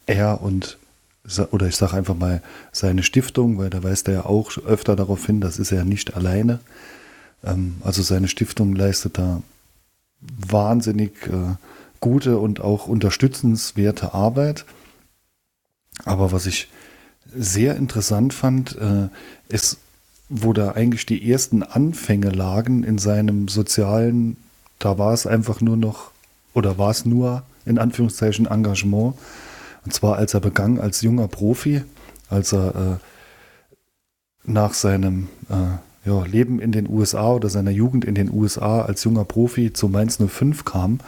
er 0.05 0.41
und 0.41 0.77
oder 1.51 1.67
ich 1.67 1.75
sage 1.75 1.95
einfach 1.95 2.15
mal 2.15 2.41
seine 2.71 3.03
Stiftung, 3.03 3.57
weil 3.57 3.69
da 3.69 3.83
weist 3.83 4.07
er 4.07 4.13
ja 4.13 4.25
auch 4.25 4.57
öfter 4.57 4.95
darauf 4.95 5.25
hin, 5.25 5.41
das 5.41 5.59
ist 5.59 5.71
er 5.71 5.85
nicht 5.85 6.15
alleine. 6.15 6.59
Ähm, 7.43 7.77
also 7.83 8.01
seine 8.01 8.27
Stiftung 8.27 8.75
leistet 8.75 9.17
da 9.17 9.41
wahnsinnig 10.21 11.27
äh, 11.27 11.55
gute 11.99 12.37
und 12.37 12.61
auch 12.61 12.87
unterstützenswerte 12.87 14.13
Arbeit. 14.13 14.65
Aber 16.05 16.31
was 16.31 16.45
ich 16.45 16.69
sehr 17.33 17.75
interessant 17.75 18.33
fand, 18.33 18.75
äh, 18.77 19.09
ist, 19.49 19.77
wo 20.29 20.53
da 20.53 20.71
eigentlich 20.71 21.05
die 21.05 21.29
ersten 21.29 21.63
Anfänge 21.63 22.29
lagen 22.29 22.83
in 22.83 22.97
seinem 22.97 23.47
sozialen, 23.47 24.37
da 24.79 24.97
war 24.97 25.13
es 25.13 25.27
einfach 25.27 25.61
nur 25.61 25.77
noch, 25.77 26.11
oder 26.53 26.77
war 26.77 26.91
es 26.91 27.05
nur 27.05 27.43
in 27.65 27.77
Anführungszeichen 27.77 28.47
Engagement. 28.47 29.15
Und 29.85 29.93
zwar 29.93 30.17
als 30.17 30.33
er 30.33 30.39
begann 30.39 30.79
als 30.79 31.01
junger 31.01 31.27
Profi, 31.27 31.83
als 32.29 32.53
er 32.53 32.75
äh, 32.75 34.49
nach 34.51 34.73
seinem 34.73 35.29
äh, 35.49 36.09
ja, 36.09 36.23
Leben 36.25 36.59
in 36.59 36.71
den 36.71 36.89
USA 36.89 37.31
oder 37.33 37.49
seiner 37.49 37.71
Jugend 37.71 38.05
in 38.05 38.15
den 38.15 38.31
USA 38.31 38.81
als 38.81 39.03
junger 39.03 39.25
Profi 39.25 39.73
zu 39.73 39.87
Mainz 39.87 40.17
05 40.17 40.65
kam 40.65 40.99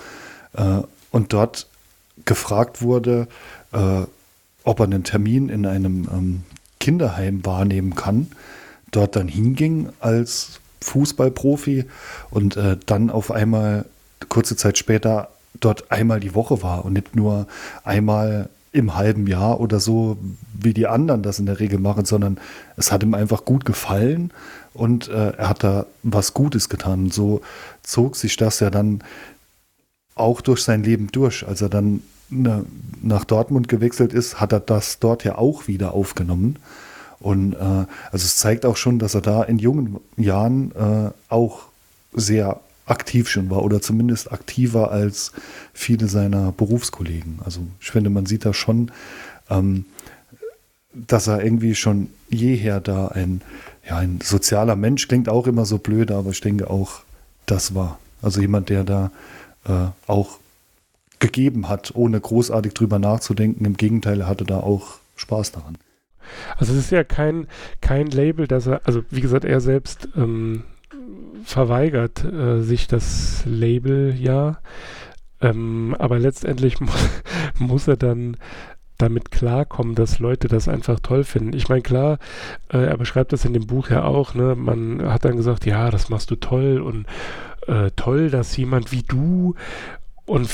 äh, 0.54 0.82
und 1.12 1.34
dort 1.34 1.67
gefragt 2.25 2.82
wurde, 2.82 3.27
äh, 3.71 4.04
ob 4.63 4.80
er 4.80 4.86
einen 4.86 5.04
Termin 5.04 5.49
in 5.49 5.65
einem 5.65 6.08
ähm, 6.12 6.43
Kinderheim 6.80 7.45
wahrnehmen 7.45 7.95
kann, 7.95 8.32
dort 8.91 9.15
dann 9.15 9.27
hinging 9.27 9.89
als 9.99 10.60
Fußballprofi 10.82 11.86
und 12.30 12.58
äh, 12.58 12.77
dann 12.86 13.10
auf 13.10 13.32
einmal 13.32 13.86
kurze 14.29 14.55
Zeit 14.55 14.77
später 14.77 15.29
dort 15.60 15.91
einmal 15.91 16.19
die 16.19 16.36
Woche 16.36 16.63
war 16.63 16.86
und 16.86 16.93
nicht 16.93 17.15
nur 17.15 17.47
einmal 17.84 18.49
im 18.71 18.95
halben 18.95 19.27
Jahr 19.27 19.60
oder 19.60 19.79
so, 19.79 20.17
wie 20.53 20.73
die 20.73 20.88
anderen 20.88 21.23
das 21.23 21.39
in 21.39 21.45
der 21.45 21.60
Regel 21.60 21.79
machen, 21.79 22.05
sondern 22.05 22.38
es 22.77 22.91
hat 22.91 23.03
ihm 23.03 23.13
einfach 23.13 23.43
gut 23.43 23.65
gefallen 23.65 24.31
und 24.73 25.10
äh, 25.10 25.31
er 25.31 25.49
hat 25.49 25.63
da 25.63 25.86
was 26.03 26.34
Gutes 26.34 26.69
getan. 26.69 27.05
Und 27.05 27.13
so 27.13 27.41
zog 27.84 28.15
sich 28.15 28.38
das 28.38 28.62
ja 28.62 28.69
dann 28.69 29.03
auch 30.15 30.41
durch 30.41 30.63
sein 30.63 30.84
Leben 30.84 31.10
durch, 31.12 31.45
als 31.45 31.62
er 31.62 31.69
dann 31.69 32.01
ne, 32.29 32.65
nach 33.01 33.25
Dortmund 33.25 33.67
gewechselt 33.67 34.13
ist, 34.13 34.39
hat 34.39 34.53
er 34.53 34.62
das 34.62 34.99
dort 34.99 35.23
ja 35.23 35.38
auch 35.38 35.67
wieder 35.67 35.93
aufgenommen. 35.93 36.57
Und 37.19 37.53
äh, 37.53 37.57
also 37.57 37.88
es 38.13 38.38
zeigt 38.38 38.65
auch 38.65 38.77
schon, 38.77 38.99
dass 38.99 39.15
er 39.15 39.21
da 39.21 39.43
in 39.43 39.60
jungen 39.60 39.97
Jahren 40.17 40.71
äh, 40.71 41.12
auch 41.29 41.63
sehr 42.13 42.60
aktiv 42.86 43.30
schon 43.30 43.50
war 43.50 43.63
oder 43.63 43.82
zumindest 43.82 44.32
aktiver 44.32 44.91
als 44.91 45.32
viele 45.74 46.08
seiner 46.08 46.52
Berufskollegen. 46.52 47.39
Also 47.44 47.62
ich 47.80 47.91
finde, 47.91 48.10
man 48.10 48.26
sieht 48.26 48.46
da 48.46 48.54
schon, 48.54 48.91
ähm, 49.50 49.86
dass 50.94 51.28
er 51.28 51.44
irgendwie 51.44 51.76
schon 51.76 52.10
jeher 52.30 52.80
da 52.82 53.08
ein, 53.10 53.41
ja, 53.88 53.98
ein 53.98 54.20
sozialer 54.22 54.76
Mensch 54.76 55.08
klingt 55.08 55.30
auch 55.30 55.48
immer 55.48 55.65
so 55.65 55.78
blöd, 55.78 56.12
aber 56.12 56.32
ich 56.32 56.41
denke 56.41 56.70
auch, 56.70 57.02
das 57.46 57.76
war. 57.76 58.00
Also 58.22 58.41
jemand, 58.41 58.70
der 58.70 58.84
da 58.84 59.12
äh, 59.65 59.88
auch 60.08 60.39
gegeben 61.20 61.70
hat, 61.70 61.94
ohne 61.96 62.20
großartig 62.20 62.74
drüber 62.74 63.00
nachzudenken. 63.00 63.65
Im 63.65 63.78
Gegenteil, 63.78 64.22
er 64.22 64.28
hatte 64.28 64.44
da 64.44 64.60
auch 64.60 65.00
Spaß 65.15 65.52
daran. 65.52 65.78
Also 66.58 66.74
es 66.74 66.80
ist 66.80 66.91
ja 66.91 67.04
kein, 67.04 67.48
kein 67.82 68.08
Label, 68.08 68.48
dass 68.48 68.67
er, 68.67 68.82
also 68.86 69.04
wie 69.10 69.22
gesagt, 69.22 69.46
er 69.46 69.62
selbst 69.62 70.10
ähm, 70.15 70.63
verweigert 71.43 72.23
äh, 72.23 72.62
sich 72.62 72.88
das 72.88 73.43
Label 73.45 74.15
ja, 74.17 74.60
ähm, 75.41 75.95
aber 75.97 76.19
letztendlich 76.19 76.80
mu 76.80 76.91
muss 77.60 77.88
er 77.88 77.97
dann 77.97 78.38
damit 78.97 79.32
klarkommen, 79.32 79.95
dass 79.95 80.19
Leute 80.19 80.47
das 80.47 80.67
einfach 80.67 80.99
toll 80.99 81.23
finden. 81.23 81.54
Ich 81.54 81.69
meine, 81.69 81.82
klar, 81.82 82.19
äh, 82.71 82.77
er 82.77 82.97
beschreibt 82.97 83.34
das 83.34 83.45
in 83.45 83.54
dem 83.54 83.65
Buch 83.65 83.89
ja 83.89 84.04
auch, 84.04 84.36
ne? 84.36 84.56
Man 84.56 85.01
hat 85.12 85.25
dann 85.25 85.38
gesagt, 85.38 85.65
ja, 85.65 85.89
das 85.89 86.10
machst 86.10 86.30
du 86.30 86.36
toll 86.36 86.80
und 86.80 87.08
äh, 87.67 87.89
toll, 87.95 88.30
dass 88.30 88.56
jemand 88.58 88.91
wie 88.91 89.01
du 89.01 89.56
und 90.25 90.49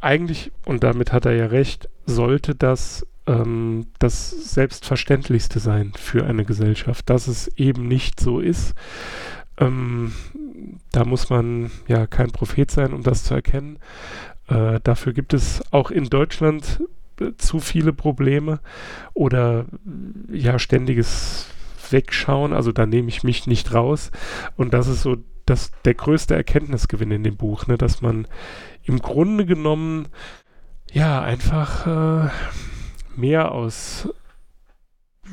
eigentlich, 0.00 0.50
und 0.64 0.82
damit 0.82 1.12
hat 1.12 1.24
er 1.24 1.34
ja 1.34 1.46
recht, 1.46 1.88
sollte 2.06 2.54
das 2.54 3.06
ähm, 3.26 3.86
das 3.98 4.30
Selbstverständlichste 4.30 5.60
sein 5.60 5.92
für 5.96 6.26
eine 6.26 6.44
Gesellschaft, 6.44 7.08
dass 7.10 7.28
es 7.28 7.48
eben 7.56 7.86
nicht 7.86 8.18
so 8.18 8.40
ist. 8.40 8.74
Ähm, 9.60 10.12
da 10.92 11.04
muss 11.04 11.30
man 11.30 11.70
ja 11.86 12.06
kein 12.06 12.30
Prophet 12.30 12.70
sein, 12.70 12.92
um 12.92 13.02
das 13.02 13.24
zu 13.24 13.34
erkennen. 13.34 13.78
Äh, 14.48 14.80
dafür 14.82 15.12
gibt 15.12 15.34
es 15.34 15.62
auch 15.70 15.90
in 15.90 16.06
Deutschland 16.06 16.82
äh, 17.20 17.32
zu 17.36 17.60
viele 17.60 17.92
Probleme 17.92 18.60
oder 19.14 19.66
ja 20.30 20.58
ständiges 20.58 21.46
Wegschauen. 21.90 22.52
Also 22.52 22.72
da 22.72 22.86
nehme 22.86 23.08
ich 23.08 23.22
mich 23.22 23.46
nicht 23.46 23.72
raus. 23.74 24.10
Und 24.56 24.74
das 24.74 24.88
ist 24.88 25.02
so 25.02 25.16
das, 25.46 25.72
der 25.84 25.94
größte 25.94 26.34
Erkenntnisgewinn 26.34 27.10
in 27.10 27.24
dem 27.24 27.36
Buch, 27.36 27.66
ne, 27.66 27.76
dass 27.76 28.02
man 28.02 28.26
im 28.84 29.00
Grunde 29.00 29.46
genommen 29.46 30.08
ja 30.92 31.22
einfach 31.22 31.86
äh, 31.86 32.30
mehr 33.16 33.52
aus 33.52 34.08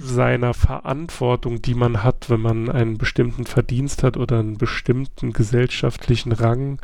seiner 0.02 0.54
Verantwortung, 0.54 1.62
die 1.62 1.74
man 1.74 2.04
hat, 2.04 2.30
wenn 2.30 2.42
man 2.42 2.70
einen 2.70 2.98
bestimmten 2.98 3.46
Verdienst 3.46 4.04
hat 4.04 4.18
oder 4.18 4.40
einen 4.40 4.58
bestimmten 4.58 5.34
gesellschaftlichen 5.34 6.32
Rang, 6.32 6.80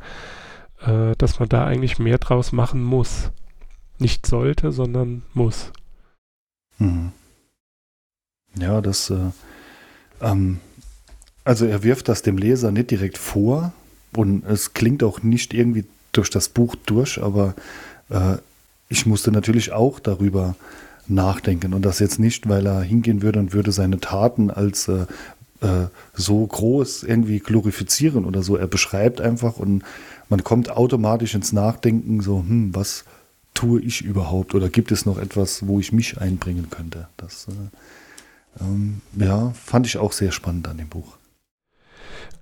äh, 0.81 1.15
dass 1.17 1.39
man 1.39 1.49
da 1.49 1.65
eigentlich 1.65 1.99
mehr 1.99 2.17
draus 2.17 2.51
machen 2.51 2.83
muss. 2.83 3.31
Nicht 3.99 4.25
sollte, 4.25 4.71
sondern 4.71 5.23
muss. 5.33 5.71
Mhm. 6.79 7.11
Ja, 8.55 8.81
das, 8.81 9.09
äh, 9.09 9.31
ähm, 10.21 10.59
also 11.43 11.65
er 11.65 11.83
wirft 11.83 12.07
das 12.07 12.21
dem 12.21 12.37
Leser 12.37 12.71
nicht 12.71 12.91
direkt 12.91 13.17
vor 13.17 13.73
und 14.15 14.45
es 14.45 14.73
klingt 14.73 15.03
auch 15.03 15.23
nicht 15.23 15.53
irgendwie 15.53 15.85
durch 16.11 16.29
das 16.29 16.49
Buch 16.49 16.75
durch, 16.85 17.21
aber 17.21 17.55
äh, 18.09 18.37
ich 18.89 19.05
musste 19.05 19.31
natürlich 19.31 19.71
auch 19.71 19.99
darüber 19.99 20.55
nachdenken. 21.07 21.73
Und 21.73 21.83
das 21.83 21.99
jetzt 21.99 22.19
nicht, 22.19 22.47
weil 22.49 22.65
er 22.65 22.81
hingehen 22.81 23.21
würde 23.21 23.39
und 23.39 23.53
würde 23.53 23.71
seine 23.71 23.99
Taten 23.99 24.49
als 24.49 24.87
äh, 24.87 25.05
äh, 25.61 25.87
so 26.13 26.45
groß 26.45 27.03
irgendwie 27.03 27.39
glorifizieren 27.39 28.25
oder 28.25 28.43
so. 28.43 28.55
Er 28.55 28.67
beschreibt 28.67 29.21
einfach 29.21 29.57
und 29.57 29.83
man 30.29 30.43
kommt 30.43 30.69
automatisch 30.69 31.35
ins 31.35 31.53
Nachdenken, 31.53 32.21
so, 32.21 32.39
hm, 32.39 32.75
was 32.75 33.05
tue 33.53 33.81
ich 33.81 34.01
überhaupt? 34.01 34.55
Oder 34.55 34.69
gibt 34.69 34.91
es 34.91 35.05
noch 35.05 35.17
etwas, 35.17 35.67
wo 35.67 35.79
ich 35.79 35.91
mich 35.91 36.19
einbringen 36.19 36.69
könnte? 36.69 37.07
Das 37.17 37.47
äh, 37.47 38.63
ähm, 38.63 39.01
ja, 39.17 39.51
fand 39.51 39.85
ich 39.85 39.97
auch 39.97 40.11
sehr 40.11 40.31
spannend 40.31 40.67
an 40.67 40.77
dem 40.77 40.89
Buch. 40.89 41.17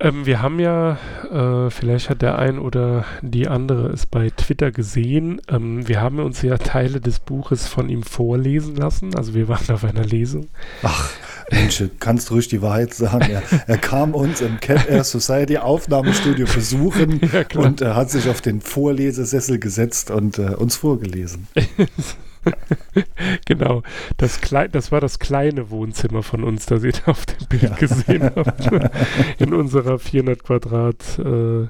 Ähm, 0.01 0.25
wir 0.25 0.41
haben 0.41 0.59
ja, 0.59 0.97
äh, 1.31 1.69
vielleicht 1.69 2.09
hat 2.09 2.23
der 2.23 2.39
ein 2.39 2.57
oder 2.57 3.05
die 3.21 3.47
andere 3.47 3.89
es 3.89 4.07
bei 4.07 4.31
Twitter 4.31 4.71
gesehen, 4.71 5.41
ähm, 5.47 5.87
wir 5.87 6.01
haben 6.01 6.19
uns 6.19 6.41
ja 6.41 6.57
Teile 6.57 6.99
des 6.99 7.19
Buches 7.19 7.67
von 7.67 7.87
ihm 7.87 8.01
vorlesen 8.01 8.75
lassen. 8.75 9.15
Also 9.15 9.35
wir 9.35 9.47
waren 9.47 9.69
auf 9.69 9.83
einer 9.83 10.03
Lesung. 10.03 10.47
Ach, 10.81 11.11
Mensch, 11.51 11.83
kannst 11.99 12.29
du 12.29 12.33
ruhig 12.33 12.47
die 12.47 12.63
Wahrheit 12.63 12.95
sagen. 12.95 13.29
Er, 13.29 13.43
er 13.67 13.77
kam 13.77 14.15
uns 14.15 14.41
im 14.41 14.59
Cat 14.59 14.87
Air 14.89 15.03
Society 15.03 15.59
Aufnahmestudio 15.59 16.47
besuchen 16.47 17.21
ja, 17.31 17.59
und 17.59 17.81
er 17.81 17.95
hat 17.95 18.09
sich 18.09 18.27
auf 18.27 18.41
den 18.41 18.61
Vorlesesessel 18.61 19.59
gesetzt 19.59 20.09
und 20.09 20.39
äh, 20.39 20.55
uns 20.55 20.77
vorgelesen. 20.77 21.47
genau. 23.45 23.83
Das, 24.17 24.41
Klei 24.41 24.67
das 24.67 24.91
war 24.91 24.99
das 25.01 25.19
kleine 25.19 25.69
Wohnzimmer 25.69 26.23
von 26.23 26.43
uns, 26.43 26.65
das 26.65 26.83
ihr 26.83 26.93
auf 27.05 27.25
dem 27.25 27.47
Bild 27.47 27.63
Ja. 27.63 27.75
gesehen 27.75 28.31
habt. 28.35 28.69
In 29.39 29.53
unserer 29.53 29.99
400 29.99 30.43
Quadrat 30.43 31.19
äh, 31.19 31.67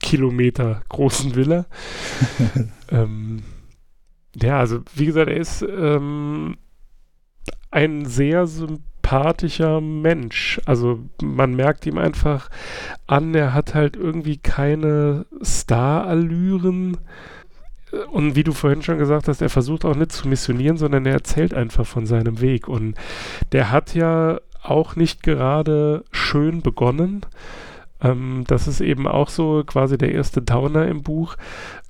Kilometer 0.00 0.82
großen 0.88 1.34
Villa. 1.34 1.66
ähm, 2.90 3.42
ja, 4.34 4.58
also 4.58 4.80
wie 4.94 5.06
gesagt, 5.06 5.30
er 5.30 5.36
ist 5.36 5.62
ähm, 5.62 6.56
ein 7.70 8.06
sehr 8.06 8.46
sympathischer 8.46 9.80
Mensch. 9.80 10.60
Also 10.64 11.00
man 11.22 11.54
merkt 11.54 11.86
ihm 11.86 11.98
einfach 11.98 12.48
an, 13.06 13.34
er 13.34 13.54
hat 13.54 13.74
halt 13.74 13.96
irgendwie 13.96 14.38
keine 14.38 15.26
Star-Allüren. 15.42 16.98
Und 18.10 18.36
wie 18.36 18.44
du 18.44 18.52
vorhin 18.52 18.82
schon 18.82 18.98
gesagt 18.98 19.28
hast, 19.28 19.42
er 19.42 19.50
versucht 19.50 19.84
auch 19.84 19.94
nicht 19.94 20.12
zu 20.12 20.28
missionieren, 20.28 20.76
sondern 20.76 21.06
er 21.06 21.12
erzählt 21.12 21.54
einfach 21.54 21.86
von 21.86 22.06
seinem 22.06 22.40
Weg. 22.40 22.68
Und 22.68 22.94
der 23.52 23.70
hat 23.70 23.94
ja 23.94 24.40
auch 24.62 24.96
nicht 24.96 25.22
gerade 25.22 26.04
schön 26.10 26.62
begonnen. 26.62 27.26
Ähm, 28.02 28.44
das 28.46 28.66
ist 28.66 28.80
eben 28.80 29.06
auch 29.06 29.28
so 29.28 29.62
quasi 29.64 29.98
der 29.98 30.12
erste 30.12 30.42
Downer 30.42 30.86
im 30.88 31.02
Buch. 31.02 31.36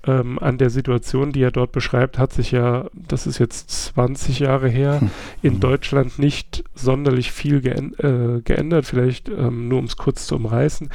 Ähm, 0.05 0.38
an 0.41 0.59
der 0.59 0.71
Situation, 0.71 1.31
die 1.33 1.43
er 1.43 1.53
dort 1.53 1.71
beschreibt, 1.71 2.19
hat 2.19 2.33
sich 2.33 2.51
ja, 2.51 2.87
das 2.93 3.27
ist 3.27 3.38
jetzt 3.38 3.71
20 3.71 4.41
Jahre 4.41 4.69
her, 4.69 5.01
in 5.43 5.61
Deutschland 5.61 6.19
nicht 6.19 6.65
sonderlich 6.75 7.31
viel 7.31 7.61
geän 7.61 7.95
äh, 7.99 8.41
geändert. 8.43 8.87
Vielleicht 8.87 9.29
ähm, 9.29 9.69
nur 9.69 9.79
um 9.79 9.85
es 9.85 9.97
kurz 9.97 10.27
zu 10.27 10.35
umreißen. 10.37 10.88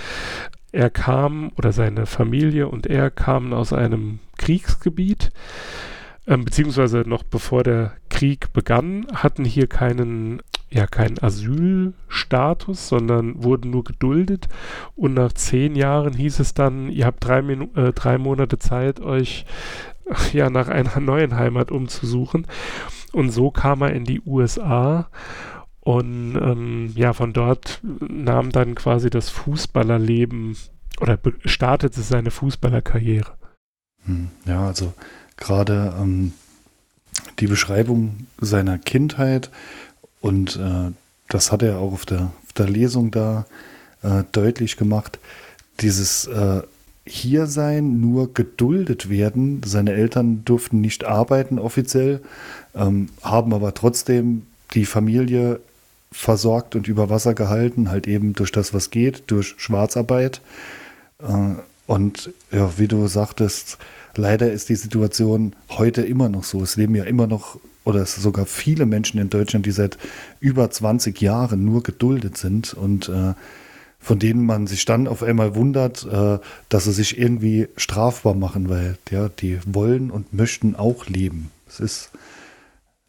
Er 0.77 0.91
kam 0.91 1.51
oder 1.57 1.71
seine 1.71 2.05
Familie 2.05 2.67
und 2.67 2.85
er 2.85 3.09
kamen 3.09 3.51
aus 3.51 3.73
einem 3.73 4.19
Kriegsgebiet, 4.37 5.31
ähm, 6.27 6.45
beziehungsweise 6.45 6.99
noch 6.99 7.23
bevor 7.23 7.63
der 7.63 7.93
Krieg 8.09 8.53
begann, 8.53 9.07
hatten 9.11 9.43
hier 9.43 9.65
keinen, 9.65 10.39
ja, 10.69 10.85
keinen 10.85 11.17
Asylstatus, 11.17 12.89
sondern 12.89 13.43
wurden 13.43 13.71
nur 13.71 13.85
geduldet. 13.85 14.49
Und 14.95 15.15
nach 15.15 15.33
zehn 15.33 15.75
Jahren 15.75 16.13
hieß 16.13 16.39
es 16.41 16.53
dann, 16.53 16.91
ihr 16.91 17.07
habt 17.07 17.25
drei, 17.25 17.41
Minu 17.41 17.69
äh, 17.73 17.91
drei 17.91 18.19
Monate 18.19 18.59
Zeit, 18.59 18.99
euch 18.99 19.47
ja, 20.31 20.51
nach 20.51 20.67
einer 20.67 20.99
neuen 20.99 21.35
Heimat 21.37 21.71
umzusuchen. 21.71 22.45
Und 23.13 23.31
so 23.31 23.49
kam 23.49 23.81
er 23.81 23.93
in 23.93 24.03
die 24.03 24.21
USA. 24.27 25.09
Und 25.87 26.35
ähm, 26.35 26.91
ja, 26.95 27.13
von 27.13 27.31
dort 27.31 27.79
nahm 27.81 28.51
dann 28.51 28.75
quasi 28.75 29.09
das 29.09 29.29
Fußballerleben 29.29 30.57
oder 30.99 31.17
startete 31.45 32.01
seine 32.01 32.29
Fußballerkarriere. 32.29 33.31
Hm, 34.03 34.27
Ja, 34.43 34.67
also 34.67 34.93
gerade 35.37 35.93
ähm, 35.97 36.33
die 37.39 37.47
Beschreibung 37.47 38.27
seiner 38.41 38.77
Kindheit 38.77 39.49
und 40.19 40.57
äh, 40.57 40.91
das 41.29 41.53
hat 41.53 41.63
er 41.63 41.77
auch 41.77 41.93
auf 41.93 42.05
der, 42.05 42.33
auf 42.43 42.51
der 42.57 42.67
Lesung 42.67 43.09
da 43.09 43.45
äh, 44.03 44.25
deutlich 44.33 44.75
gemacht. 44.75 45.19
Dieses 45.79 46.27
äh, 46.27 46.63
Hiersein, 47.05 48.01
nur 48.01 48.33
geduldet 48.33 49.09
werden. 49.09 49.61
Seine 49.63 49.93
Eltern 49.93 50.43
durften 50.43 50.81
nicht 50.81 51.05
arbeiten 51.05 51.59
offiziell, 51.59 52.19
ähm, 52.75 53.07
haben 53.21 53.53
aber 53.53 53.73
trotzdem 53.73 54.47
die 54.73 54.83
Familie 54.83 55.61
versorgt 56.11 56.75
und 56.75 56.87
über 56.87 57.09
Wasser 57.09 57.33
gehalten, 57.33 57.89
halt 57.89 58.07
eben 58.07 58.33
durch 58.33 58.51
das, 58.51 58.73
was 58.73 58.89
geht, 58.89 59.23
durch 59.27 59.55
Schwarzarbeit. 59.57 60.41
Äh, 61.19 61.55
und 61.85 62.31
ja, 62.51 62.77
wie 62.77 62.87
du 62.87 63.07
sagtest, 63.07 63.77
leider 64.15 64.51
ist 64.51 64.69
die 64.69 64.75
Situation 64.75 65.55
heute 65.69 66.01
immer 66.01 66.29
noch 66.29 66.43
so. 66.43 66.61
Es 66.61 66.75
leben 66.75 66.95
ja 66.95 67.05
immer 67.05 67.27
noch, 67.27 67.59
oder 67.85 68.01
es 68.01 68.15
sogar 68.15 68.45
viele 68.45 68.85
Menschen 68.85 69.19
in 69.19 69.29
Deutschland, 69.29 69.65
die 69.65 69.71
seit 69.71 69.97
über 70.39 70.69
20 70.69 71.21
Jahren 71.21 71.63
nur 71.63 71.83
geduldet 71.83 72.37
sind 72.37 72.73
und 72.73 73.09
äh, 73.09 73.33
von 73.99 74.19
denen 74.19 74.45
man 74.45 74.67
sich 74.67 74.85
dann 74.85 75.07
auf 75.07 75.23
einmal 75.23 75.55
wundert, 75.55 76.05
äh, 76.05 76.39
dass 76.69 76.83
sie 76.85 76.93
sich 76.93 77.17
irgendwie 77.17 77.67
strafbar 77.77 78.35
machen, 78.35 78.69
weil 78.69 78.97
ja, 79.09 79.29
die 79.29 79.59
wollen 79.65 80.11
und 80.11 80.33
möchten 80.33 80.75
auch 80.75 81.07
leben. 81.07 81.51
Es 81.67 81.79
ist 81.79 82.11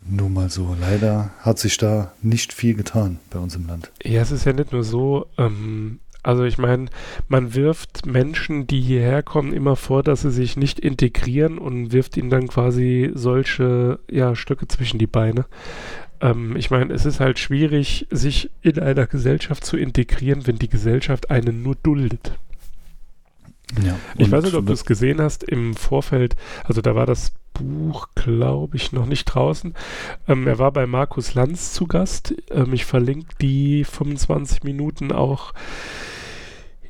nun 0.08 0.32
mal 0.32 0.50
so. 0.50 0.76
Leider 0.80 1.30
hat 1.40 1.58
sich 1.58 1.76
da 1.76 2.12
nicht 2.22 2.52
viel 2.52 2.74
getan 2.74 3.18
bei 3.30 3.38
uns 3.38 3.54
im 3.54 3.66
Land. 3.66 3.90
Ja, 4.02 4.22
es 4.22 4.30
ist 4.30 4.44
ja 4.44 4.52
nicht 4.52 4.72
nur 4.72 4.84
so, 4.84 5.26
ähm, 5.36 6.00
also 6.22 6.44
ich 6.44 6.58
meine, 6.58 6.86
man 7.28 7.54
wirft 7.54 8.06
Menschen, 8.06 8.66
die 8.66 8.80
hierher 8.80 9.22
kommen, 9.22 9.52
immer 9.52 9.76
vor, 9.76 10.02
dass 10.02 10.22
sie 10.22 10.30
sich 10.30 10.56
nicht 10.56 10.80
integrieren 10.80 11.58
und 11.58 11.92
wirft 11.92 12.16
ihnen 12.16 12.30
dann 12.30 12.48
quasi 12.48 13.10
solche 13.14 14.00
ja, 14.10 14.34
Stöcke 14.34 14.68
zwischen 14.68 14.98
die 14.98 15.06
Beine. 15.06 15.46
Ähm, 16.20 16.56
ich 16.56 16.70
meine, 16.70 16.92
es 16.92 17.06
ist 17.06 17.20
halt 17.20 17.38
schwierig, 17.38 18.06
sich 18.10 18.50
in 18.62 18.78
einer 18.78 19.06
Gesellschaft 19.06 19.64
zu 19.64 19.76
integrieren, 19.76 20.46
wenn 20.46 20.58
die 20.58 20.68
Gesellschaft 20.68 21.30
einen 21.30 21.62
nur 21.62 21.76
duldet. 21.76 22.38
Ja, 23.85 23.96
Ich 24.16 24.31
weiß 24.31 24.44
nicht, 24.44 24.54
ob 24.54 24.66
du 24.66 24.72
es 24.72 24.85
gesehen 24.85 25.20
hast 25.20 25.44
im 25.44 25.74
Vorfeld. 25.74 26.37
Also 26.64 26.81
da 26.81 26.94
war 26.94 27.07
das 27.07 27.33
Buch, 27.52 28.09
glaube 28.14 28.76
ich, 28.76 28.92
noch 28.92 29.07
nicht 29.07 29.24
draußen. 29.26 29.74
Ähm, 30.26 30.46
er 30.46 30.59
war 30.59 30.72
bei 30.72 30.87
Markus 30.87 31.35
Lanz 31.35 31.72
zu 31.72 31.87
Gast. 31.87 32.35
Ähm, 32.50 32.72
ich 32.72 32.85
verlinke 32.85 33.35
die 33.40 33.85
25 33.85 34.62
Minuten 34.62 35.12
auch 35.12 35.52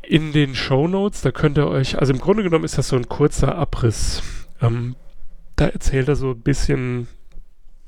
in 0.03 0.33
den 0.33 0.55
Show 0.55 0.87
Notes. 0.89 1.23
Da 1.23 1.33
könnt 1.33 1.59
ihr 1.59 1.69
euch, 1.69 1.99
also 1.99 2.13
im 2.13 2.21
Grunde 2.21 2.43
genommen 2.43 2.65
ist 2.65 2.79
das 2.79 2.89
so 2.89 2.97
ein 2.97 3.09
kurzer 3.09 3.57
Abriss. 3.57 4.23
Ähm, 4.61 4.95
da 5.57 5.67
erzählt 5.67 6.09
er 6.09 6.17
so 6.17 6.31
ein 6.31 6.41
bisschen, 6.41 7.09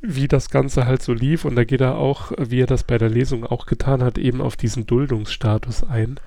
wie 0.03 0.29
das 0.29 0.51
Ganze 0.51 0.87
halt 0.87 1.03
so 1.03 1.13
lief. 1.13 1.45
Und 1.45 1.55
da 1.57 1.65
geht 1.65 1.81
er 1.81 1.97
auch, 1.97 2.33
wie 2.39 2.61
er 2.61 2.67
das 2.67 2.85
bei 2.85 2.99
der 2.99 3.11
Lesung 3.11 3.45
auch 3.45 3.67
getan 3.67 4.03
hat, 4.03 4.19
eben 4.19 4.41
auf 4.41 4.57
diesen 4.57 4.87
Duldungsstatus 4.87 5.85
ein. 5.85 6.19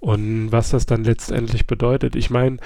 Und 0.00 0.50
was 0.50 0.70
das 0.70 0.86
dann 0.86 1.04
letztendlich 1.04 1.66
bedeutet. 1.66 2.16
Ich 2.16 2.30
meine, 2.30 2.56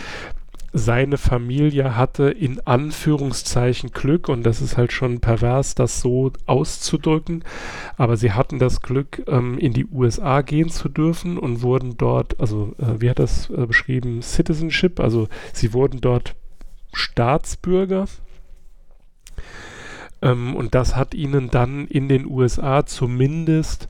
seine 0.77 1.18
Familie 1.18 1.97
hatte 1.97 2.31
in 2.31 2.61
Anführungszeichen 2.66 3.92
Glück 3.92 4.29
und 4.29 4.42
das 4.42 4.61
ist 4.61 4.77
halt 4.77 4.92
schon 4.92 5.20
pervers, 5.20 5.77
das 5.77 6.01
so 6.01 6.33
auszudrücken. 6.47 7.44
Aber 7.97 8.16
sie 8.16 8.33
hatten 8.33 8.59
das 8.59 8.83
Glück, 8.83 9.23
ähm, 9.29 9.57
in 9.57 9.73
die 9.73 9.87
USA 9.87 10.42
gehen 10.42 10.70
zu 10.70 10.88
dürfen 10.88 11.38
und 11.38 11.62
wurden 11.62 11.97
dort, 11.97 12.40
also 12.40 12.75
äh, 12.79 13.01
wie 13.01 13.09
hat 13.09 13.20
das 13.20 13.51
äh, 13.51 13.66
beschrieben, 13.66 14.20
Citizenship, 14.20 14.99
also 14.99 15.29
sie 15.53 15.73
wurden 15.73 16.01
dort 16.01 16.35
Staatsbürger. 16.92 18.07
Ähm, 20.23 20.57
und 20.57 20.75
das 20.75 20.97
hat 20.97 21.14
ihnen 21.14 21.51
dann 21.51 21.87
in 21.87 22.09
den 22.09 22.27
USA 22.27 22.85
zumindest 22.85 23.88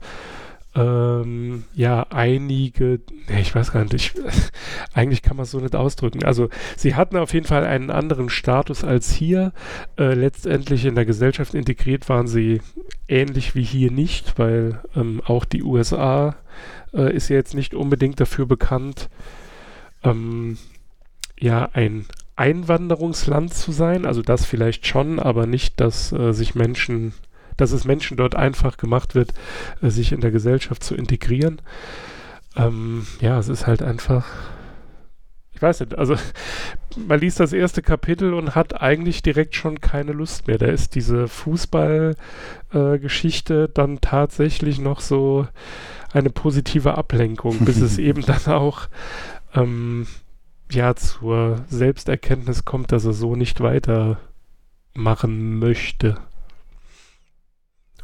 ähm, 0.75 1.63
ja, 1.73 2.05
einige, 2.09 2.99
nee, 3.29 3.39
ich 3.39 3.55
weiß 3.55 3.71
gar 3.71 3.83
nicht, 3.83 3.93
ich, 3.93 4.13
eigentlich 4.93 5.21
kann 5.21 5.37
man 5.37 5.45
es 5.45 5.51
so 5.51 5.59
nicht 5.59 5.75
ausdrücken. 5.75 6.25
Also 6.25 6.49
sie 6.75 6.95
hatten 6.95 7.15
auf 7.15 7.33
jeden 7.33 7.45
Fall 7.45 7.65
einen 7.65 7.89
anderen 7.89 8.29
Status 8.29 8.83
als 8.83 9.11
hier. 9.11 9.53
Äh, 9.97 10.13
letztendlich 10.15 10.83
in 10.85 10.95
der 10.95 11.05
Gesellschaft 11.05 11.53
integriert 11.53 12.09
waren 12.09 12.27
sie 12.27 12.61
ähnlich 13.07 13.55
wie 13.55 13.63
hier 13.63 13.89
nicht, 13.89 14.37
weil 14.37 14.81
ähm, 14.95 15.21
auch 15.25 15.45
die 15.45 15.63
USA 15.63 16.35
äh, 16.93 17.15
ist 17.15 17.29
ja 17.29 17.37
jetzt 17.37 17.53
nicht 17.53 17.73
unbedingt 17.73 18.19
dafür 18.19 18.45
bekannt, 18.45 19.09
ähm, 20.03 20.57
ja, 21.39 21.69
ein 21.71 22.05
Einwanderungsland 22.35 23.53
zu 23.53 23.71
sein. 23.71 24.05
Also 24.05 24.21
das 24.21 24.43
vielleicht 24.45 24.85
schon, 24.87 25.19
aber 25.19 25.45
nicht, 25.45 25.79
dass 25.79 26.11
äh, 26.11 26.33
sich 26.33 26.53
Menschen 26.53 27.13
dass 27.57 27.71
es 27.71 27.85
Menschen 27.85 28.17
dort 28.17 28.35
einfach 28.35 28.77
gemacht 28.77 29.15
wird, 29.15 29.33
äh, 29.81 29.89
sich 29.89 30.11
in 30.11 30.21
der 30.21 30.31
Gesellschaft 30.31 30.83
zu 30.83 30.95
integrieren. 30.95 31.61
Ähm, 32.55 33.05
ja, 33.19 33.37
es 33.37 33.49
ist 33.49 33.67
halt 33.67 33.81
einfach, 33.81 34.25
ich 35.53 35.61
weiß 35.61 35.81
nicht, 35.81 35.97
also 35.97 36.15
man 37.07 37.19
liest 37.19 37.39
das 37.39 37.53
erste 37.53 37.81
Kapitel 37.81 38.33
und 38.33 38.55
hat 38.55 38.81
eigentlich 38.81 39.21
direkt 39.21 39.55
schon 39.55 39.81
keine 39.81 40.13
Lust 40.13 40.47
mehr. 40.47 40.57
Da 40.57 40.67
ist 40.67 40.95
diese 40.95 41.27
Fußballgeschichte 41.27 43.63
äh, 43.63 43.69
dann 43.73 43.99
tatsächlich 44.01 44.79
noch 44.79 45.01
so 45.01 45.47
eine 46.13 46.29
positive 46.29 46.97
Ablenkung, 46.97 47.59
bis 47.59 47.81
es 47.81 47.97
eben 47.97 48.21
dann 48.21 48.45
auch 48.47 48.87
ähm, 49.53 50.07
ja 50.71 50.95
zur 50.95 51.65
Selbsterkenntnis 51.67 52.65
kommt, 52.65 52.91
dass 52.91 53.05
er 53.05 53.13
so 53.13 53.35
nicht 53.35 53.61
weitermachen 53.61 55.59
möchte. 55.59 56.17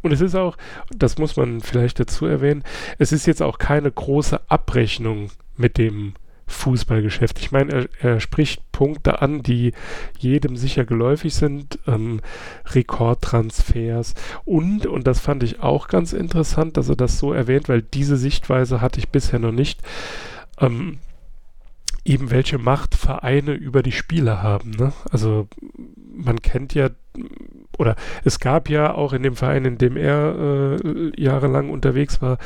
Und 0.01 0.11
es 0.11 0.21
ist 0.21 0.35
auch, 0.35 0.57
das 0.95 1.17
muss 1.17 1.37
man 1.37 1.61
vielleicht 1.61 1.99
dazu 1.99 2.25
erwähnen, 2.25 2.63
es 2.97 3.11
ist 3.11 3.25
jetzt 3.25 3.41
auch 3.41 3.57
keine 3.57 3.91
große 3.91 4.49
Abrechnung 4.49 5.31
mit 5.55 5.77
dem 5.77 6.13
Fußballgeschäft. 6.51 7.39
Ich 7.39 7.51
meine, 7.51 7.71
er, 7.71 8.13
er 8.13 8.19
spricht 8.19 8.71
Punkte 8.71 9.21
an, 9.21 9.41
die 9.41 9.73
jedem 10.19 10.57
sicher 10.57 10.85
geläufig 10.85 11.33
sind, 11.33 11.79
ähm, 11.87 12.21
Rekordtransfers 12.65 14.13
und, 14.45 14.85
und 14.85 15.07
das 15.07 15.19
fand 15.19 15.43
ich 15.43 15.61
auch 15.61 15.87
ganz 15.87 16.13
interessant, 16.13 16.77
dass 16.77 16.89
er 16.89 16.95
das 16.95 17.17
so 17.17 17.33
erwähnt, 17.33 17.69
weil 17.69 17.81
diese 17.81 18.17
Sichtweise 18.17 18.81
hatte 18.81 18.99
ich 18.99 19.09
bisher 19.09 19.39
noch 19.39 19.51
nicht, 19.51 19.81
ähm, 20.59 20.99
eben 22.03 22.31
welche 22.31 22.57
Macht 22.57 22.95
Vereine 22.95 23.53
über 23.53 23.83
die 23.83 23.91
Spieler 23.91 24.41
haben. 24.41 24.71
Ne? 24.71 24.91
Also 25.11 25.47
man 26.13 26.41
kennt 26.41 26.73
ja 26.73 26.89
oder 27.81 27.95
es 28.23 28.39
gab 28.39 28.69
ja 28.69 28.93
auch 28.93 29.11
in 29.13 29.23
dem 29.23 29.35
Verein, 29.35 29.65
in 29.65 29.77
dem 29.77 29.97
er 29.97 30.77
äh, 30.83 31.11
jahrelang 31.21 31.69
unterwegs 31.71 32.21
war, 32.21 32.37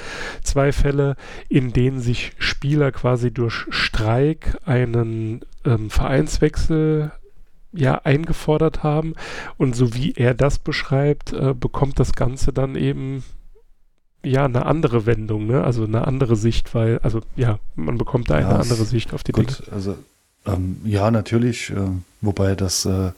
zwei 0.42 0.72
Fälle, 0.72 1.16
in 1.50 1.74
denen 1.74 2.00
sich 2.00 2.32
Spieler 2.40 2.92
quasi 2.92 3.32
durch 3.32 3.66
Streik 3.70 4.58
einen 4.66 5.42
ähm, 5.66 5.90
Vereinswechsel 5.90 7.12
ja 7.74 7.96
eingefordert 8.06 8.84
haben 8.84 9.14
und 9.58 9.76
so 9.76 9.94
wie 9.94 10.14
er 10.14 10.34
das 10.34 10.60
beschreibt, 10.60 11.34
äh, 11.34 11.54
bekommt 11.54 12.00
das 12.00 12.14
Ganze 12.14 12.54
dann 12.54 12.76
eben 12.76 13.24
ja 14.24 14.46
eine 14.46 14.66
andere 14.66 15.06
Wendung, 15.06 15.46
ne? 15.48 15.64
Also 15.64 15.84
eine 15.84 16.08
andere 16.08 16.36
Sicht, 16.38 16.74
weil 16.74 17.00
also 17.04 17.20
ja, 17.36 17.60
man 17.76 17.98
bekommt 17.98 18.30
da 18.30 18.36
eine 18.36 18.50
Ja, 18.50 18.56
andere 18.60 18.86
Sicht 18.86 19.14
auf 19.14 19.24
die 19.24 19.34
Gut, 19.34 19.60
Dinge. 19.60 19.72
also 19.74 19.96
ähm, 20.46 20.78
ja, 20.86 21.12
natürlich, 21.12 21.70
äh, 21.72 21.90
wobei 22.22 22.56
das 22.56 22.86
äh, 22.86 23.12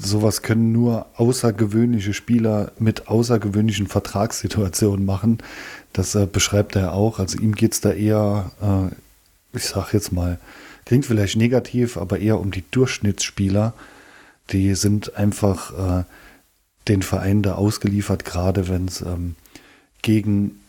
sowas 0.00 0.42
können 0.42 0.72
nur 0.72 1.06
außergewöhnliche 1.16 2.14
Spieler 2.14 2.72
mit 2.78 3.08
außergewöhnlichen 3.08 3.86
Vertragssituationen 3.86 5.04
machen. 5.04 5.38
Das 5.92 6.14
äh, 6.14 6.26
beschreibt 6.26 6.76
er 6.76 6.92
auch. 6.92 7.18
Also 7.18 7.38
ihm 7.38 7.54
geht 7.54 7.72
es 7.72 7.80
da 7.80 7.92
eher, 7.92 8.50
äh, 8.62 9.56
ich 9.56 9.64
sag 9.64 9.92
jetzt 9.92 10.12
mal, 10.12 10.38
klingt 10.84 11.06
vielleicht 11.06 11.36
negativ, 11.36 11.96
aber 11.96 12.18
eher 12.18 12.38
um 12.38 12.50
die 12.50 12.64
Durchschnittsspieler. 12.70 13.74
Die 14.50 14.74
sind 14.74 15.16
einfach 15.16 16.00
äh, 16.00 16.04
den 16.86 17.02
Verein 17.02 17.42
da 17.42 17.54
ausgeliefert, 17.54 18.24
gerade 18.24 18.68
wenn 18.68 18.86
es 18.86 19.02
ähm, 19.02 19.34
gegen 20.02 20.60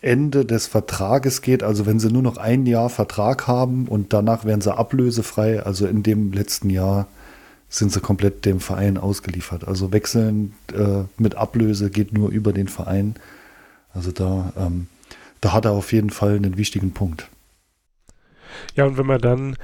Ende 0.00 0.44
des 0.44 0.66
Vertrages 0.66 1.40
geht, 1.40 1.62
also 1.62 1.86
wenn 1.86 1.98
sie 1.98 2.12
nur 2.12 2.22
noch 2.22 2.36
ein 2.36 2.66
Jahr 2.66 2.90
Vertrag 2.90 3.46
haben 3.46 3.88
und 3.88 4.12
danach 4.12 4.44
werden 4.44 4.60
sie 4.60 4.76
ablösefrei, 4.76 5.62
also 5.62 5.86
in 5.86 6.02
dem 6.02 6.32
letzten 6.32 6.68
Jahr 6.68 7.08
sind 7.74 7.92
sie 7.92 8.00
komplett 8.00 8.44
dem 8.44 8.60
Verein 8.60 8.98
ausgeliefert. 8.98 9.66
Also 9.66 9.92
wechseln 9.92 10.54
äh, 10.72 11.04
mit 11.18 11.34
Ablöse 11.34 11.90
geht 11.90 12.12
nur 12.12 12.30
über 12.30 12.52
den 12.52 12.68
Verein. 12.68 13.16
Also 13.92 14.12
da, 14.12 14.52
ähm, 14.56 14.86
da 15.40 15.52
hat 15.52 15.64
er 15.64 15.72
auf 15.72 15.92
jeden 15.92 16.10
Fall 16.10 16.36
einen 16.36 16.56
wichtigen 16.56 16.92
Punkt. 16.92 17.28
Ja, 18.76 18.84
und 18.84 18.96
wenn 18.96 19.06
man 19.06 19.20
dann, 19.20 19.56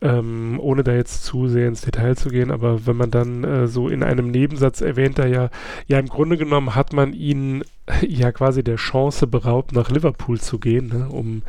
ähm, 0.00 0.58
ohne 0.58 0.82
da 0.82 0.92
jetzt 0.92 1.22
zu 1.22 1.46
sehr 1.46 1.68
ins 1.68 1.82
Detail 1.82 2.16
zu 2.16 2.30
gehen, 2.30 2.50
aber 2.50 2.84
wenn 2.86 2.96
man 2.96 3.12
dann 3.12 3.44
äh, 3.44 3.68
so 3.68 3.88
in 3.88 4.02
einem 4.02 4.32
Nebensatz 4.32 4.80
erwähnt, 4.80 5.20
er 5.20 5.28
ja, 5.28 5.50
ja, 5.86 6.00
im 6.00 6.08
Grunde 6.08 6.36
genommen 6.36 6.74
hat 6.74 6.92
man 6.92 7.12
ihn 7.12 7.62
ja 8.02 8.32
quasi 8.32 8.64
der 8.64 8.76
Chance 8.76 9.28
beraubt, 9.28 9.72
nach 9.72 9.88
Liverpool 9.88 10.40
zu 10.40 10.58
gehen, 10.58 10.88
ne, 10.88 11.08
um 11.08 11.42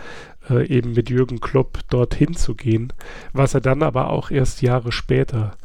äh, 0.48 0.68
eben 0.68 0.94
mit 0.94 1.10
Jürgen 1.10 1.40
Klopp 1.40 1.80
dorthin 1.90 2.36
zu 2.36 2.54
gehen, 2.54 2.94
was 3.34 3.56
er 3.56 3.62
dann 3.62 3.82
aber 3.82 4.12
auch 4.12 4.30
erst 4.30 4.62
Jahre 4.62 4.92
später 4.92 5.58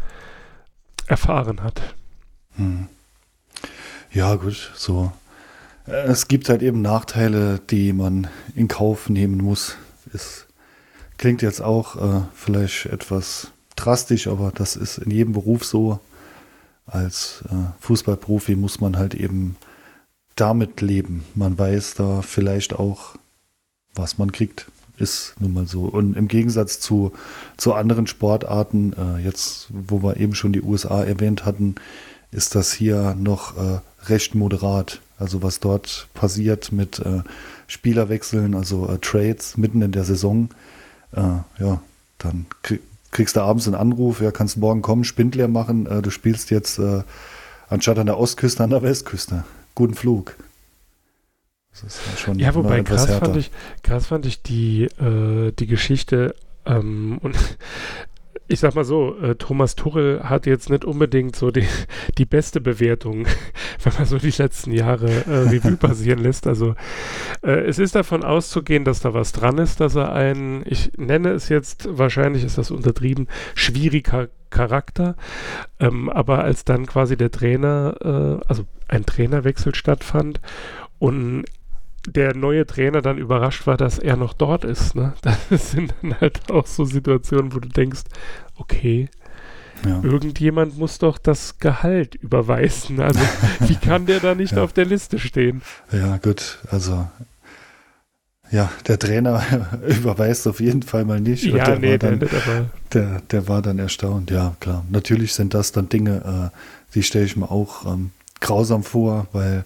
erfahren 1.09 1.63
hat. 1.63 1.95
Hm. 2.57 2.89
Ja, 4.13 4.35
gut, 4.37 4.73
so. 4.75 5.13
Es 5.87 6.29
gibt 6.29 6.49
halt 6.49 6.63
eben 6.63 6.83
Nachteile, 6.83 7.61
die 7.71 7.93
man 7.93 8.29
in 8.55 8.69
Kauf 8.69 9.09
nehmen 9.09 9.39
muss. 9.39 9.77
Es 10.13 10.47
klingt 11.17 11.43
jetzt 11.43 11.63
auch 11.63 11.97
äh, 11.97 12.23
vielleicht 12.35 12.87
etwas 12.87 13.51
drastisch, 13.75 14.27
aber 14.27 14.53
das 14.55 14.77
ist 14.77 14.99
in 14.99 15.11
jedem 15.11 15.33
Beruf 15.33 15.65
so. 15.65 16.01
Als 16.87 17.45
äh, 17.51 17.55
Fußballprofi 17.81 18.57
muss 18.57 18.81
man 18.81 18.97
halt 18.97 19.15
eben 19.15 19.57
damit 20.37 20.81
leben. 20.81 21.25
Man 21.35 21.59
weiß 21.59 21.95
da 21.95 22.23
vielleicht 22.23 22.75
auch, 22.75 23.17
was 23.95 24.19
man 24.19 24.33
kriegt. 24.33 24.67
Ist 24.99 25.35
nun 25.39 25.53
mal 25.53 25.67
so. 25.67 25.83
Und 25.83 26.17
im 26.17 26.27
Gegensatz 26.29 26.81
zu, 26.81 27.13
zu 27.57 27.73
anderen 27.75 28.07
Sportarten, 28.07 28.93
äh, 28.95 29.23
jetzt, 29.23 29.69
wo 29.71 30.03
wir 30.03 30.17
eben 30.17 30.35
schon 30.35 30.53
die 30.53 30.63
USA 30.63 31.05
erwähnt 31.05 31.45
hatten, 31.45 31.77
ist 32.33 32.55
das 32.55 32.73
hier 32.73 33.15
noch 33.17 33.57
äh, 33.57 33.81
recht 34.07 34.35
moderat. 34.35 35.01
Also 35.19 35.43
was 35.43 35.61
dort 35.61 36.09
passiert 36.15 36.73
mit 36.73 36.99
äh, 36.99 37.23
Spielerwechseln, 37.69 38.55
also 38.55 38.89
äh, 38.89 38.99
Trades 38.99 39.57
mitten 39.57 39.83
in 39.83 39.93
der 39.93 40.05
Saison, 40.05 40.49
äh, 41.13 41.21
ja, 41.61 41.81
dann 42.19 42.47
krie- 42.65 42.81
kriegst 43.13 43.37
du 43.37 43.41
abends 43.41 43.67
einen 43.67 43.75
Anruf, 43.77 44.21
ja, 44.21 44.31
kannst 44.31 44.57
morgen 44.57 44.83
kommen, 44.83 45.05
Spind 45.05 45.35
leer 45.35 45.49
machen, 45.49 45.87
äh, 45.87 46.03
du 46.03 46.11
spielst 46.11 46.51
jetzt 46.51 46.81
anstatt 47.69 47.99
an 47.99 48.07
der 48.07 48.19
Ostküste 48.19 48.65
an 48.65 48.71
der 48.71 48.83
Westküste. 48.83 49.45
Guten 49.75 49.95
Flug. 49.95 50.37
Ja 52.37 52.55
wobei 52.55 52.83
krass 52.83 53.09
härter. 53.09 53.27
fand 53.27 53.37
ich, 53.37 53.51
krass 53.83 54.07
fand 54.07 54.27
ich 54.27 54.43
die, 54.43 54.85
äh, 54.85 55.53
die 55.53 55.67
Geschichte 55.67 56.35
ähm, 56.67 57.19
und 57.23 57.37
ich 58.51 58.61
sag 58.61 58.75
mal 58.75 58.85
so, 58.85 59.15
äh, 59.21 59.35
Thomas 59.35 59.75
Tuchel 59.75 60.23
hat 60.25 60.47
jetzt 60.47 60.71
nicht 60.71 60.87
unbedingt 60.87 61.37
so 61.37 61.51
die, 61.51 61.67
die 62.17 62.25
beste 62.25 62.63
Bewertung, 62.63 63.27
wenn 63.83 63.93
man 63.95 64.07
so 64.07 64.17
die 64.17 64.31
letzten 64.31 64.73
Jahre 64.73 65.11
äh, 65.27 65.49
Revue 65.51 65.77
passieren 65.79 66.19
lässt. 66.21 66.47
Also 66.47 66.75
äh, 67.43 67.67
es 67.67 67.79
ist 67.79 67.95
davon 67.95 68.25
auszugehen, 68.25 68.85
dass 68.85 69.01
da 69.01 69.13
was 69.13 69.33
dran 69.33 69.59
ist, 69.59 69.81
dass 69.81 69.97
er 69.97 70.13
ein, 70.13 70.63
ich 70.67 70.93
nenne 70.97 71.31
es 71.31 71.51
jetzt, 71.51 71.89
wahrscheinlich 71.91 72.43
ist 72.43 72.57
das 72.57 72.71
untertrieben, 72.71 73.29
schwieriger 73.55 74.29
Charakter, 74.51 75.17
ähm, 75.79 76.09
aber 76.09 76.43
als 76.43 76.65
dann 76.65 76.87
quasi 76.87 77.19
der 77.19 77.31
Trainer, 77.31 77.97
äh, 78.01 78.47
also 78.49 78.65
ein 78.89 79.05
Trainerwechsel 79.05 79.75
stattfand 79.75 80.41
und 80.99 81.45
der 82.09 82.35
neue 82.35 82.67
Trainer 82.67 83.01
dann 83.03 83.19
überrascht 83.19 83.67
war, 83.67 83.77
dass 83.77 83.99
er 83.99 84.17
noch 84.17 84.33
dort 84.35 84.65
ist. 84.65 84.95
Ne? 84.95 85.15
Das 85.51 85.71
sind 85.73 85.95
dann 86.03 86.21
halt 86.21 86.51
auch 86.51 86.67
so 86.67 86.85
Situationen, 86.85 87.55
wo 87.55 87.59
du 87.61 87.69
denkst, 87.69 88.03
okay, 88.57 89.09
Ja. 89.87 90.01
irgendjemand 90.03 90.77
muss 90.79 90.99
doch 90.99 91.19
das 91.19 91.59
Gehalt 91.59 92.15
überweisen. 92.17 93.01
Also 93.01 93.21
wie 93.61 93.77
kann 93.77 94.07
der 94.07 94.21
da 94.21 94.35
nicht 94.35 94.53
Ja. 94.55 94.63
auf 94.65 94.73
der 94.73 94.85
Liste 94.87 95.19
stehen? 95.19 95.63
Ja, 95.93 96.17
gut, 96.19 96.59
also 96.71 97.07
ja, 98.51 98.71
der 98.87 98.99
Trainer 98.99 99.43
überweist 99.87 100.49
auf 100.49 100.61
jeden 100.61 100.83
Fall 100.83 101.05
mal 101.05 101.21
nicht. 101.21 101.45
ja, 101.45 101.65
der, 101.65 101.79
nee, 101.79 101.91
war 101.93 101.99
dann, 101.99 102.19
der, 102.21 102.29
der, 102.95 103.21
der 103.31 103.47
war 103.49 103.61
dann 103.61 103.79
erstaunt. 103.79 104.31
Ja, 104.31 104.57
klar. 104.61 104.85
Natürlich 104.91 105.35
sind 105.35 105.53
das 105.53 105.73
dann 105.73 105.89
Dinge, 105.91 106.51
äh, 106.53 106.59
die 106.95 107.03
stelle 107.03 107.27
ich 107.27 107.37
mir 107.37 107.51
auch 107.51 107.85
ähm, 107.85 108.11
grausam 108.41 108.85
vor, 108.85 109.27
weil 109.33 109.65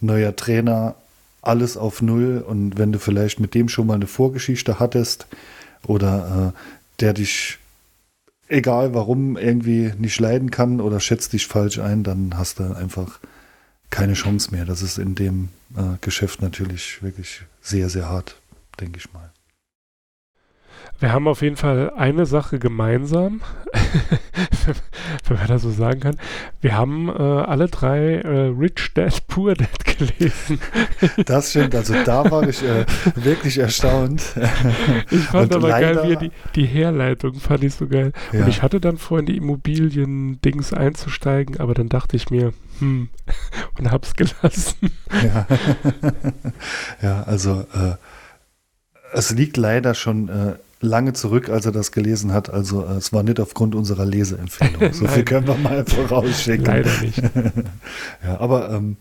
neuer 0.00 0.34
Trainer 0.36 0.94
alles 1.42 1.76
auf 1.76 2.02
Null 2.02 2.44
und 2.46 2.78
wenn 2.78 2.92
du 2.92 2.98
vielleicht 2.98 3.40
mit 3.40 3.54
dem 3.54 3.68
schon 3.68 3.86
mal 3.86 3.94
eine 3.94 4.06
Vorgeschichte 4.06 4.78
hattest 4.78 5.26
oder 5.86 6.54
äh, 6.54 7.00
der 7.00 7.14
dich 7.14 7.58
egal 8.50 8.94
warum 8.94 9.36
irgendwie 9.36 9.92
nicht 9.96 10.18
leiden 10.20 10.50
kann 10.50 10.80
oder 10.80 11.00
schätzt 11.00 11.32
dich 11.32 11.46
falsch 11.46 11.78
ein, 11.78 12.02
dann 12.02 12.36
hast 12.36 12.58
du 12.58 12.74
einfach 12.74 13.20
keine 13.88 14.14
Chance 14.14 14.50
mehr. 14.50 14.64
Das 14.64 14.82
ist 14.82 14.98
in 14.98 15.14
dem 15.14 15.48
äh, 15.76 15.96
Geschäft 16.00 16.42
natürlich 16.42 17.02
wirklich 17.02 17.42
sehr, 17.62 17.88
sehr 17.88 18.08
hart, 18.08 18.36
denke 18.80 18.98
ich 18.98 19.12
mal. 19.12 19.29
Wir 21.00 21.12
haben 21.12 21.26
auf 21.26 21.40
jeden 21.42 21.56
Fall 21.56 21.92
eine 21.96 22.26
Sache 22.26 22.58
gemeinsam, 22.58 23.40
wenn 25.26 25.36
man 25.38 25.46
das 25.46 25.62
so 25.62 25.70
sagen 25.70 26.00
kann. 26.00 26.16
Wir 26.60 26.76
haben 26.76 27.08
äh, 27.08 27.12
alle 27.12 27.68
drei 27.68 28.16
äh, 28.16 28.48
Rich 28.48 28.92
Dad 28.94 29.26
Poor 29.26 29.54
Dad 29.54 29.84
gelesen. 29.84 30.60
Das 31.24 31.50
stimmt, 31.50 31.74
also 31.74 31.94
da 32.04 32.30
war 32.30 32.46
ich 32.46 32.62
äh, 32.62 32.84
wirklich 33.14 33.58
erstaunt. 33.58 34.22
Ich 35.10 35.24
fand 35.24 35.54
Und 35.54 35.64
aber 35.64 35.68
geil, 35.70 35.94
leider- 35.94 36.10
er 36.10 36.16
die, 36.16 36.32
die 36.54 36.66
Herleitung 36.66 37.34
fand 37.34 37.64
ich 37.64 37.74
so 37.74 37.86
geil. 37.86 38.12
Ja. 38.32 38.42
Und 38.42 38.48
ich 38.48 38.62
hatte 38.62 38.80
dann 38.80 38.98
vor, 38.98 39.18
in 39.18 39.26
die 39.26 39.36
Immobilien-Dings 39.38 40.74
einzusteigen, 40.74 41.58
aber 41.60 41.74
dann 41.74 41.88
dachte 41.88 42.16
ich 42.16 42.30
mir, 42.30 42.52
hm, 42.78 43.08
und 43.78 43.90
hab's 43.90 44.14
gelassen. 44.14 44.90
Ja, 45.24 45.46
ja 47.02 47.22
also 47.22 47.66
äh, 47.72 47.94
es 49.12 49.30
liegt 49.30 49.56
leider 49.56 49.94
schon 49.94 50.28
äh, 50.28 50.54
lange 50.80 51.12
zurück, 51.12 51.48
als 51.48 51.66
er 51.66 51.72
das 51.72 51.92
gelesen 51.92 52.32
hat. 52.32 52.50
Also 52.50 52.84
äh, 52.84 52.96
es 52.96 53.12
war 53.12 53.22
nicht 53.22 53.38
aufgrund 53.40 53.74
unserer 53.74 54.06
Leseempfehlung. 54.06 54.92
So 55.00 55.06
viel 55.06 55.24
können 55.24 55.46
wir 55.46 55.56
mal 55.56 55.84
vorausschicken. 55.84 56.66
Leider 56.66 57.00
nicht. 57.00 57.22
Ja, 58.24 58.40
aber 58.40 58.70
ähm, 58.70 58.96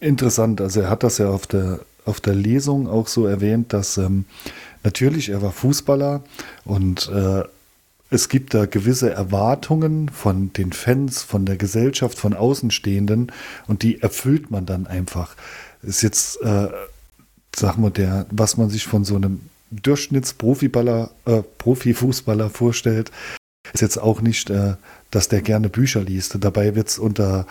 interessant, 0.00 0.60
also 0.60 0.80
er 0.80 0.90
hat 0.90 1.02
das 1.02 1.18
ja 1.18 1.28
auf 1.28 1.46
der, 1.46 1.80
auf 2.04 2.20
der 2.20 2.34
Lesung 2.34 2.88
auch 2.88 3.08
so 3.08 3.26
erwähnt, 3.26 3.72
dass 3.72 3.98
ähm, 3.98 4.24
natürlich 4.84 5.28
er 5.28 5.42
war 5.42 5.52
Fußballer 5.52 6.22
und 6.64 7.10
äh, 7.14 7.42
es 8.10 8.28
gibt 8.28 8.54
da 8.54 8.64
gewisse 8.64 9.10
Erwartungen 9.10 10.08
von 10.08 10.52
den 10.54 10.72
Fans, 10.72 11.22
von 11.22 11.44
der 11.44 11.56
Gesellschaft, 11.56 12.18
von 12.18 12.32
Außenstehenden 12.32 13.32
und 13.66 13.82
die 13.82 14.00
erfüllt 14.00 14.50
man 14.50 14.64
dann 14.64 14.86
einfach. 14.86 15.36
Ist 15.82 16.02
jetzt, 16.02 16.40
äh, 16.40 16.68
sag 17.54 17.76
mal, 17.76 17.90
der, 17.90 18.26
was 18.30 18.56
man 18.56 18.70
sich 18.70 18.84
von 18.84 19.04
so 19.04 19.16
einem 19.16 19.40
Durchschnittsprofiballer, 19.70 21.10
äh, 21.26 21.42
Profifußballer 21.58 22.50
vorstellt, 22.50 23.10
ist 23.72 23.80
jetzt 23.80 23.98
auch 23.98 24.20
nicht, 24.20 24.50
äh, 24.50 24.74
dass 25.10 25.28
der 25.28 25.42
gerne 25.42 25.68
Bücher 25.68 26.02
liest. 26.02 26.36
Dabei 26.40 26.74
wird 26.74 26.88
es 26.88 26.98
unter 26.98 27.46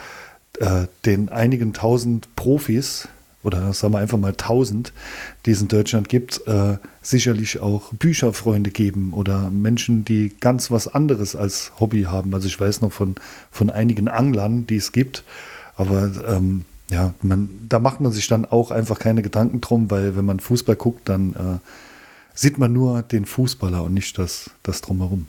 äh, 0.59 0.87
den 1.05 1.29
einigen 1.29 1.73
tausend 1.73 2.35
Profis 2.35 3.07
oder 3.43 3.71
sagen 3.73 3.93
wir 3.93 3.99
einfach 3.99 4.17
mal 4.17 4.31
1000, 4.31 4.91
die 5.45 5.51
es 5.51 5.61
in 5.61 5.67
Deutschland 5.67 6.09
gibt, 6.09 6.45
äh, 6.47 6.77
sicherlich 7.01 7.59
auch 7.61 7.93
Bücherfreunde 7.93 8.71
geben 8.71 9.13
oder 9.13 9.49
Menschen, 9.49 10.03
die 10.03 10.33
ganz 10.39 10.69
was 10.69 10.87
anderes 10.87 11.35
als 11.35 11.71
Hobby 11.79 12.03
haben. 12.03 12.33
Also 12.33 12.47
ich 12.47 12.59
weiß 12.59 12.81
noch 12.81 12.91
von, 12.91 13.15
von 13.51 13.69
einigen 13.69 14.07
Anglern, 14.07 14.67
die 14.67 14.75
es 14.75 14.91
gibt, 14.91 15.23
aber 15.75 16.11
ähm, 16.27 16.65
ja, 16.89 17.13
man, 17.21 17.49
da 17.69 17.79
macht 17.79 18.01
man 18.01 18.11
sich 18.11 18.27
dann 18.27 18.45
auch 18.45 18.71
einfach 18.71 18.99
keine 18.99 19.21
Gedanken 19.21 19.61
drum, 19.61 19.91
weil 19.91 20.17
wenn 20.17 20.25
man 20.25 20.39
Fußball 20.39 20.75
guckt, 20.75 21.07
dann 21.07 21.33
äh, 21.33 21.69
sieht 22.37 22.59
man 22.59 22.71
nur 22.71 23.01
den 23.01 23.25
Fußballer 23.25 23.83
und 23.83 23.95
nicht 23.95 24.17
das, 24.19 24.51
das 24.61 24.81
drumherum. 24.81 25.27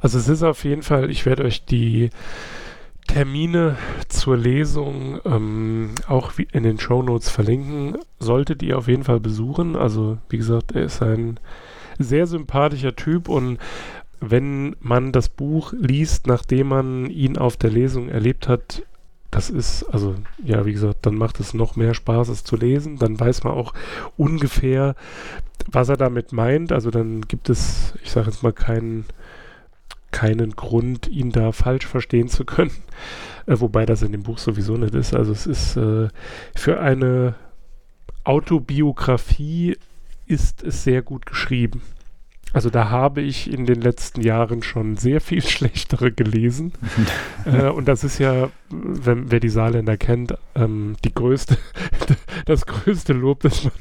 Also 0.00 0.18
es 0.18 0.28
ist 0.28 0.42
auf 0.42 0.64
jeden 0.64 0.82
Fall, 0.82 1.10
ich 1.10 1.24
werde 1.24 1.44
euch 1.44 1.64
die 1.64 2.10
Termine 3.06 3.76
zur 4.08 4.36
Lesung 4.36 5.20
ähm, 5.24 5.94
auch 6.06 6.32
in 6.52 6.64
den 6.64 6.78
Show 6.78 7.02
Notes 7.02 7.30
verlinken. 7.30 7.96
Solltet 8.18 8.62
ihr 8.62 8.76
auf 8.76 8.88
jeden 8.88 9.04
Fall 9.04 9.20
besuchen. 9.20 9.74
Also 9.74 10.18
wie 10.28 10.38
gesagt, 10.38 10.72
er 10.72 10.84
ist 10.84 11.00
ein 11.02 11.40
sehr 11.98 12.26
sympathischer 12.26 12.94
Typ 12.94 13.28
und 13.28 13.58
wenn 14.20 14.76
man 14.80 15.12
das 15.12 15.28
Buch 15.28 15.72
liest, 15.78 16.26
nachdem 16.26 16.68
man 16.68 17.06
ihn 17.08 17.38
auf 17.38 17.56
der 17.56 17.70
Lesung 17.70 18.08
erlebt 18.08 18.48
hat, 18.48 18.82
das 19.34 19.50
ist, 19.50 19.82
also 19.92 20.14
ja, 20.44 20.64
wie 20.64 20.72
gesagt, 20.72 21.04
dann 21.06 21.16
macht 21.16 21.40
es 21.40 21.54
noch 21.54 21.74
mehr 21.74 21.92
Spaß, 21.92 22.28
es 22.28 22.44
zu 22.44 22.54
lesen. 22.54 22.98
Dann 22.98 23.18
weiß 23.18 23.42
man 23.42 23.54
auch 23.54 23.74
ungefähr, 24.16 24.94
was 25.66 25.88
er 25.88 25.96
damit 25.96 26.32
meint. 26.32 26.70
Also 26.70 26.92
dann 26.92 27.22
gibt 27.22 27.50
es, 27.50 27.94
ich 28.04 28.12
sage 28.12 28.30
jetzt 28.30 28.44
mal, 28.44 28.52
keinen 28.52 29.06
keinen 30.12 30.52
Grund, 30.52 31.08
ihn 31.08 31.32
da 31.32 31.50
falsch 31.50 31.86
verstehen 31.86 32.28
zu 32.28 32.44
können. 32.44 32.70
Äh, 33.46 33.60
wobei 33.60 33.84
das 33.84 34.00
in 34.00 34.10
dem 34.10 34.22
Buch 34.22 34.38
sowieso 34.38 34.78
nicht 34.78 34.94
ist. 34.94 35.14
Also 35.14 35.30
es 35.30 35.46
ist 35.46 35.76
äh, 35.76 36.08
für 36.56 36.80
eine 36.80 37.34
Autobiografie 38.24 39.76
ist 40.24 40.62
es 40.62 40.82
sehr 40.82 41.02
gut 41.02 41.26
geschrieben. 41.26 41.82
Also 42.54 42.70
da 42.70 42.88
habe 42.88 43.20
ich 43.20 43.52
in 43.52 43.66
den 43.66 43.80
letzten 43.80 44.22
Jahren 44.22 44.62
schon 44.62 44.96
sehr 44.96 45.20
viel 45.20 45.42
schlechtere 45.46 46.12
gelesen. 46.12 46.72
äh, 47.44 47.68
und 47.68 47.86
das 47.86 48.04
ist 48.04 48.18
ja, 48.18 48.48
wenn, 48.70 49.30
wer 49.30 49.40
die 49.40 49.48
Saarländer 49.48 49.96
kennt, 49.96 50.34
ähm, 50.54 50.96
die 51.04 51.12
größte, 51.12 51.58
das 52.46 52.64
größte 52.64 53.12
Lob, 53.12 53.40
das 53.40 53.64
man 53.64 53.72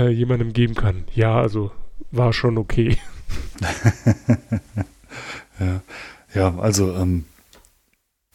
äh, 0.00 0.08
jemandem 0.10 0.52
geben 0.52 0.74
kann. 0.74 1.04
Ja, 1.14 1.40
also 1.40 1.72
war 2.10 2.34
schon 2.34 2.58
okay. 2.58 2.98
ja. 5.58 5.80
ja, 6.34 6.58
also 6.58 6.94
ähm, 6.94 7.24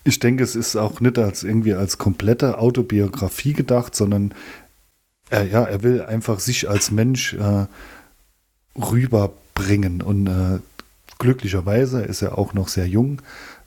ich 0.03 0.17
denke, 0.17 0.43
es 0.43 0.55
ist 0.55 0.75
auch 0.77 0.99
nicht 0.99 1.19
als 1.19 1.43
irgendwie 1.43 1.75
als 1.75 1.99
komplette 1.99 2.57
Autobiografie 2.57 3.53
gedacht, 3.53 3.95
sondern 3.95 4.33
äh, 5.29 5.47
ja, 5.47 5.63
er 5.63 5.83
will 5.83 6.01
einfach 6.01 6.39
sich 6.39 6.67
als 6.67 6.89
Mensch 6.89 7.35
äh, 7.35 7.67
rüber 8.75 9.33
bringen. 9.59 10.01
Und 10.01 10.27
äh, 10.27 10.59
glücklicherweise 11.17 12.01
ist 12.01 12.21
er 12.21 12.37
auch 12.37 12.53
noch 12.53 12.69
sehr 12.69 12.87
jung 12.87 13.21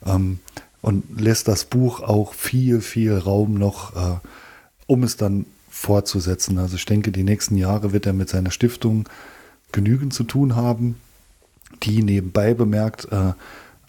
ähm, 0.05 0.39
und 0.81 1.21
lässt 1.21 1.47
das 1.47 1.65
Buch 1.65 2.01
auch 2.01 2.33
viel, 2.33 2.81
viel 2.81 3.17
Raum 3.17 3.53
noch, 3.53 3.95
äh, 3.95 4.19
um 4.87 5.03
es 5.03 5.17
dann 5.17 5.45
fortzusetzen. 5.69 6.57
Also 6.57 6.75
ich 6.75 6.85
denke, 6.85 7.11
die 7.11 7.23
nächsten 7.23 7.55
Jahre 7.55 7.93
wird 7.93 8.05
er 8.05 8.13
mit 8.13 8.29
seiner 8.29 8.51
Stiftung 8.51 9.07
genügend 9.71 10.13
zu 10.13 10.23
tun 10.23 10.55
haben, 10.55 10.95
die 11.83 12.03
nebenbei 12.03 12.53
bemerkt 12.53 13.07
äh, 13.11 13.33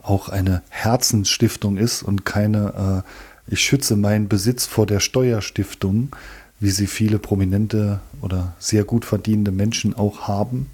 auch 0.03 0.29
eine 0.29 0.63
Herzensstiftung 0.69 1.79
ist 1.79 2.03
und 2.03 2.27
keine, 2.27 3.05
äh, 3.49 3.53
ich 3.53 3.61
schütze 3.61 3.97
meinen 3.97 4.29
Besitz 4.29 4.67
vor 4.67 4.87
der 4.87 5.01
Steuerstiftung, 5.01 6.15
wie 6.61 6.71
sie 6.71 6.87
viele 6.87 7.19
prominente 7.19 8.01
oder 8.21 8.55
sehr 8.59 8.85
gut 8.85 9.05
verdienende 9.05 9.53
Menschen 9.53 9.95
auch 9.95 10.29
haben 10.29 10.67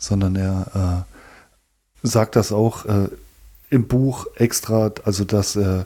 sondern 0.00 0.34
er 0.34 1.06
äh, 2.02 2.06
sagt 2.08 2.34
das 2.34 2.50
auch 2.50 2.86
äh, 2.86 3.08
im 3.68 3.86
Buch 3.86 4.26
extra, 4.34 4.90
also 5.04 5.24
dass 5.24 5.54
äh, 5.54 5.84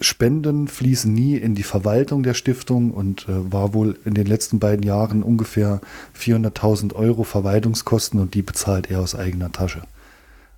Spenden 0.00 0.68
fließen 0.68 1.12
nie 1.12 1.36
in 1.36 1.54
die 1.54 1.62
Verwaltung 1.62 2.22
der 2.22 2.34
Stiftung 2.34 2.92
und 2.92 3.28
äh, 3.28 3.52
war 3.52 3.74
wohl 3.74 3.98
in 4.04 4.14
den 4.14 4.26
letzten 4.26 4.58
beiden 4.58 4.84
Jahren 4.84 5.22
ungefähr 5.22 5.80
400.000 6.18 6.94
Euro 6.94 7.24
Verwaltungskosten 7.24 8.20
und 8.20 8.34
die 8.34 8.42
bezahlt 8.42 8.90
er 8.90 9.00
aus 9.00 9.14
eigener 9.14 9.52
Tasche. 9.52 9.82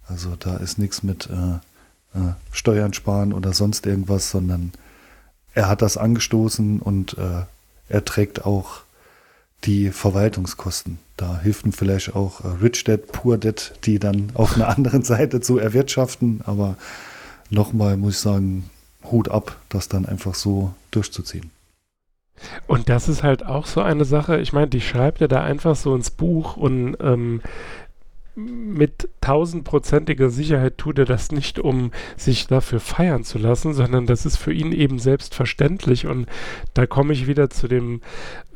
Also 0.07 0.37
da 0.39 0.57
ist 0.57 0.79
nichts 0.79 1.03
mit 1.03 1.29
äh, 1.31 2.18
äh, 2.18 2.33
Steuern 2.53 2.93
sparen 2.93 3.33
oder 3.33 3.53
sonst 3.53 3.87
irgendwas, 3.87 4.31
sondern 4.31 4.73
er 5.55 5.68
hat 5.68 5.83
das 5.83 5.97
angestoßen 5.97 6.79
und 6.81 7.16
er 7.89 8.05
trägt 8.05 8.47
auch 8.47 8.83
die 9.65 9.91
Verwaltungskosten. 9.91 10.99
Da 11.17 11.39
hilft 11.41 11.67
ihm 11.67 11.73
vielleicht 11.73 12.17
auch 12.17 12.45
äh, 12.45 12.49
Rich 12.63 12.85
Dad, 12.85 13.13
Poor 13.13 13.39
Dad, 13.39 13.75
die 13.85 13.99
dann 13.99 14.31
auf 14.35 14.55
einer 14.55 14.69
anderen 14.77 15.03
Seite 15.03 15.41
zu 15.41 15.59
erwirtschaften. 15.59 16.41
Aber 16.47 16.77
nochmal 17.51 17.97
muss 17.97 18.15
ich 18.15 18.21
sagen, 18.21 18.71
Hut 19.11 19.29
ab, 19.29 19.57
das 19.69 19.89
dann 19.89 20.07
einfach 20.07 20.35
so 20.35 20.75
durchzuziehen. 20.91 21.51
Und 22.67 22.89
das 22.89 23.09
ist 23.09 23.23
halt 23.23 23.45
auch 23.45 23.67
so 23.67 23.83
eine 23.83 24.07
Sache, 24.07 24.41
ich 24.41 24.53
meine, 24.53 24.69
die 24.69 24.81
schreibt 24.81 25.21
er 25.21 25.29
da 25.29 25.43
einfach 25.43 25.77
so 25.77 25.95
ins 25.95 26.11
Buch 26.11 26.57
und 26.57 26.97
ähm, 27.01 27.43
mit 28.35 29.09
tausendprozentiger 29.20 30.31
Sicherheit 30.31 30.78
tut 30.78 30.99
er 30.99 31.05
das 31.05 31.33
nicht, 31.33 31.59
um 31.59 31.91
sich 32.16 32.47
dafür 32.47 32.81
feiern 32.81 33.24
zu 33.24 33.39
lassen, 33.39 33.74
sondern 33.74 34.07
das 34.07 34.26
ist 34.26 34.37
für 34.37 34.53
ihn 34.53 34.72
eben 34.72 34.99
selbstverständlich. 34.99 36.07
Und 36.07 36.26
da 36.74 36.87
komme 36.87 37.12
ich 37.12 37.26
wieder 37.26 37.51
zu 37.51 37.68
dem 37.68 38.01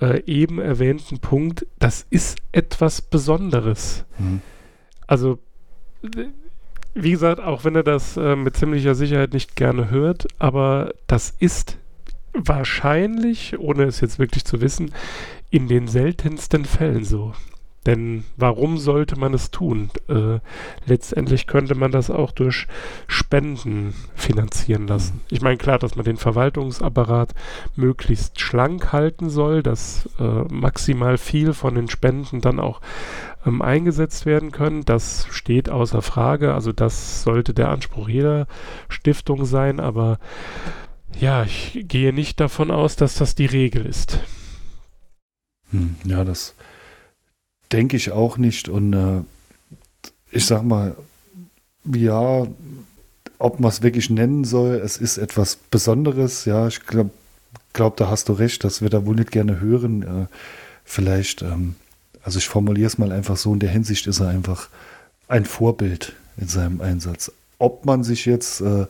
äh, 0.01 0.22
eben 0.27 0.59
erwähnten 0.59 1.18
Punkt, 1.18 1.66
das 1.79 2.07
ist 2.11 2.39
etwas 2.53 3.03
Besonderes. 3.03 4.05
Mhm. 4.18 4.41
Also, 5.07 5.39
wie 6.95 7.11
gesagt, 7.11 7.41
auch 7.41 7.64
wenn 7.64 7.75
er 7.75 7.83
das 7.83 8.16
äh, 8.16 8.37
mit 8.37 8.57
ziemlicher 8.57 8.95
Sicherheit 8.95 9.33
nicht 9.33 9.57
gerne 9.57 9.91
hört, 9.91 10.29
aber 10.39 10.95
das 11.07 11.35
ist 11.39 11.79
wahrscheinlich, 12.33 13.59
ohne 13.59 13.85
es 13.85 14.01
jetzt 14.01 14.18
wirklich 14.18 14.45
zu 14.45 14.61
wissen, 14.61 14.93
in 15.51 15.68
den 15.68 15.87
seltensten 15.87 16.64
Fällen 16.64 17.05
so. 17.05 17.33
Denn 17.87 18.24
warum 18.37 18.78
sollte 18.78 19.18
man 19.18 19.35
es 19.35 19.51
tun? 19.51 19.91
Äh, 20.09 20.41
letztendlich 20.87 21.47
könnte 21.47 21.74
man 21.74 21.93
das 21.93 22.11
auch 22.11 22.30
durch 22.30 22.66
Spenden 23.07 23.95
finanzieren 24.14 24.87
lassen. 24.87 25.20
Ich 25.28 25.43
meine, 25.43 25.59
klar, 25.59 25.78
dass 25.78 25.97
man 25.97 26.05
den 26.05 26.16
Verwaltungsapparat 26.16 27.35
möglichst 27.76 28.41
schlank 28.41 28.93
halten 28.93 29.28
soll, 29.28 29.62
dass 29.62 30.09
äh, 30.18 30.45
maximal 30.53 31.18
viel 31.18 31.53
von 31.53 31.74
den 31.74 31.89
Spenden 31.89 32.41
dann 32.41 32.59
auch 32.59 32.80
ähm, 33.47 33.61
eingesetzt 33.61 34.24
werden 34.24 34.51
können, 34.51 34.85
das 34.85 35.26
steht 35.30 35.68
außer 35.68 36.03
Frage. 36.03 36.55
Also 36.55 36.72
das 36.72 37.22
sollte 37.22 37.53
der 37.53 37.68
Anspruch 37.68 38.09
jeder 38.09 38.47
Stiftung 38.89 39.45
sein, 39.45 39.80
aber 39.80 40.18
ja, 41.20 41.45
ich 41.45 41.85
gehe 41.87 42.12
nicht 42.12 42.41
davon 42.41 42.70
aus, 42.70 42.97
dass 42.97 43.14
das 43.14 43.35
die 43.35 43.47
Regel 43.47 43.87
ist. 43.87 44.20
Hm, 45.70 45.97
ja, 46.05 46.24
das 46.24 46.57
denke 47.75 47.97
ich 47.97 48.12
auch 48.12 48.39
nicht. 48.39 48.68
Und 48.68 48.93
äh, 48.93 49.22
ich 50.31 50.47
sag 50.47 50.62
mal, 50.62 50.95
ja, 51.93 52.47
ob 53.39 53.61
man 53.61 53.68
es 53.68 53.83
wirklich 53.83 54.11
nennen 54.11 54.45
soll, 54.45 54.77
es 54.77 54.97
ist 54.97 55.18
etwas 55.18 55.57
Besonderes. 55.57 56.45
Ja, 56.45 56.68
ich 56.68 56.87
glaube, 56.87 57.11
glaub, 57.72 57.97
da 57.97 58.09
hast 58.09 58.29
du 58.29 58.33
recht, 58.35 58.62
das 58.62 58.81
wird 58.81 58.95
er 58.95 59.07
wohl 59.07 59.16
nicht 59.16 59.33
gerne 59.33 59.61
hören. 59.61 60.03
Äh, 60.03 60.27
vielleicht, 60.85 61.43
ähm, 61.43 61.75
also 62.22 62.39
ich 62.39 62.49
formuliere 62.49 62.87
es 62.87 62.97
mal 62.97 63.11
einfach 63.11 63.37
so, 63.37 63.53
in 63.53 63.59
der 63.59 63.70
Hinsicht 63.70 64.07
ist 64.07 64.20
er 64.20 64.29
einfach 64.29 64.68
ein 65.27 65.45
Vorbild 65.45 66.14
in 66.37 66.47
seinem 66.47 66.81
Einsatz. 66.81 67.33
Ob 67.59 67.87
man 67.87 68.05
sich 68.05 68.25
jetzt 68.25 68.61
äh, 68.61 68.87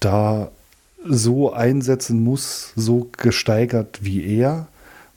da 0.00 0.50
so 1.04 1.52
einsetzen 1.52 2.24
muss, 2.24 2.72
so 2.74 3.10
gesteigert 3.18 3.98
wie 4.02 4.24
er, 4.24 4.68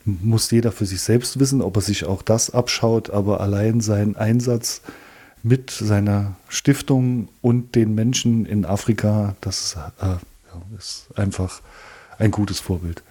muss 0.06 0.50
jeder 0.50 0.72
für 0.72 0.86
sich 0.86 1.00
selbst 1.02 1.38
wissen, 1.40 1.60
ob 1.60 1.76
er 1.76 1.82
sich 1.82 2.04
auch 2.04 2.22
das 2.22 2.50
abschaut, 2.50 3.10
aber 3.10 3.40
allein 3.40 3.80
sein 3.80 4.16
Einsatz 4.16 4.80
mit 5.42 5.70
seiner 5.70 6.36
Stiftung 6.48 7.28
und 7.42 7.74
den 7.74 7.94
Menschen 7.94 8.46
in 8.46 8.64
Afrika, 8.64 9.36
das 9.40 9.76
äh, 10.00 10.16
ist 10.78 11.08
einfach 11.16 11.60
ein 12.18 12.30
gutes 12.30 12.60
Vorbild. 12.60 13.02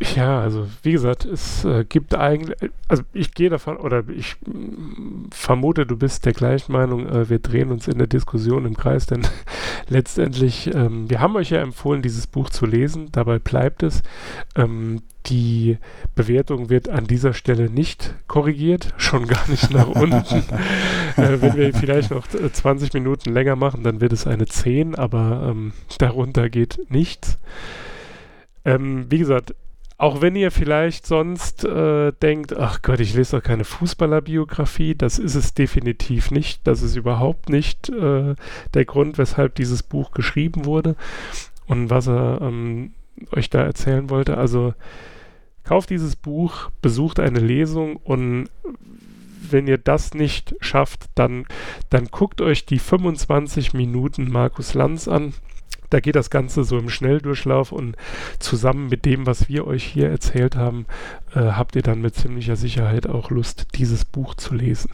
Ja, 0.00 0.40
also 0.40 0.68
wie 0.82 0.92
gesagt, 0.92 1.24
es 1.24 1.64
äh, 1.64 1.84
gibt 1.84 2.14
eigentlich, 2.14 2.70
also 2.86 3.02
ich 3.12 3.34
gehe 3.34 3.50
davon, 3.50 3.76
oder 3.76 4.04
ich 4.08 4.36
mm, 4.46 5.30
vermute, 5.32 5.86
du 5.86 5.96
bist 5.96 6.24
der 6.24 6.32
gleichen 6.32 6.72
Meinung, 6.72 7.08
äh, 7.08 7.28
wir 7.28 7.40
drehen 7.40 7.72
uns 7.72 7.88
in 7.88 7.98
der 7.98 8.06
Diskussion 8.06 8.64
im 8.64 8.76
Kreis, 8.76 9.06
denn 9.06 9.26
letztendlich, 9.88 10.72
ähm, 10.72 11.10
wir 11.10 11.20
haben 11.20 11.34
euch 11.34 11.50
ja 11.50 11.60
empfohlen, 11.60 12.00
dieses 12.00 12.28
Buch 12.28 12.48
zu 12.48 12.64
lesen, 12.64 13.08
dabei 13.10 13.40
bleibt 13.40 13.82
es. 13.82 14.04
Ähm, 14.54 15.02
die 15.26 15.78
Bewertung 16.14 16.70
wird 16.70 16.88
an 16.88 17.08
dieser 17.08 17.34
Stelle 17.34 17.68
nicht 17.68 18.14
korrigiert, 18.28 18.94
schon 18.98 19.26
gar 19.26 19.48
nicht 19.48 19.72
nach 19.72 19.88
unten. 19.88 20.44
äh, 21.16 21.42
wenn 21.42 21.56
wir 21.56 21.74
vielleicht 21.74 22.12
noch 22.12 22.28
20 22.28 22.94
äh, 22.94 23.00
Minuten 23.00 23.32
länger 23.32 23.56
machen, 23.56 23.82
dann 23.82 24.00
wird 24.00 24.12
es 24.12 24.28
eine 24.28 24.46
10, 24.46 24.94
aber 24.94 25.48
ähm, 25.50 25.72
darunter 25.98 26.48
geht 26.48 26.86
nichts. 26.88 27.36
Ähm, 28.64 29.06
wie 29.08 29.18
gesagt, 29.18 29.54
auch 29.98 30.20
wenn 30.20 30.36
ihr 30.36 30.52
vielleicht 30.52 31.06
sonst 31.06 31.64
äh, 31.64 32.12
denkt, 32.22 32.56
ach 32.56 32.82
Gott, 32.82 33.00
ich 33.00 33.14
lese 33.14 33.36
doch 33.36 33.42
keine 33.42 33.64
Fußballerbiografie, 33.64 34.94
das 34.94 35.18
ist 35.18 35.34
es 35.34 35.54
definitiv 35.54 36.30
nicht. 36.30 36.64
Das 36.68 36.82
ist 36.82 36.94
überhaupt 36.94 37.48
nicht 37.48 37.88
äh, 37.88 38.36
der 38.74 38.84
Grund, 38.84 39.18
weshalb 39.18 39.56
dieses 39.56 39.82
Buch 39.82 40.12
geschrieben 40.12 40.64
wurde 40.64 40.94
und 41.66 41.90
was 41.90 42.06
er 42.06 42.40
ähm, 42.40 42.92
euch 43.32 43.50
da 43.50 43.64
erzählen 43.64 44.08
wollte. 44.08 44.38
Also 44.38 44.72
kauft 45.64 45.90
dieses 45.90 46.14
Buch, 46.14 46.70
besucht 46.80 47.18
eine 47.18 47.40
Lesung 47.40 47.96
und 47.96 48.48
wenn 49.50 49.66
ihr 49.66 49.78
das 49.78 50.14
nicht 50.14 50.54
schafft, 50.60 51.06
dann, 51.16 51.44
dann 51.90 52.06
guckt 52.06 52.40
euch 52.40 52.66
die 52.66 52.78
25 52.78 53.74
Minuten 53.74 54.30
Markus 54.30 54.74
Lanz 54.74 55.08
an. 55.08 55.34
Da 55.90 56.00
geht 56.00 56.16
das 56.16 56.30
Ganze 56.30 56.64
so 56.64 56.78
im 56.78 56.90
Schnelldurchlauf 56.90 57.72
und 57.72 57.96
zusammen 58.38 58.88
mit 58.88 59.04
dem, 59.04 59.26
was 59.26 59.48
wir 59.48 59.66
euch 59.66 59.84
hier 59.84 60.10
erzählt 60.10 60.54
haben, 60.54 60.86
äh, 61.34 61.40
habt 61.40 61.76
ihr 61.76 61.82
dann 61.82 62.02
mit 62.02 62.14
ziemlicher 62.14 62.56
Sicherheit 62.56 63.06
auch 63.06 63.30
Lust, 63.30 63.66
dieses 63.74 64.04
Buch 64.04 64.34
zu 64.34 64.54
lesen. 64.54 64.90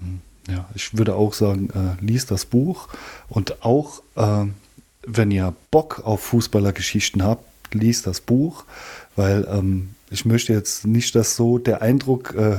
Hm, 0.00 0.20
ja, 0.48 0.66
ich 0.74 0.96
würde 0.96 1.14
auch 1.14 1.34
sagen, 1.34 1.68
äh, 1.70 2.02
liest 2.02 2.30
das 2.30 2.46
Buch 2.46 2.88
und 3.28 3.62
auch, 3.62 4.02
äh, 4.16 4.46
wenn 5.06 5.30
ihr 5.30 5.54
Bock 5.70 6.00
auf 6.04 6.22
Fußballergeschichten 6.22 7.22
habt, 7.22 7.44
liest 7.74 8.06
das 8.06 8.20
Buch, 8.20 8.64
weil 9.16 9.46
ähm, 9.50 9.90
ich 10.10 10.24
möchte 10.24 10.54
jetzt 10.54 10.86
nicht, 10.86 11.14
dass 11.14 11.36
so 11.36 11.58
der 11.58 11.82
Eindruck 11.82 12.34
äh, 12.34 12.58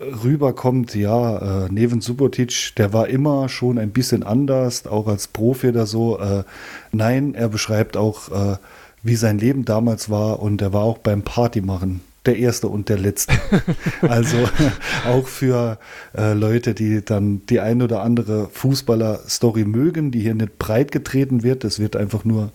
rüberkommt, 0.00 0.94
ja, 0.94 1.64
äh, 1.66 1.72
Neven 1.72 2.00
Subotic, 2.00 2.74
der 2.76 2.92
war 2.92 3.08
immer 3.08 3.48
schon 3.48 3.78
ein 3.78 3.90
bisschen 3.90 4.22
anders, 4.22 4.86
auch 4.86 5.08
als 5.08 5.28
Profi 5.28 5.68
oder 5.68 5.86
so. 5.86 6.18
Äh, 6.18 6.44
nein, 6.92 7.34
er 7.34 7.48
beschreibt 7.48 7.96
auch, 7.96 8.30
äh, 8.30 8.56
wie 9.02 9.16
sein 9.16 9.38
Leben 9.38 9.64
damals 9.64 10.10
war 10.10 10.40
und 10.40 10.60
er 10.62 10.72
war 10.72 10.82
auch 10.82 10.98
beim 10.98 11.22
Partymachen 11.22 12.00
der 12.26 12.36
erste 12.36 12.68
und 12.68 12.88
der 12.88 12.98
letzte. 12.98 13.34
also 14.02 14.36
auch 15.06 15.26
für 15.26 15.78
äh, 16.16 16.32
Leute, 16.34 16.74
die 16.74 17.04
dann 17.04 17.42
die 17.46 17.60
ein 17.60 17.82
oder 17.82 18.02
andere 18.02 18.48
Fußballer-Story 18.52 19.64
mögen, 19.64 20.10
die 20.10 20.20
hier 20.20 20.34
nicht 20.34 20.58
breit 20.58 20.92
getreten 20.92 21.42
wird. 21.42 21.64
Es 21.64 21.78
wird 21.78 21.96
einfach 21.96 22.24
nur 22.24 22.50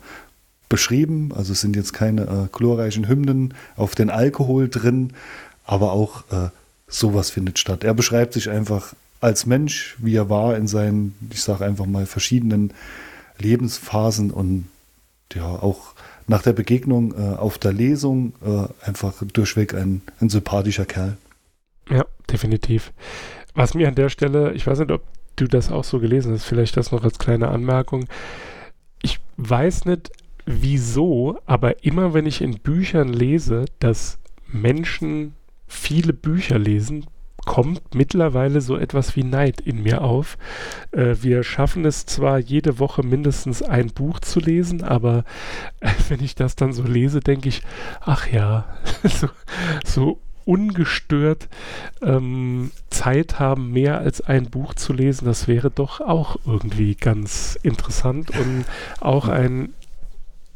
beschrieben. 0.70 1.32
Also 1.36 1.54
es 1.54 1.62
sind 1.62 1.76
jetzt 1.76 1.94
keine 1.94 2.22
äh, 2.24 2.48
glorreichen 2.52 3.08
Hymnen 3.08 3.54
auf 3.76 3.96
den 3.96 4.10
Alkohol 4.10 4.70
drin, 4.70 5.14
aber 5.66 5.92
auch 5.92 6.24
äh, 6.32 6.50
sowas 6.88 7.30
findet 7.30 7.60
statt. 7.60 7.84
Er 7.84 7.94
beschreibt 7.94 8.34
sich 8.34 8.50
einfach 8.50 8.94
als 9.22 9.46
Mensch, 9.46 9.96
wie 10.00 10.16
er 10.16 10.30
war 10.30 10.58
in 10.58 10.68
seinen, 10.68 11.16
ich 11.32 11.42
sage 11.42 11.66
einfach 11.66 11.86
mal, 11.86 12.06
verschiedenen 12.06 12.74
Lebensphasen 13.40 14.32
und 14.32 14.68
ja, 15.34 15.46
auch 15.46 15.94
nach 16.28 16.42
der 16.42 16.54
Begegnung 16.54 17.14
äh, 17.14 17.36
auf 17.36 17.58
der 17.58 17.74
Lesung 17.74 18.34
äh, 18.46 18.68
einfach 18.88 19.24
durchweg 19.34 19.74
ein, 19.74 20.02
ein 20.20 20.30
sympathischer 20.30 20.86
Kerl. 20.86 21.18
Ja, 21.90 22.06
definitiv. 22.30 22.94
Was 23.56 23.74
mir 23.74 23.88
an 23.88 23.96
der 23.96 24.10
Stelle, 24.10 24.54
ich 24.54 24.66
weiß 24.68 24.80
nicht, 24.80 24.92
ob 24.92 25.04
du 25.36 25.48
das 25.48 25.72
auch 25.72 25.84
so 25.84 26.00
gelesen 26.00 26.34
hast, 26.34 26.46
vielleicht 26.46 26.78
das 26.78 26.92
noch 26.92 27.04
als 27.04 27.20
kleine 27.20 27.50
Anmerkung. 27.50 28.06
Ich 29.02 29.20
weiß 29.38 29.86
nicht, 29.86 30.12
wieso, 30.46 31.40
aber 31.46 31.84
immer 31.84 32.14
wenn 32.14 32.26
ich 32.26 32.42
in 32.42 32.60
Büchern 32.60 33.10
lese, 33.10 33.66
dass 33.80 34.18
Menschen 34.48 35.34
viele 35.68 36.14
Bücher 36.14 36.60
lesen, 36.60 37.06
kommt 37.46 37.94
mittlerweile 37.94 38.62
so 38.62 38.78
etwas 38.78 39.16
wie 39.16 39.24
Neid 39.24 39.62
in 39.62 39.84
mir 39.84 40.02
auf. 40.02 40.38
Äh, 40.92 41.16
wir 41.22 41.44
schaffen 41.44 41.86
es 41.86 42.06
zwar 42.06 42.40
jede 42.40 42.80
Woche 42.80 43.04
mindestens 43.04 43.62
ein 43.62 43.88
Buch 43.88 44.20
zu 44.20 44.40
lesen, 44.40 44.84
aber 44.84 45.24
äh, 45.80 45.90
wenn 46.10 46.24
ich 46.24 46.36
das 46.36 46.56
dann 46.56 46.74
so 46.74 46.84
lese, 46.84 47.20
denke 47.20 47.50
ich, 47.50 47.62
ach 48.02 48.28
ja, 48.28 48.66
so, 49.04 49.30
so 49.86 50.20
ungestört 50.46 51.48
ähm, 52.02 52.72
Zeit 52.90 53.40
haben, 53.40 53.72
mehr 53.72 54.00
als 54.00 54.22
ein 54.22 54.50
Buch 54.50 54.74
zu 54.74 54.92
lesen, 54.92 55.26
das 55.26 55.48
wäre 55.48 55.72
doch 55.72 56.02
auch 56.02 56.36
irgendwie 56.46 56.96
ganz 56.96 57.58
interessant 57.64 58.32
und 58.32 58.66
auch 59.00 59.30
ein 59.30 59.74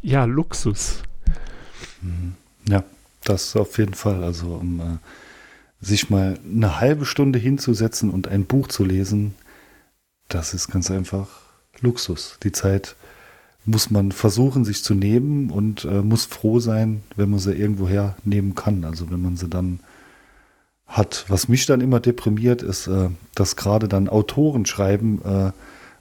ja, 0.02 0.26
Luxus. 0.26 1.04
Mhm. 2.02 2.36
Ja, 2.68 2.84
das 3.30 3.56
auf 3.56 3.78
jeden 3.78 3.94
Fall. 3.94 4.24
Also 4.24 4.56
um 4.56 4.80
äh, 4.80 4.84
sich 5.86 6.10
mal 6.10 6.40
eine 6.46 6.80
halbe 6.80 7.06
Stunde 7.06 7.40
hinzusetzen 7.40 8.10
und 8.10 8.28
ein 8.28 8.46
Buch 8.46 8.68
zu 8.68 8.84
lesen, 8.84 9.36
das 10.28 10.54
ist 10.54 10.70
ganz 10.70 10.92
einfach 10.92 11.28
Luxus. 11.80 12.38
Die 12.44 12.52
Zeit 12.52 12.96
muss 13.66 13.92
man 13.92 14.12
versuchen, 14.12 14.66
sich 14.66 14.84
zu 14.84 14.94
nehmen 14.94 15.50
und 15.50 15.86
äh, 15.86 16.02
muss 16.02 16.26
froh 16.26 16.60
sein, 16.60 17.04
wenn 17.16 17.30
man 17.30 17.40
sie 17.40 17.54
irgendwoher 17.54 18.16
nehmen 18.24 18.56
kann. 18.56 18.86
Also 18.86 19.12
wenn 19.12 19.22
man 19.22 19.36
sie 19.38 19.50
dann 19.50 19.80
hat. 20.88 21.26
Was 21.28 21.50
mich 21.50 21.66
dann 21.66 21.82
immer 21.82 22.00
deprimiert, 22.00 22.62
ist, 22.62 22.88
äh, 22.88 23.10
dass 23.36 23.56
gerade 23.56 23.88
dann 23.88 24.10
Autoren 24.10 24.66
schreiben, 24.66 25.22
äh, 25.24 25.52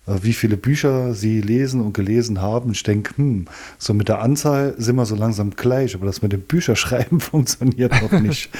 wie 0.07 0.33
viele 0.33 0.57
Bücher 0.57 1.15
sie 1.15 1.41
lesen 1.41 1.81
und 1.81 1.93
gelesen 1.93 2.41
haben. 2.41 2.71
Ich 2.73 2.83
denke, 2.83 3.17
hm, 3.17 3.47
so 3.79 3.93
mit 3.93 4.09
der 4.09 4.23
Anzahl 4.23 4.75
sind 4.79 4.97
wir 4.97 5.07
so 5.07 5.17
langsam 5.17 5.51
gleich, 5.51 5.95
aber 5.95 6.07
das 6.07 6.23
mit 6.23 6.33
dem 6.33 6.43
Bücherschreiben 6.43 7.21
funktioniert 7.21 7.93
noch 8.01 8.21
nicht. 8.21 8.51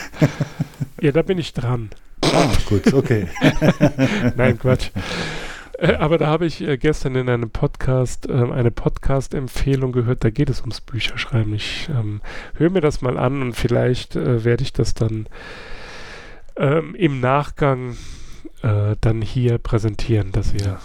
ja, 1.01 1.13
da 1.13 1.23
bin 1.23 1.39
ich 1.39 1.55
dran. 1.55 1.91
Ah, 2.23 2.49
gut, 2.69 2.93
okay. 2.93 3.29
Nein, 4.37 4.59
Quatsch. 4.59 4.91
Äh, 5.79 5.95
aber 5.95 6.19
da 6.19 6.27
habe 6.27 6.47
ich 6.47 6.63
äh, 6.63 6.79
gestern 6.79 7.15
in 7.15 7.29
einem 7.29 7.51
Podcast 7.51 8.29
äh, 8.29 8.33
eine 8.33 8.71
Podcast-Empfehlung 8.71 9.93
gehört, 9.93 10.25
da 10.25 10.31
geht 10.31 10.51
es 10.51 10.61
ums 10.61 10.81
Bücherschreiben. 10.81 11.55
Ich 11.55 11.89
ähm, 11.91 12.21
höre 12.55 12.71
mir 12.71 12.81
das 12.81 13.03
mal 13.03 13.19
an 13.19 13.43
und 13.43 13.53
vielleicht 13.55 14.17
äh, 14.17 14.45
werde 14.45 14.63
ich 14.63 14.73
das 14.73 14.95
dann 14.95 15.29
ähm, 16.57 16.95
im 16.95 17.21
Nachgang 17.21 17.97
äh, 18.63 18.97
dann 19.01 19.23
hier 19.23 19.59
präsentieren, 19.59 20.33
dass 20.33 20.55
ihr 20.55 20.79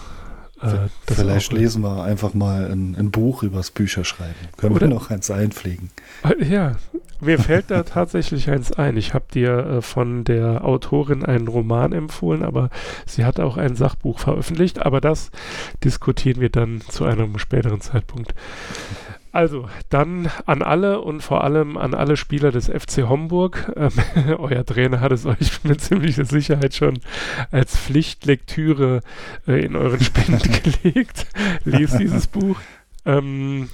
äh, 0.61 0.87
Vielleicht 1.07 1.51
lesen 1.53 1.83
wir 1.83 2.03
einfach 2.03 2.33
mal 2.33 2.71
ein, 2.71 2.95
ein 2.95 3.11
Buch 3.11 3.43
übers 3.43 3.71
Bücherschreiben. 3.71 4.35
Können 4.57 4.75
Oder 4.75 4.87
wir 4.87 4.93
noch 4.93 5.09
eins 5.09 5.31
einpflegen? 5.31 5.89
Äh, 6.23 6.43
ja, 6.45 6.75
mir 7.19 7.39
fällt 7.39 7.71
da 7.71 7.83
tatsächlich 7.83 8.49
eins 8.49 8.71
ein. 8.71 8.97
Ich 8.97 9.13
habe 9.13 9.25
dir 9.33 9.57
äh, 9.57 9.81
von 9.81 10.23
der 10.23 10.63
Autorin 10.65 11.25
einen 11.25 11.47
Roman 11.47 11.93
empfohlen, 11.93 12.43
aber 12.43 12.69
sie 13.05 13.25
hat 13.25 13.39
auch 13.39 13.57
ein 13.57 13.75
Sachbuch 13.75 14.19
veröffentlicht. 14.19 14.85
Aber 14.85 15.01
das 15.01 15.31
diskutieren 15.83 16.41
wir 16.41 16.49
dann 16.49 16.81
zu 16.81 17.05
einem 17.05 17.37
späteren 17.37 17.81
Zeitpunkt. 17.81 18.33
Also, 19.31 19.69
dann 19.89 20.29
an 20.45 20.61
alle 20.61 21.01
und 21.01 21.21
vor 21.21 21.43
allem 21.43 21.77
an 21.77 21.93
alle 21.93 22.17
Spieler 22.17 22.51
des 22.51 22.67
FC 22.67 23.07
Homburg. 23.07 23.71
Ähm, 23.77 23.91
euer 24.37 24.65
Trainer 24.65 24.99
hat 24.99 25.11
es 25.11 25.25
euch 25.25 25.51
mit 25.63 25.81
ziemlicher 25.81 26.25
Sicherheit 26.25 26.75
schon 26.75 26.99
als 27.49 27.77
Pflichtlektüre 27.77 29.01
äh, 29.47 29.63
in 29.63 29.75
euren 29.75 30.01
Spind 30.01 30.43
gelegt. 30.83 31.27
Lest 31.63 31.99
dieses 31.99 32.27
Buch. 32.27 32.59
Ähm, 33.05 33.69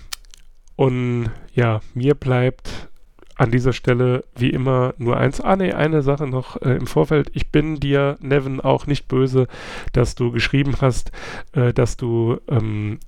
und 0.76 1.32
ja, 1.54 1.82
mir 1.96 2.14
bleibt 2.14 2.90
an 3.36 3.52
dieser 3.52 3.74
Stelle 3.74 4.24
wie 4.36 4.50
immer 4.50 4.94
nur 4.98 5.18
eins. 5.18 5.42
Ah, 5.42 5.56
nee, 5.56 5.72
eine 5.72 6.04
Sache 6.04 6.28
noch 6.28 6.62
äh, 6.62 6.76
im 6.76 6.88
Vorfeld. 6.88 7.32
Ich 7.34 7.52
bin 7.52 7.80
dir, 7.80 8.18
Nevin, 8.20 8.62
auch 8.62 8.86
nicht 8.86 9.08
böse, 9.08 9.48
dass 9.94 10.16
du 10.16 10.32
geschrieben 10.32 10.76
hast, 10.82 11.12
äh, 11.54 11.74
dass 11.74 11.98
du 11.98 12.38
ähm, 12.48 13.00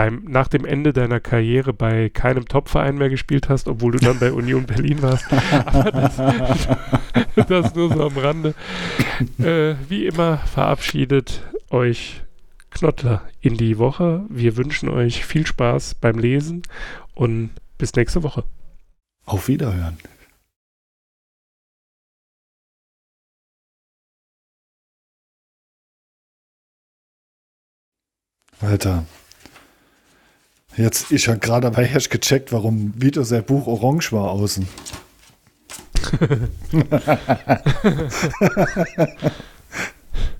beim, 0.00 0.24
nach 0.26 0.48
dem 0.48 0.64
Ende 0.64 0.94
deiner 0.94 1.20
Karriere 1.20 1.74
bei 1.74 2.08
keinem 2.08 2.46
Topverein 2.46 2.96
mehr 2.96 3.10
gespielt 3.10 3.50
hast, 3.50 3.68
obwohl 3.68 3.92
du 3.92 3.98
dann 3.98 4.18
bei 4.18 4.32
Union 4.32 4.64
Berlin 4.64 5.02
warst. 5.02 5.26
Aber 5.66 5.90
das, 5.90 6.68
das 7.48 7.74
nur 7.74 7.92
so 7.92 8.06
am 8.06 8.16
Rande. 8.16 8.54
Äh, 9.38 9.74
wie 9.90 10.06
immer 10.06 10.38
verabschiedet 10.38 11.42
euch 11.68 12.22
Knottler 12.70 13.28
in 13.42 13.58
die 13.58 13.76
Woche. 13.76 14.24
Wir 14.30 14.56
wünschen 14.56 14.88
euch 14.88 15.26
viel 15.26 15.46
Spaß 15.46 15.96
beim 15.96 16.18
Lesen 16.18 16.62
und 17.14 17.50
bis 17.76 17.94
nächste 17.94 18.22
Woche. 18.22 18.44
Auf 19.26 19.48
Wiederhören. 19.48 19.98
Alter, 28.62 29.04
Jetzt, 30.76 31.10
ich 31.10 31.26
habe 31.28 31.38
gerade 31.38 31.70
dabei 31.70 31.86
erst 31.86 32.10
gecheckt, 32.10 32.52
warum 32.52 32.92
Vito 32.96 33.22
sein 33.22 33.44
Buch 33.44 33.66
orange 33.66 34.12
war 34.12 34.30
außen. 34.30 34.68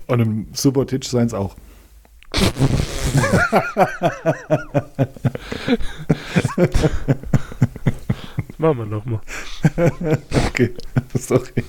Und 0.07 0.19
im 0.19 0.47
Subotic 0.53 1.05
seins 1.05 1.33
auch. 1.33 1.55
Machen 8.57 8.77
wir 8.77 8.85
nochmal. 8.85 9.19
Okay, 10.47 10.73
sorry. 11.17 11.63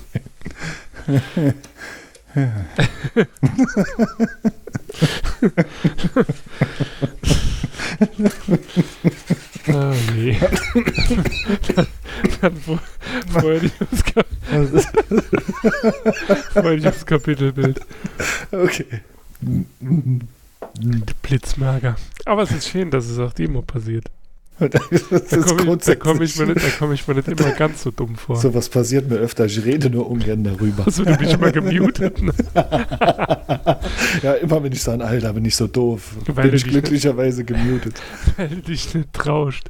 oh, 9.67 9.93
Nee. 10.15 10.37
dann, 11.75 11.87
dann 12.41 12.57
freu 13.29 13.59
dich 13.59 13.71
aufs, 13.81 14.03
Ka 14.03 14.23
freu 16.53 16.75
dich 16.75 16.87
aufs 16.87 17.05
Kapitelbild. 17.05 17.79
okay. 18.51 18.85
Blitzmerker. 21.21 21.95
Aber 22.25 22.43
es 22.43 22.51
ist 22.51 22.69
schön, 22.69 22.91
dass 22.91 23.05
es 23.07 23.19
auch 23.19 23.33
Demo 23.33 23.61
passiert. 23.61 24.09
Das 24.59 24.69
Da 25.29 25.37
komme 25.41 25.73
ich, 25.75 25.83
da 25.85 25.95
komm 25.95 26.21
ich, 26.21 26.37
mir 26.37 26.45
nicht- 26.47 26.63
da 26.63 26.69
komm 26.77 26.93
ich 26.93 27.07
mir 27.07 27.15
nicht 27.15 27.27
immer 27.27 27.51
ganz 27.57 27.83
so 27.83 27.91
dumm 27.91 28.15
vor. 28.15 28.35
So 28.35 28.53
was 28.53 28.69
passiert 28.69 29.09
mir 29.09 29.17
öfter. 29.17 29.45
Ich 29.45 29.63
rede 29.65 29.89
nur 29.89 30.09
ungern 30.09 30.43
darüber. 30.43 30.85
Hast 30.85 30.99
du 30.99 31.03
mich 31.05 31.33
immer 31.33 31.51
gemutet? 31.51 32.21
Ne? 32.21 32.31
Ja, 34.21 34.33
immer 34.33 34.63
wenn 34.63 34.71
ich 34.71 34.81
sage, 34.81 35.03
Alter, 35.03 35.33
bin 35.33 35.43
ich 35.45 35.55
so 35.55 35.67
doof, 35.67 36.15
Weil 36.27 36.45
bin 36.47 36.55
ich 36.55 36.63
glücklicherweise 36.65 37.43
gemutet. 37.43 37.95
Weil 38.37 38.47
du 38.49 38.55
dich 38.61 38.93
nicht 38.93 39.11
traust. 39.11 39.69